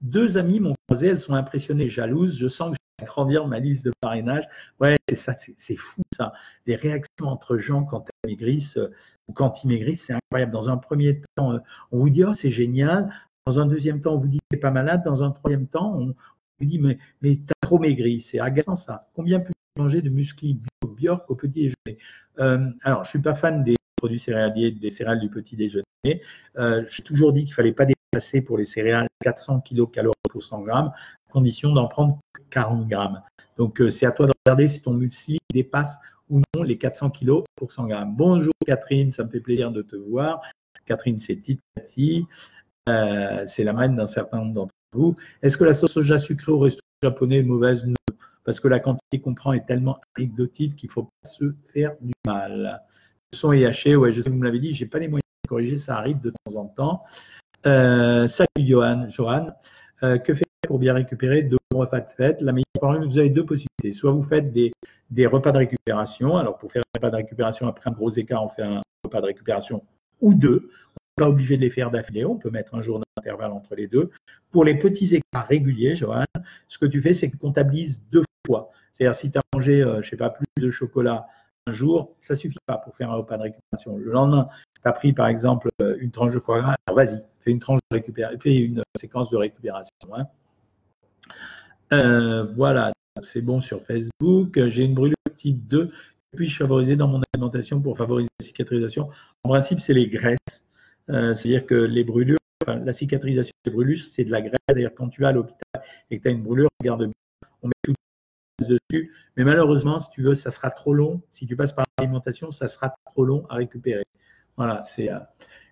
Deux 0.00 0.38
amies 0.38 0.60
m'ont 0.60 0.74
croisé, 0.86 1.08
elles 1.08 1.18
sont 1.18 1.34
impressionnées, 1.34 1.88
jalouses. 1.88 2.38
Je 2.38 2.46
sens 2.46 2.70
que 2.70 2.76
je 2.76 3.04
vais 3.04 3.08
agrandir 3.08 3.44
ma 3.48 3.58
liste 3.58 3.84
de 3.84 3.92
parrainage. 4.00 4.44
Ouais, 4.78 4.96
c'est 5.08 5.16
ça, 5.16 5.32
c'est 5.34 5.76
fou 5.76 6.02
ça. 6.16 6.32
Les 6.66 6.76
réactions 6.76 7.26
entre 7.26 7.56
gens 7.56 7.82
quand 7.82 8.04
elles 8.22 8.30
maigrissent 8.30 8.76
euh, 8.76 8.92
ou 9.26 9.32
quand 9.32 9.64
ils 9.64 9.68
maigrissent, 9.68 10.06
c'est 10.06 10.12
incroyable. 10.12 10.52
Dans 10.52 10.68
un 10.68 10.76
premier 10.76 11.20
temps, 11.34 11.54
euh, 11.54 11.58
on 11.90 11.98
vous 11.98 12.10
dit 12.10 12.22
oh 12.22 12.32
c'est 12.32 12.50
génial. 12.50 13.12
Dans 13.46 13.58
un 13.58 13.66
deuxième 13.66 14.00
temps, 14.00 14.14
on 14.14 14.18
vous 14.18 14.28
dit 14.28 14.38
que 14.48 14.58
pas 14.58 14.70
malade. 14.70 15.02
Dans 15.04 15.24
un 15.24 15.32
troisième 15.32 15.66
temps, 15.66 15.92
on 15.92 16.14
vous 16.60 16.66
dit 16.66 16.78
mais, 16.78 16.98
mais 17.20 17.34
tu 17.34 17.46
as 17.50 17.66
trop 17.66 17.80
maigri. 17.80 18.20
C'est 18.20 18.38
agaçant 18.38 18.76
ça. 18.76 19.08
Combien 19.14 19.40
peut 19.40 19.52
manger 19.76 20.02
de 20.02 20.10
muesli 20.10 20.60
Björk 20.86 21.28
au 21.28 21.34
petit 21.34 21.74
déjeuner? 21.74 21.98
Euh, 22.38 22.70
Alors, 22.84 23.02
je 23.02 23.10
suis 23.10 23.22
pas 23.22 23.34
fan 23.34 23.64
des 23.64 23.76
produits 24.02 24.18
céréaliers, 24.18 24.72
des 24.72 24.90
céréales 24.90 25.20
du 25.20 25.30
petit 25.30 25.54
déjeuner. 25.54 25.84
Euh, 26.58 26.84
J'ai 26.90 27.04
toujours 27.04 27.32
dit 27.32 27.44
qu'il 27.44 27.54
fallait 27.54 27.72
pas 27.72 27.86
dépasser 27.86 28.42
pour 28.42 28.58
les 28.58 28.64
céréales 28.64 29.06
400 29.22 29.60
kcal 29.60 30.08
pour 30.28 30.42
100 30.42 30.62
grammes, 30.62 30.90
à 31.28 31.32
condition 31.32 31.72
d'en 31.72 31.86
prendre 31.86 32.18
40 32.50 32.88
grammes. 32.88 33.22
Donc, 33.56 33.80
euh, 33.80 33.90
c'est 33.90 34.04
à 34.06 34.10
toi 34.10 34.26
de 34.26 34.32
regarder 34.44 34.66
si 34.66 34.82
ton 34.82 34.94
muesli 34.94 35.38
dépasse 35.54 35.98
ou 36.28 36.40
non 36.56 36.64
les 36.64 36.78
400 36.78 37.10
kg 37.10 37.44
pour 37.54 37.70
100 37.70 37.86
grammes. 37.86 38.16
Bonjour 38.16 38.52
Catherine, 38.66 39.12
ça 39.12 39.22
me 39.22 39.30
fait 39.30 39.38
plaisir 39.38 39.70
de 39.70 39.82
te 39.82 39.94
voir. 39.94 40.40
Catherine, 40.84 41.18
c'est 41.18 41.38
Cathy. 41.76 42.26
Euh, 42.88 43.44
c'est 43.46 43.62
la 43.62 43.72
marraine 43.72 43.94
d'un 43.94 44.08
certain 44.08 44.38
nombre 44.38 44.54
d'entre 44.54 44.74
vous. 44.94 45.14
Est-ce 45.42 45.56
que 45.56 45.62
la 45.62 45.74
sauce 45.74 45.92
soja 45.92 46.18
sucrée 46.18 46.50
au 46.50 46.58
restaurant 46.58 46.82
japonais 47.04 47.38
est 47.38 47.44
mauvaise? 47.44 47.86
Non, 47.86 47.94
parce 48.42 48.58
que 48.58 48.66
la 48.66 48.80
quantité 48.80 49.20
qu'on 49.20 49.34
prend 49.34 49.52
est 49.52 49.64
tellement 49.64 50.00
anecdotique 50.16 50.74
qu'il 50.74 50.88
ne 50.88 50.92
faut 50.92 51.04
pas 51.04 51.28
se 51.28 51.54
faire 51.72 51.92
du 52.00 52.12
mal. 52.26 52.82
Son 53.34 53.52
est 53.52 53.64
haché, 53.64 53.96
ouais, 53.96 54.12
je 54.12 54.20
sais 54.20 54.30
vous 54.30 54.36
me 54.36 54.44
l'avez 54.44 54.58
dit, 54.58 54.74
je 54.74 54.84
n'ai 54.84 54.90
pas 54.90 54.98
les 54.98 55.08
moyens 55.08 55.22
de 55.44 55.48
corriger, 55.48 55.76
ça 55.76 55.96
arrive 55.96 56.20
de 56.20 56.30
temps 56.30 56.56
en 56.56 56.66
temps. 56.66 57.02
Euh, 57.66 58.26
salut 58.26 58.48
Johan, 58.58 59.08
Johan. 59.08 59.48
Euh, 60.02 60.18
que 60.18 60.34
faire 60.34 60.44
pour 60.66 60.78
bien 60.78 60.94
récupérer 60.94 61.42
de 61.42 61.56
bons 61.70 61.80
repas 61.80 62.00
de 62.00 62.10
fête? 62.10 62.40
La 62.40 62.52
meilleure 62.52 62.66
formule, 62.78 63.08
vous 63.08 63.18
avez 63.18 63.30
deux 63.30 63.46
possibilités. 63.46 63.92
Soit 63.92 64.12
vous 64.12 64.22
faites 64.22 64.52
des, 64.52 64.72
repas 65.26 65.52
de 65.52 65.58
récupération. 65.58 66.36
Alors 66.36 66.58
pour 66.58 66.70
faire 66.72 66.82
un 66.82 66.98
repas 66.98 67.10
de 67.10 67.16
récupération 67.16 67.66
après 67.68 67.88
un 67.88 67.92
gros 67.92 68.10
écart, 68.10 68.44
on 68.44 68.48
fait 68.48 68.62
un 68.62 68.82
repas 69.04 69.20
de 69.20 69.26
récupération 69.26 69.82
ou 70.20 70.34
deux 70.34 70.70
pas 71.16 71.28
obligé 71.28 71.56
de 71.56 71.62
les 71.62 71.70
faire 71.70 71.90
d'affilée, 71.90 72.24
on 72.24 72.36
peut 72.36 72.50
mettre 72.50 72.74
un 72.74 72.82
jour 72.82 73.00
d'intervalle 73.16 73.52
entre 73.52 73.74
les 73.74 73.86
deux. 73.86 74.10
Pour 74.50 74.64
les 74.64 74.78
petits 74.78 75.14
écarts 75.14 75.46
réguliers, 75.46 75.94
Johan, 75.94 76.24
ce 76.68 76.78
que 76.78 76.86
tu 76.86 77.00
fais, 77.00 77.12
c'est 77.12 77.26
que 77.26 77.32
tu 77.32 77.38
comptabilises 77.38 78.02
deux 78.10 78.24
fois. 78.46 78.70
C'est-à-dire, 78.92 79.14
si 79.14 79.30
tu 79.30 79.38
as 79.38 79.42
mangé, 79.54 79.82
euh, 79.82 80.02
je 80.02 80.10
sais 80.10 80.16
pas, 80.16 80.30
plus 80.30 80.46
de 80.58 80.70
chocolat 80.70 81.26
jour, 81.68 82.14
ça 82.20 82.34
suffit 82.34 82.58
pas 82.66 82.78
pour 82.78 82.96
faire 82.96 83.10
un 83.10 83.16
repas 83.16 83.36
de 83.36 83.42
récupération. 83.42 83.96
Le 83.96 84.10
lendemain, 84.10 84.48
tu 84.74 84.88
as 84.88 84.92
pris, 84.92 85.12
par 85.12 85.28
exemple, 85.28 85.70
une 85.98 86.10
tranche 86.10 86.32
de 86.32 86.38
foie 86.38 86.60
gras, 86.60 86.76
alors 86.86 86.96
vas-y, 86.96 87.24
fais 87.40 87.50
une 87.50 87.60
tranche 87.60 87.80
de 87.90 87.96
récupération, 87.96 88.38
fais 88.40 88.56
une 88.56 88.82
séquence 88.96 89.30
de 89.30 89.36
récupération. 89.36 89.90
Hein. 90.14 90.26
Euh, 91.92 92.44
voilà, 92.54 92.92
c'est 93.22 93.42
bon 93.42 93.60
sur 93.60 93.82
Facebook. 93.82 94.58
J'ai 94.68 94.84
une 94.84 94.94
brûlure 94.94 95.16
type 95.36 95.66
2. 95.68 95.90
Puis-je 96.34 96.56
favoriser 96.56 96.96
dans 96.96 97.08
mon 97.08 97.20
alimentation 97.34 97.80
pour 97.80 97.98
favoriser 97.98 98.30
la 98.40 98.46
cicatrisation? 98.46 99.10
En 99.44 99.50
principe, 99.50 99.80
c'est 99.80 99.92
les 99.92 100.08
graisses. 100.08 100.68
Euh, 101.10 101.34
c'est-à-dire 101.34 101.66
que 101.66 101.74
les 101.74 102.04
brûlures, 102.04 102.38
la 102.66 102.92
cicatrisation 102.92 103.52
des 103.64 103.70
brûlures, 103.70 104.02
c'est 104.02 104.24
de 104.24 104.30
la 104.30 104.40
graisse. 104.40 104.58
C'est-à-dire 104.68 104.94
quand 104.94 105.08
tu 105.08 105.20
vas 105.20 105.28
à 105.28 105.32
l'hôpital 105.32 105.82
et 106.10 106.18
que 106.18 106.22
tu 106.22 106.28
as 106.28 106.32
une 106.32 106.42
brûlure, 106.42 106.68
regarde 106.80 107.04
bien, 107.04 107.12
on 107.62 107.68
met 107.68 107.74
tout 107.82 107.94
dessus. 108.68 109.12
Mais 109.36 109.44
malheureusement, 109.44 109.98
si 109.98 110.10
tu 110.10 110.22
veux, 110.22 110.34
ça 110.34 110.50
sera 110.50 110.70
trop 110.70 110.94
long. 110.94 111.22
Si 111.30 111.46
tu 111.46 111.56
passes 111.56 111.72
par 111.72 111.84
l'alimentation, 111.98 112.50
ça 112.50 112.68
sera 112.68 112.94
trop 113.06 113.24
long 113.24 113.46
à 113.48 113.56
récupérer. 113.56 114.04
Voilà, 114.56 114.82
c'est. 114.84 115.10
Euh, 115.10 115.18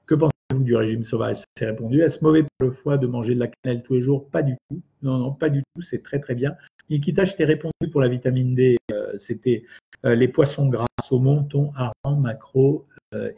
que 0.06 0.14
pensez-vous 0.14 0.64
du 0.64 0.74
régime 0.74 1.04
sauvage? 1.04 1.42
C'est 1.56 1.66
répondu. 1.66 2.00
Est-ce 2.00 2.24
mauvais 2.24 2.42
pour 2.42 2.66
le 2.66 2.70
foie 2.72 2.98
de 2.98 3.06
manger 3.06 3.34
de 3.34 3.40
la 3.40 3.48
cannelle 3.48 3.82
tous 3.82 3.94
les 3.94 4.02
jours? 4.02 4.28
Pas 4.30 4.42
du 4.42 4.56
tout. 4.68 4.80
Non, 5.02 5.18
non, 5.18 5.32
pas 5.32 5.48
du 5.48 5.62
tout. 5.74 5.82
C'est 5.82 6.02
très, 6.02 6.18
très 6.18 6.34
bien. 6.34 6.56
Nikita, 6.88 7.24
je 7.24 7.34
t'ai 7.34 7.44
répondu 7.44 7.88
pour 7.92 8.00
la 8.00 8.08
vitamine 8.08 8.54
D. 8.54 8.76
Euh, 8.92 9.16
c'était 9.18 9.64
les 10.02 10.28
poissons 10.28 10.68
gras, 10.68 10.86
saumon, 11.04 11.44
thon, 11.44 11.72
hareng, 11.76 12.20
maquereau 12.20 12.86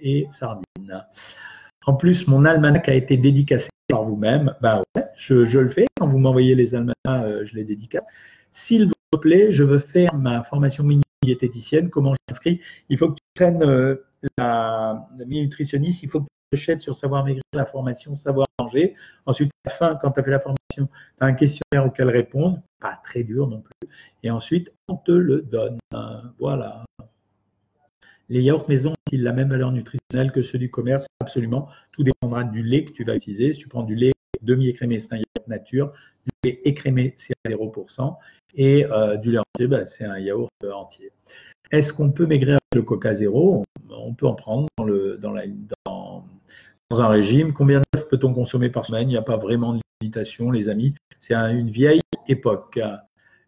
et 0.00 0.28
sardines. 0.30 1.04
En 1.86 1.94
plus, 1.94 2.28
mon 2.28 2.44
almanach 2.44 2.88
a 2.88 2.94
été 2.94 3.16
dédicacé 3.16 3.70
par 3.88 4.04
vous-même. 4.04 4.54
Ben 4.60 4.82
ouais, 4.94 5.04
je, 5.16 5.34
le 5.34 5.68
fais. 5.68 5.86
Quand 5.98 6.08
vous 6.08 6.18
m'envoyez 6.18 6.54
les 6.54 6.74
almanachs, 6.74 6.94
euh, 7.06 7.44
je 7.44 7.54
les 7.54 7.64
dédicace. 7.64 8.04
S'il 8.52 8.90
je 9.50 9.62
veux 9.62 9.78
faire 9.78 10.14
ma 10.14 10.42
formation 10.42 10.84
mini-diététicienne. 10.84 11.90
Comment 11.90 12.14
j'inscris? 12.28 12.60
Il 12.88 12.98
faut 12.98 13.08
que 13.08 13.14
tu 13.14 13.24
prennes 13.34 13.62
euh, 13.62 13.96
la, 14.38 15.08
mini-nutritionniste. 15.18 16.02
Il 16.02 16.08
faut 16.08 16.20
que 16.20 16.26
tu 16.52 16.58
achètes 16.58 16.80
sur 16.80 16.94
Savoir 16.94 17.24
Maigrir 17.24 17.42
la 17.52 17.66
formation 17.66 18.14
Savoir 18.14 18.46
Manger. 18.58 18.94
Ensuite, 19.26 19.50
à 19.64 19.70
la 19.70 19.74
fin, 19.74 19.96
quand 19.96 20.12
tu 20.12 20.20
as 20.20 20.22
fait 20.22 20.30
la 20.30 20.40
formation, 20.40 20.86
tu 20.86 20.88
as 21.20 21.26
un 21.26 21.34
questionnaire 21.34 21.86
auquel 21.86 22.08
répondre. 22.08 22.60
Pas 22.80 23.00
très 23.04 23.22
dur 23.22 23.46
non 23.46 23.60
plus. 23.60 23.88
Et 24.22 24.30
ensuite, 24.30 24.74
on 24.88 24.96
te 24.96 25.12
le 25.12 25.42
donne. 25.42 25.78
Voilà. 26.38 26.84
Les 28.28 28.40
yaourts 28.40 28.68
maison 28.68 28.90
ont-ils 28.90 29.22
la 29.22 29.32
même 29.32 29.50
valeur 29.50 29.72
nutritionnelle 29.72 30.32
que 30.32 30.42
ceux 30.42 30.58
du 30.58 30.70
commerce 30.70 31.06
Absolument. 31.20 31.68
Tout 31.92 32.02
dépendra 32.02 32.44
du 32.44 32.62
lait 32.62 32.84
que 32.84 32.92
tu 32.92 33.04
vas 33.04 33.14
utiliser. 33.14 33.52
Si 33.52 33.58
tu 33.58 33.68
prends 33.68 33.84
du 33.84 33.94
lait 33.94 34.12
demi-écrémé, 34.42 35.00
c'est 35.00 35.14
un 35.14 35.18
yaourt 35.18 35.48
nature. 35.48 35.92
Du 36.24 36.50
lait 36.50 36.60
écrémé, 36.64 37.14
c'est 37.16 37.34
à 37.44 37.50
0%. 37.50 38.16
Et 38.54 38.84
euh, 38.86 39.16
du 39.16 39.32
lait 39.32 39.38
entier, 39.38 39.66
bah, 39.66 39.86
c'est 39.86 40.04
un 40.04 40.18
yaourt 40.18 40.50
entier. 40.72 41.10
Est-ce 41.70 41.92
qu'on 41.92 42.12
peut 42.12 42.26
maigrir 42.26 42.54
avec 42.54 42.74
le 42.74 42.82
coca 42.82 43.14
zéro 43.14 43.64
On 43.90 44.14
peut 44.14 44.26
en 44.26 44.34
prendre 44.34 44.68
dans, 44.78 46.22
un 47.00 47.08
régime. 47.08 47.52
Combien 47.54 47.80
d'œufs 47.94 48.08
peut-on 48.08 48.34
consommer 48.34 48.68
par 48.68 48.84
semaine? 48.84 49.08
Il 49.08 49.12
n'y 49.12 49.16
a 49.16 49.22
pas 49.22 49.38
vraiment 49.38 49.72
de 49.72 49.80
limitation, 50.02 50.50
les 50.50 50.68
amis. 50.68 50.94
C'est 51.18 51.34
une 51.34 51.70
vieille 51.70 52.02
époque. 52.28 52.78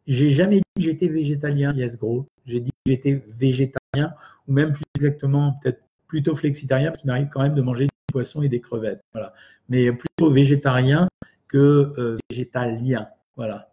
J'ai 0.07 0.31
jamais 0.31 0.57
dit 0.57 0.63
que 0.77 0.83
j'étais 0.83 1.09
végétalien, 1.09 1.75
Yes 1.75 1.99
Gros. 1.99 2.27
J'ai 2.47 2.61
dit 2.61 2.71
que 2.71 2.93
j'étais 2.93 3.23
végétarien 3.29 4.15
ou 4.47 4.53
même 4.53 4.73
plus 4.73 4.85
exactement, 4.97 5.59
peut-être 5.63 5.83
plutôt 6.07 6.37
flexitarien, 6.37 6.91
parce 6.91 7.01
qu'il 7.01 7.09
m'arrive 7.09 7.29
quand 7.33 7.43
même 7.43 7.55
de 7.55 7.63
manger 7.63 7.87
du 7.87 7.91
poisson 8.13 8.43
et 8.43 8.49
des 8.49 8.61
crevettes. 8.61 9.01
Voilà. 9.13 9.35
Mais 9.69 9.93
plutôt 9.93 10.31
végétarien 10.31 11.09
que 11.49 11.95
euh, 11.99 12.19
végétalien. 12.31 13.09
Voilà. 13.37 13.71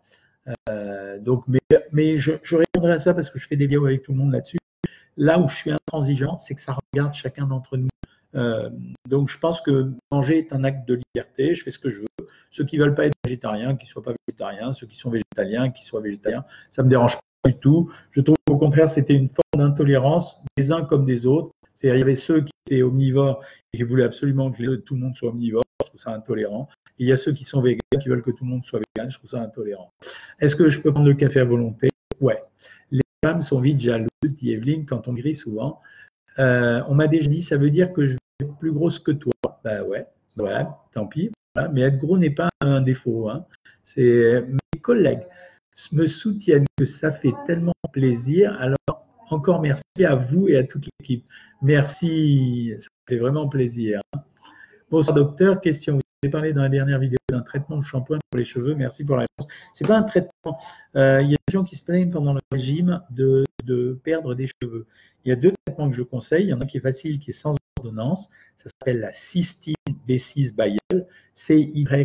Euh, 0.69 1.19
donc, 1.19 1.43
mais, 1.91 2.17
je, 2.17 2.31
répondrai 2.55 2.93
à 2.93 2.99
ça 2.99 3.13
parce 3.13 3.29
que 3.29 3.39
je 3.39 3.47
fais 3.47 3.55
des 3.55 3.65
vidéos 3.65 3.85
avec 3.85 4.03
tout 4.03 4.11
le 4.11 4.17
monde 4.17 4.31
là-dessus. 4.31 4.57
Là 5.17 5.39
où 5.39 5.47
je 5.47 5.55
suis 5.55 5.71
intransigeant, 5.71 6.37
c'est 6.37 6.55
que 6.55 6.61
ça 6.61 6.77
regarde 6.93 7.13
chacun 7.13 7.47
d'entre 7.47 7.77
nous. 7.77 7.89
Euh, 8.35 8.69
donc, 9.07 9.29
je 9.29 9.37
pense 9.37 9.61
que 9.61 9.91
manger 10.11 10.37
est 10.39 10.53
un 10.53 10.63
acte 10.63 10.87
de 10.87 10.95
liberté. 10.95 11.53
Je 11.53 11.63
fais 11.63 11.71
ce 11.71 11.79
que 11.79 11.89
je 11.89 11.99
veux. 11.99 12.27
Ceux 12.49 12.65
qui 12.65 12.77
veulent 12.77 12.95
pas 12.95 13.05
être 13.05 13.15
végétariens, 13.25 13.75
qui 13.75 13.85
soient 13.85 14.03
pas 14.03 14.13
végétariens. 14.27 14.73
Ceux 14.73 14.87
qui 14.87 14.97
sont 14.97 15.09
végétaliens, 15.09 15.69
qui 15.69 15.83
soient 15.83 16.01
végétariens. 16.01 16.45
Ça 16.69 16.83
me 16.83 16.89
dérange 16.89 17.17
pas 17.41 17.49
du 17.49 17.57
tout. 17.57 17.91
Je 18.11 18.21
trouve 18.21 18.37
qu'au 18.47 18.57
contraire, 18.57 18.89
c'était 18.89 19.15
une 19.15 19.27
forme 19.27 19.67
d'intolérance 19.67 20.37
des 20.57 20.71
uns 20.71 20.83
comme 20.83 21.05
des 21.05 21.25
autres. 21.25 21.51
C'est-à-dire, 21.75 21.95
il 21.95 21.99
y 21.99 22.03
avait 22.03 22.15
ceux 22.15 22.41
qui 22.41 22.53
étaient 22.67 22.83
omnivores 22.83 23.43
et 23.73 23.77
qui 23.77 23.83
voulaient 23.83 24.03
absolument 24.03 24.51
que 24.51 24.75
tout 24.75 24.95
le 24.95 25.01
monde 25.01 25.13
soit 25.13 25.29
omnivore. 25.29 25.63
Intolérant. 26.09 26.69
Il 26.99 27.07
y 27.07 27.11
a 27.11 27.17
ceux 27.17 27.33
qui 27.33 27.45
sont 27.45 27.61
végans 27.61 27.79
qui 28.01 28.09
veulent 28.09 28.21
que 28.21 28.31
tout 28.31 28.43
le 28.43 28.49
monde 28.49 28.63
soit 28.63 28.79
vegan. 28.79 29.09
Je 29.09 29.17
trouve 29.17 29.29
ça 29.29 29.41
intolérant. 29.41 29.91
Est-ce 30.39 30.55
que 30.55 30.69
je 30.69 30.81
peux 30.81 30.91
prendre 30.91 31.07
le 31.07 31.15
café 31.15 31.39
à 31.39 31.45
volonté? 31.45 31.89
Ouais. 32.19 32.41
Les 32.91 33.01
femmes 33.23 33.41
sont 33.41 33.59
vite 33.59 33.79
jalouses, 33.79 34.07
dit 34.23 34.51
Evelyne, 34.51 34.85
quand 34.85 35.07
on 35.07 35.13
grille 35.13 35.35
souvent. 35.35 35.79
Euh, 36.39 36.81
on 36.87 36.95
m'a 36.95 37.07
déjà 37.07 37.27
dit, 37.27 37.41
ça 37.41 37.57
veut 37.57 37.69
dire 37.69 37.93
que 37.93 38.05
je 38.05 38.13
vais 38.13 38.45
être 38.45 38.57
plus 38.57 38.71
grosse 38.71 38.99
que 38.99 39.11
toi. 39.11 39.33
Ben 39.63 39.83
ouais, 39.83 40.07
voilà, 40.35 40.79
tant 40.93 41.07
pis. 41.07 41.31
Mais 41.73 41.81
être 41.81 41.97
gros 41.97 42.17
n'est 42.17 42.29
pas 42.29 42.49
un 42.61 42.81
défaut. 42.81 43.29
Hein. 43.29 43.45
C'est 43.83 44.43
mes 44.47 44.79
collègues 44.79 45.23
me 45.91 46.05
soutiennent 46.07 46.65
que 46.77 46.85
ça 46.85 47.11
fait 47.11 47.33
tellement 47.47 47.73
plaisir. 47.91 48.55
Alors, 48.59 49.05
encore 49.29 49.61
merci 49.61 50.05
à 50.05 50.15
vous 50.15 50.47
et 50.47 50.57
à 50.57 50.63
toute 50.63 50.87
l'équipe. 50.99 51.25
Merci, 51.61 52.73
ça 52.79 52.87
fait 53.07 53.17
vraiment 53.17 53.47
plaisir. 53.47 54.01
Bonsoir 54.91 55.15
docteur, 55.15 55.61
question. 55.61 55.95
Vous 55.95 56.01
avez 56.21 56.29
parlé 56.29 56.51
dans 56.51 56.63
la 56.63 56.67
dernière 56.67 56.99
vidéo 56.99 57.17
d'un 57.29 57.39
traitement 57.43 57.77
de 57.77 57.81
shampoing 57.81 58.19
pour 58.29 58.37
les 58.37 58.43
cheveux. 58.43 58.75
Merci 58.75 59.05
pour 59.05 59.15
la 59.15 59.21
réponse. 59.21 59.49
C'est 59.71 59.87
pas 59.87 59.97
un 59.97 60.03
traitement. 60.03 60.59
Euh, 60.97 61.21
il 61.21 61.31
y 61.31 61.33
a 61.33 61.37
des 61.47 61.53
gens 61.53 61.63
qui 61.63 61.77
se 61.77 61.85
plaignent 61.85 62.11
pendant 62.11 62.33
le 62.33 62.41
régime 62.51 63.01
de, 63.09 63.45
de, 63.63 63.97
perdre 64.03 64.35
des 64.35 64.47
cheveux. 64.61 64.85
Il 65.23 65.29
y 65.29 65.31
a 65.31 65.37
deux 65.37 65.53
traitements 65.65 65.89
que 65.89 65.95
je 65.95 66.01
conseille. 66.01 66.43
Il 66.43 66.49
y 66.49 66.53
en 66.53 66.59
a 66.59 66.65
qui 66.65 66.75
est 66.75 66.81
facile, 66.81 67.19
qui 67.19 67.29
est 67.29 67.33
sans 67.33 67.55
ordonnance. 67.79 68.29
Ça 68.57 68.65
s'appelle 68.69 68.99
la 68.99 69.13
cystine 69.13 69.75
B6 70.09 70.53
Bayel. 70.53 71.07
C-Y-S-T-I-N-E. 71.35 71.95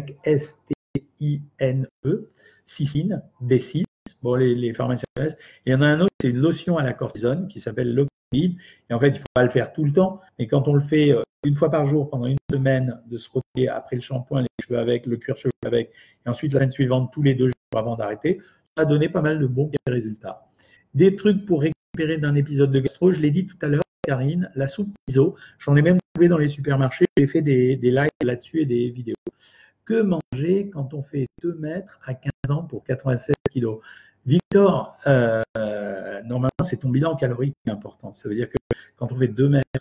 Cystine 2.65 3.21
B6 3.45 3.83
bon, 4.23 4.37
les, 4.37 4.55
les 4.55 4.73
pharmaciens 4.75 5.09
Et 5.19 5.31
il 5.67 5.73
y 5.73 5.75
en 5.75 5.83
a 5.83 5.87
un 5.87 6.03
autre, 6.03 6.13
c'est 6.21 6.31
une 6.31 6.39
lotion 6.39 6.79
à 6.79 6.85
la 6.85 6.93
cortisone 6.93 7.49
qui 7.49 7.59
s'appelle 7.59 7.93
l'Octib. 7.93 8.57
Et 8.91 8.95
en 8.95 9.01
fait, 9.01 9.09
il 9.09 9.15
ne 9.15 9.19
faut 9.19 9.25
pas 9.35 9.43
le 9.43 9.51
faire 9.51 9.73
tout 9.73 9.83
le 9.83 9.93
temps, 9.93 10.21
mais 10.39 10.47
quand 10.47 10.69
on 10.69 10.75
le 10.75 10.81
fait 10.81 11.13
euh, 11.13 11.23
une 11.47 11.55
fois 11.55 11.71
par 11.71 11.87
jour 11.87 12.11
pendant 12.11 12.27
une 12.27 12.37
semaine 12.51 13.01
de 13.07 13.17
se 13.19 13.29
frotter 13.29 13.69
après 13.69 13.97
le 13.97 14.03
shampoing, 14.03 14.43
les 14.43 14.49
cheveux 14.63 14.79
avec, 14.79 15.07
le 15.07 15.17
cuir 15.17 15.37
cheveux 15.37 15.53
avec, 15.65 15.93
et 16.25 16.29
ensuite 16.29 16.53
la 16.53 16.61
semaine 16.61 16.71
suivante 16.71 17.13
tous 17.13 17.23
les 17.23 17.35
deux 17.35 17.47
jours 17.47 17.55
avant 17.77 17.97
d'arrêter, 17.97 18.41
ça 18.77 18.83
a 18.83 18.85
donné 18.85 19.09
pas 19.09 19.23
mal 19.23 19.39
de 19.39 19.47
bons 19.47 19.71
résultats. 19.87 20.49
Des 20.95 21.15
trucs 21.15 21.47
pour 21.47 21.63
récupérer 21.63 22.19
d'un 22.19 22.35
épisode 22.35 22.73
de 22.73 22.81
gastro, 22.81 23.13
je 23.13 23.21
l'ai 23.21 23.31
dit 23.31 23.47
tout 23.47 23.57
à 23.63 23.69
l'heure, 23.69 23.83
Karine, 24.03 24.51
la 24.55 24.67
soupe 24.67 24.93
miso, 25.09 25.37
j'en 25.59 25.77
ai 25.77 25.83
même 25.83 25.99
trouvé 26.15 26.29
dans 26.29 26.39
les 26.39 26.49
supermarchés, 26.49 27.07
j'ai 27.17 27.27
fait 27.27 27.43
des, 27.43 27.77
des 27.77 27.91
lives 27.91 28.09
là-dessus 28.23 28.63
et 28.63 28.67
des 28.67 28.91
vidéos. 28.91 29.15
Que 29.85 30.03
manger 30.03 30.69
quand 30.71 30.95
on 30.95 31.03
fait 31.03 31.27
2 31.43 31.55
mètres 31.55 32.01
à 32.05 32.15
15 32.15 32.33
ans 32.51 32.65
pour 32.65 32.83
96 32.85 33.35
kilos? 33.51 33.81
Victor, 34.27 34.97
euh, 35.07 35.43
normalement, 36.25 36.51
c'est 36.65 36.79
ton 36.79 36.89
bilan 36.89 37.15
calorique 37.15 37.55
qui 37.63 37.71
est 37.71 37.73
important. 37.73 38.13
Ça 38.13 38.29
veut 38.29 38.35
dire 38.35 38.49
que 38.51 38.57
quand 38.97 39.13
on 39.13 39.17
fait 39.17 39.29
2 39.29 39.49
mètres 39.49 39.65
euh, 39.77 39.81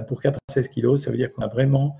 pour 0.00 0.20
96 0.20 0.68
kilos, 0.68 1.02
ça 1.02 1.10
veut 1.10 1.16
dire 1.16 1.32
qu'on 1.32 1.42
a 1.42 1.48
vraiment 1.48 1.98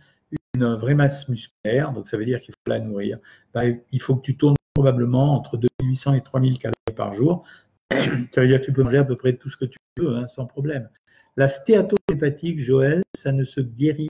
une 0.54 0.74
vraie 0.74 0.94
masse 0.94 1.28
musculaire. 1.28 1.92
Donc, 1.92 2.08
ça 2.08 2.16
veut 2.16 2.24
dire 2.24 2.40
qu'il 2.40 2.54
faut 2.54 2.70
la 2.70 2.78
nourrir. 2.78 3.18
Bah, 3.52 3.62
il 3.66 4.00
faut 4.00 4.16
que 4.16 4.22
tu 4.22 4.36
tournes 4.36 4.56
probablement 4.74 5.34
entre 5.34 5.56
2800 5.56 6.14
et 6.14 6.22
3000 6.22 6.58
calories 6.58 6.96
par 6.96 7.14
jour. 7.14 7.44
Ça 7.90 8.40
veut 8.40 8.48
dire 8.48 8.60
que 8.60 8.66
tu 8.66 8.72
peux 8.72 8.82
manger 8.82 8.98
à 8.98 9.04
peu 9.04 9.16
près 9.16 9.36
tout 9.36 9.50
ce 9.50 9.56
que 9.56 9.66
tu 9.66 9.78
veux, 9.98 10.16
hein, 10.16 10.26
sans 10.26 10.46
problème. 10.46 10.88
La 11.36 11.48
stéatose 11.48 11.98
hépatique, 12.10 12.60
Joël, 12.60 13.02
ça 13.16 13.32
ne 13.32 13.44
se 13.44 13.60
guérit 13.60 14.08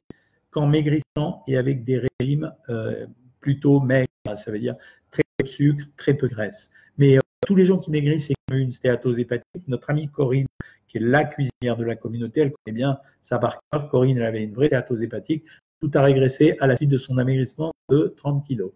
qu'en 0.50 0.66
maigrissant 0.66 1.42
et 1.46 1.56
avec 1.56 1.84
des 1.84 2.02
régimes 2.18 2.52
euh, 2.68 3.06
plutôt 3.40 3.80
maigres. 3.80 4.08
Ça 4.36 4.50
veut 4.50 4.58
dire 4.58 4.76
très 5.10 5.22
peu 5.36 5.44
de 5.44 5.48
sucre, 5.48 5.84
très 5.96 6.14
peu 6.14 6.28
de 6.28 6.34
graisse. 6.34 6.70
Mais 6.98 7.18
tous 7.46 7.56
les 7.56 7.64
gens 7.64 7.78
qui 7.78 7.90
maigrissent 7.90 8.30
et 8.30 8.34
qui 8.34 8.54
ont 8.54 8.58
une 8.58 8.72
stéatose 8.72 9.18
hépatique, 9.18 9.66
notre 9.66 9.90
amie 9.90 10.08
Corinne, 10.08 10.46
qui 10.92 10.98
est 10.98 11.00
la 11.00 11.24
cuisinière 11.24 11.76
de 11.78 11.84
la 11.84 11.96
communauté, 11.96 12.40
elle 12.42 12.52
connaît 12.52 12.76
bien 12.76 12.98
ça 13.22 13.38
par 13.38 13.60
cœur. 13.70 13.88
Corinne, 13.88 14.18
elle 14.18 14.24
avait 14.24 14.42
une 14.42 14.52
vraie 14.52 14.66
stéatose 14.66 15.02
hépatique. 15.02 15.46
Tout 15.80 15.90
a 15.94 16.02
régressé 16.02 16.56
à 16.60 16.66
la 16.66 16.76
suite 16.76 16.90
de 16.90 16.98
son 16.98 17.16
amaigrissement 17.16 17.72
de 17.88 18.14
30 18.18 18.46
kilos. 18.46 18.72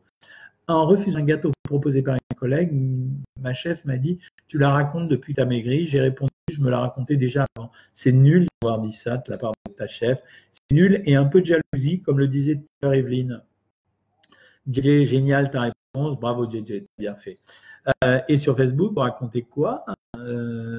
En 0.67 0.87
refusant 0.87 1.19
un 1.19 1.25
gâteau 1.25 1.53
proposé 1.65 2.03
par 2.03 2.15
un 2.15 2.35
collègue, 2.37 2.73
ma 3.39 3.53
chef 3.53 3.85
m'a 3.85 3.99
dit 3.99 4.19
Tu 4.49 4.57
la 4.57 4.71
racontes 4.71 5.09
depuis 5.09 5.35
ta 5.35 5.45
maigri. 5.45 5.87
J'ai 5.87 6.01
répondu 6.01 6.33
Je 6.51 6.61
me 6.63 6.71
la 6.71 6.81
racontais 6.81 7.17
déjà 7.17 7.47
avant. 7.55 7.71
C'est 7.93 8.13
nul 8.13 8.47
d'avoir 8.63 8.81
dit 8.81 8.93
ça 8.93 9.19
de 9.19 9.31
la 9.31 9.37
part 9.37 9.53
de 9.69 9.73
ta 9.75 9.87
chef. 9.87 10.19
C'est 10.53 10.75
nul 10.75 11.03
et 11.05 11.15
un 11.17 11.27
peu 11.27 11.43
de 11.43 11.47
jalousie, 11.47 12.01
comme 12.01 12.19
le 12.19 12.29
disait 12.29 12.63
tout 12.81 12.93
Evelyne. 12.93 13.43
génial 14.73 15.51
ta 15.51 15.61
réponse. 15.61 16.19
Bravo, 16.19 16.51
JJ, 16.51 16.85
bien 16.99 17.15
fait. 17.15 17.37
Euh, 18.05 18.21
et 18.29 18.37
sur 18.39 18.57
Facebook, 18.57 18.93
vous 18.95 19.01
racontez 19.01 19.43
quoi? 19.43 19.85
Euh, 20.17 20.76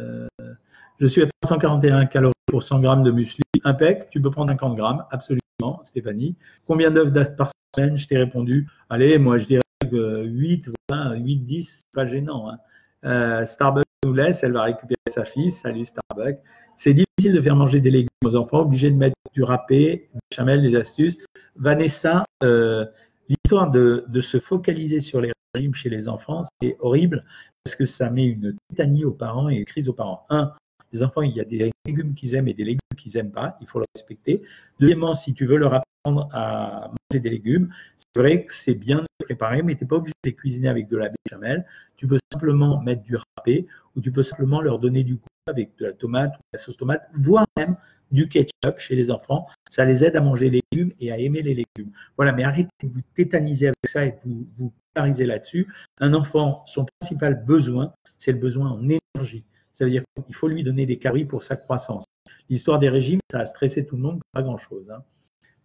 Je 0.99 1.05
suis 1.05 1.21
à 1.21 1.27
341 1.41 2.07
calories 2.07 2.33
pour 2.47 2.63
100 2.63 2.79
grammes 2.79 3.03
de 3.03 3.11
muesli. 3.11 3.43
Impec, 3.63 4.09
tu 4.09 4.19
peux 4.19 4.31
prendre 4.31 4.49
50 4.49 4.75
grammes, 4.75 5.05
absolument, 5.11 5.81
Stéphanie. 5.83 6.35
Combien 6.65 6.89
d'œufs 6.89 7.35
par 7.35 7.51
semaine? 7.75 7.97
Je 7.97 8.07
t'ai 8.07 8.17
répondu, 8.17 8.67
allez, 8.89 9.19
moi 9.19 9.37
je 9.37 9.45
dirais 9.45 9.61
que 9.91 10.25
8, 10.25 10.69
8, 10.91 11.37
10, 11.45 11.81
pas 11.93 12.07
gênant. 12.07 12.49
Hein. 12.49 12.57
Euh, 13.05 13.45
Starbucks 13.45 13.85
nous 14.05 14.13
laisse, 14.13 14.41
elle 14.41 14.53
va 14.53 14.63
récupérer 14.63 14.97
sa 15.07 15.23
fille. 15.23 15.51
Salut 15.51 15.85
Starbucks. 15.85 16.39
C'est 16.75 16.93
difficile 16.93 17.35
de 17.35 17.41
faire 17.41 17.55
manger 17.55 17.79
des 17.79 17.91
légumes 17.91 18.09
aux 18.25 18.35
enfants, 18.35 18.61
obligé 18.61 18.89
de 18.89 18.95
mettre 18.95 19.15
du 19.33 19.43
râpé, 19.43 20.09
des 20.13 20.35
chamelles, 20.35 20.63
des 20.63 20.75
astuces. 20.75 21.17
Vanessa, 21.55 22.25
l'histoire 22.41 23.69
de, 23.69 24.03
de, 24.07 24.21
se 24.21 24.39
focaliser 24.39 24.99
sur 24.99 25.21
les 25.21 25.31
chez 25.73 25.89
les 25.89 26.07
enfants, 26.07 26.43
c'est 26.61 26.75
horrible 26.79 27.25
parce 27.63 27.75
que 27.75 27.85
ça 27.85 28.09
met 28.09 28.27
une 28.27 28.55
tétanie 28.69 29.05
aux 29.05 29.13
parents 29.13 29.49
et 29.49 29.55
une 29.55 29.65
crise 29.65 29.89
aux 29.89 29.93
parents. 29.93 30.23
Un, 30.29 30.53
les 30.91 31.03
enfants, 31.03 31.21
il 31.21 31.33
y 31.33 31.41
a 31.41 31.45
des 31.45 31.71
légumes 31.85 32.13
qu'ils 32.13 32.35
aiment 32.35 32.47
et 32.47 32.53
des 32.53 32.63
légumes 32.63 32.79
qu'ils 32.97 33.13
n'aiment 33.15 33.31
pas, 33.31 33.57
il 33.61 33.67
faut 33.67 33.79
le 33.79 33.85
respecter. 33.95 34.41
Deuxièmement, 34.79 35.13
si 35.13 35.33
tu 35.33 35.45
veux 35.45 35.57
leur 35.57 35.73
apprendre 35.73 36.29
à 36.33 36.89
manger 36.89 37.19
des 37.19 37.29
légumes, 37.29 37.69
c'est 37.97 38.21
vrai 38.21 38.45
que 38.45 38.53
c'est 38.53 38.75
bien 38.75 38.99
de 38.99 39.25
préparer, 39.25 39.63
mais 39.63 39.75
tu 39.75 39.83
n'es 39.83 39.87
pas 39.87 39.97
obligé 39.97 40.13
de 40.23 40.29
les 40.29 40.35
cuisiner 40.35 40.69
avec 40.69 40.87
de 40.87 40.97
la 40.97 41.09
béchamel. 41.09 41.65
Tu 41.95 42.07
peux 42.07 42.17
simplement 42.31 42.81
mettre 42.81 43.03
du 43.03 43.15
râpé 43.15 43.67
ou 43.95 44.01
tu 44.01 44.11
peux 44.11 44.23
simplement 44.23 44.61
leur 44.61 44.79
donner 44.79 45.03
du 45.03 45.15
goût 45.15 45.27
avec 45.47 45.77
de 45.77 45.85
la 45.85 45.93
tomate 45.93 46.33
ou 46.33 46.37
de 46.37 46.53
la 46.53 46.59
sauce 46.59 46.77
tomate, 46.77 47.09
voire 47.13 47.45
même 47.57 47.77
du 48.11 48.27
ketchup 48.27 48.79
chez 48.79 48.95
les 48.95 49.11
enfants. 49.11 49.47
Ça 49.69 49.85
les 49.85 50.03
aide 50.03 50.15
à 50.15 50.21
manger 50.21 50.49
les 50.49 50.61
légumes 50.71 50.93
et 50.99 51.11
à 51.11 51.17
aimer 51.17 51.41
les 51.41 51.53
légumes. 51.53 51.91
Voilà, 52.15 52.31
mais 52.31 52.43
arrêtez 52.43 52.69
de 52.83 52.89
vous 52.89 53.01
tétaniser 53.15 53.67
avec 53.67 53.75
ça 53.85 54.05
et 54.05 54.11
de 54.11 54.17
vous, 54.23 54.47
vous 54.57 54.73
là-dessus. 54.95 55.67
Un 55.99 56.13
enfant, 56.13 56.63
son 56.65 56.85
principal 56.99 57.43
besoin, 57.45 57.93
c'est 58.17 58.31
le 58.31 58.39
besoin 58.39 58.71
en 58.71 58.81
énergie. 58.89 59.45
Ça 59.77 59.85
veut 59.85 59.91
dire 59.91 60.01
qu'il 60.25 60.33
faut 60.33 60.47
lui 60.47 60.63
donner 60.63 60.87
des 60.87 60.97
calories 60.97 61.25
pour 61.25 61.43
sa 61.43 61.55
croissance. 61.55 62.03
L'histoire 62.49 62.79
des 62.79 62.89
régimes, 62.89 63.19
ça 63.31 63.41
a 63.41 63.45
stressé 63.45 63.85
tout 63.85 63.95
le 63.95 64.01
monde, 64.01 64.19
pas 64.31 64.41
grand-chose. 64.41 64.89
Hein. 64.89 65.03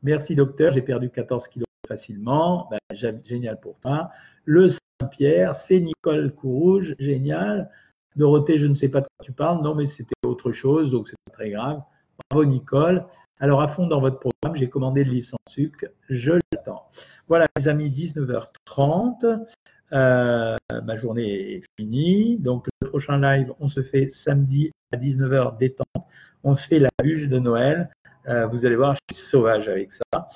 Merci 0.02 0.34
docteur, 0.34 0.74
j'ai 0.74 0.82
perdu 0.82 1.08
14 1.08 1.48
kilos 1.48 1.64
facilement. 1.88 2.68
Ben, 2.70 2.78
génial 3.24 3.58
pour 3.58 3.80
toi. 3.80 4.10
Le 4.44 4.68
Saint-Pierre, 4.68 5.56
c'est 5.56 5.80
Nicole 5.80 6.34
Courouge, 6.34 6.94
génial. 6.98 7.70
Dorothée, 8.14 8.58
je 8.58 8.66
ne 8.66 8.74
sais 8.74 8.90
pas 8.90 9.00
de 9.00 9.06
quoi 9.06 9.24
tu 9.24 9.32
parles. 9.32 9.62
Non, 9.62 9.74
mais 9.74 9.86
c'était 9.86 10.12
autre 10.26 10.52
chose, 10.52 10.90
donc 10.90 11.08
c'est 11.08 11.16
pas 11.24 11.32
très 11.32 11.48
grave. 11.48 11.80
Bravo 12.28 12.44
Nicole. 12.44 13.06
Alors 13.40 13.62
à 13.62 13.68
fond 13.68 13.86
dans 13.86 14.02
votre 14.02 14.20
programme, 14.20 14.58
j'ai 14.58 14.68
commandé 14.68 15.04
le 15.04 15.10
livre 15.10 15.26
sans 15.26 15.38
sucre, 15.48 15.86
je 16.10 16.32
l'attends. 16.52 16.86
Voilà 17.28 17.46
les 17.56 17.66
amis, 17.66 17.88
19h30. 17.88 19.46
Euh, 19.92 20.56
ma 20.84 20.96
journée 20.96 21.56
est 21.56 21.62
finie. 21.78 22.38
Donc 22.38 22.66
le 22.80 22.88
prochain 22.88 23.20
live, 23.20 23.52
on 23.60 23.68
se 23.68 23.82
fait 23.82 24.08
samedi 24.08 24.72
à 24.92 24.96
19h 24.96 25.58
détente. 25.58 25.86
On 26.44 26.56
se 26.56 26.66
fait 26.66 26.78
la 26.78 26.90
bûche 27.02 27.28
de 27.28 27.38
Noël. 27.38 27.90
Euh, 28.28 28.46
vous 28.46 28.66
allez 28.66 28.76
voir, 28.76 28.94
je 28.94 29.14
suis 29.14 29.24
sauvage 29.24 29.68
avec 29.68 29.92
ça. 29.92 30.28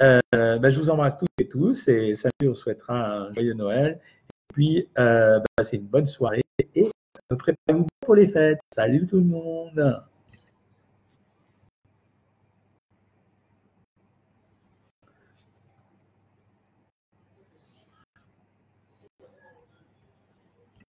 Euh, 0.00 0.20
bah, 0.32 0.70
je 0.70 0.78
vous 0.78 0.90
embrasse 0.90 1.18
toutes 1.18 1.28
et 1.38 1.48
tous 1.48 1.88
et 1.88 2.14
samedi, 2.14 2.48
on 2.48 2.54
souhaitera 2.54 2.94
un 2.94 3.32
joyeux 3.32 3.54
Noël. 3.54 4.00
Et 4.02 4.52
puis, 4.52 4.88
bah, 4.96 5.42
c'est 5.62 5.76
une 5.76 5.86
bonne 5.86 6.06
soirée 6.06 6.42
et 6.74 6.90
préparez-vous 7.28 7.86
pour 8.00 8.14
les 8.14 8.28
fêtes. 8.28 8.60
Salut 8.74 9.06
tout 9.06 9.18
le 9.18 9.24
monde 9.24 10.02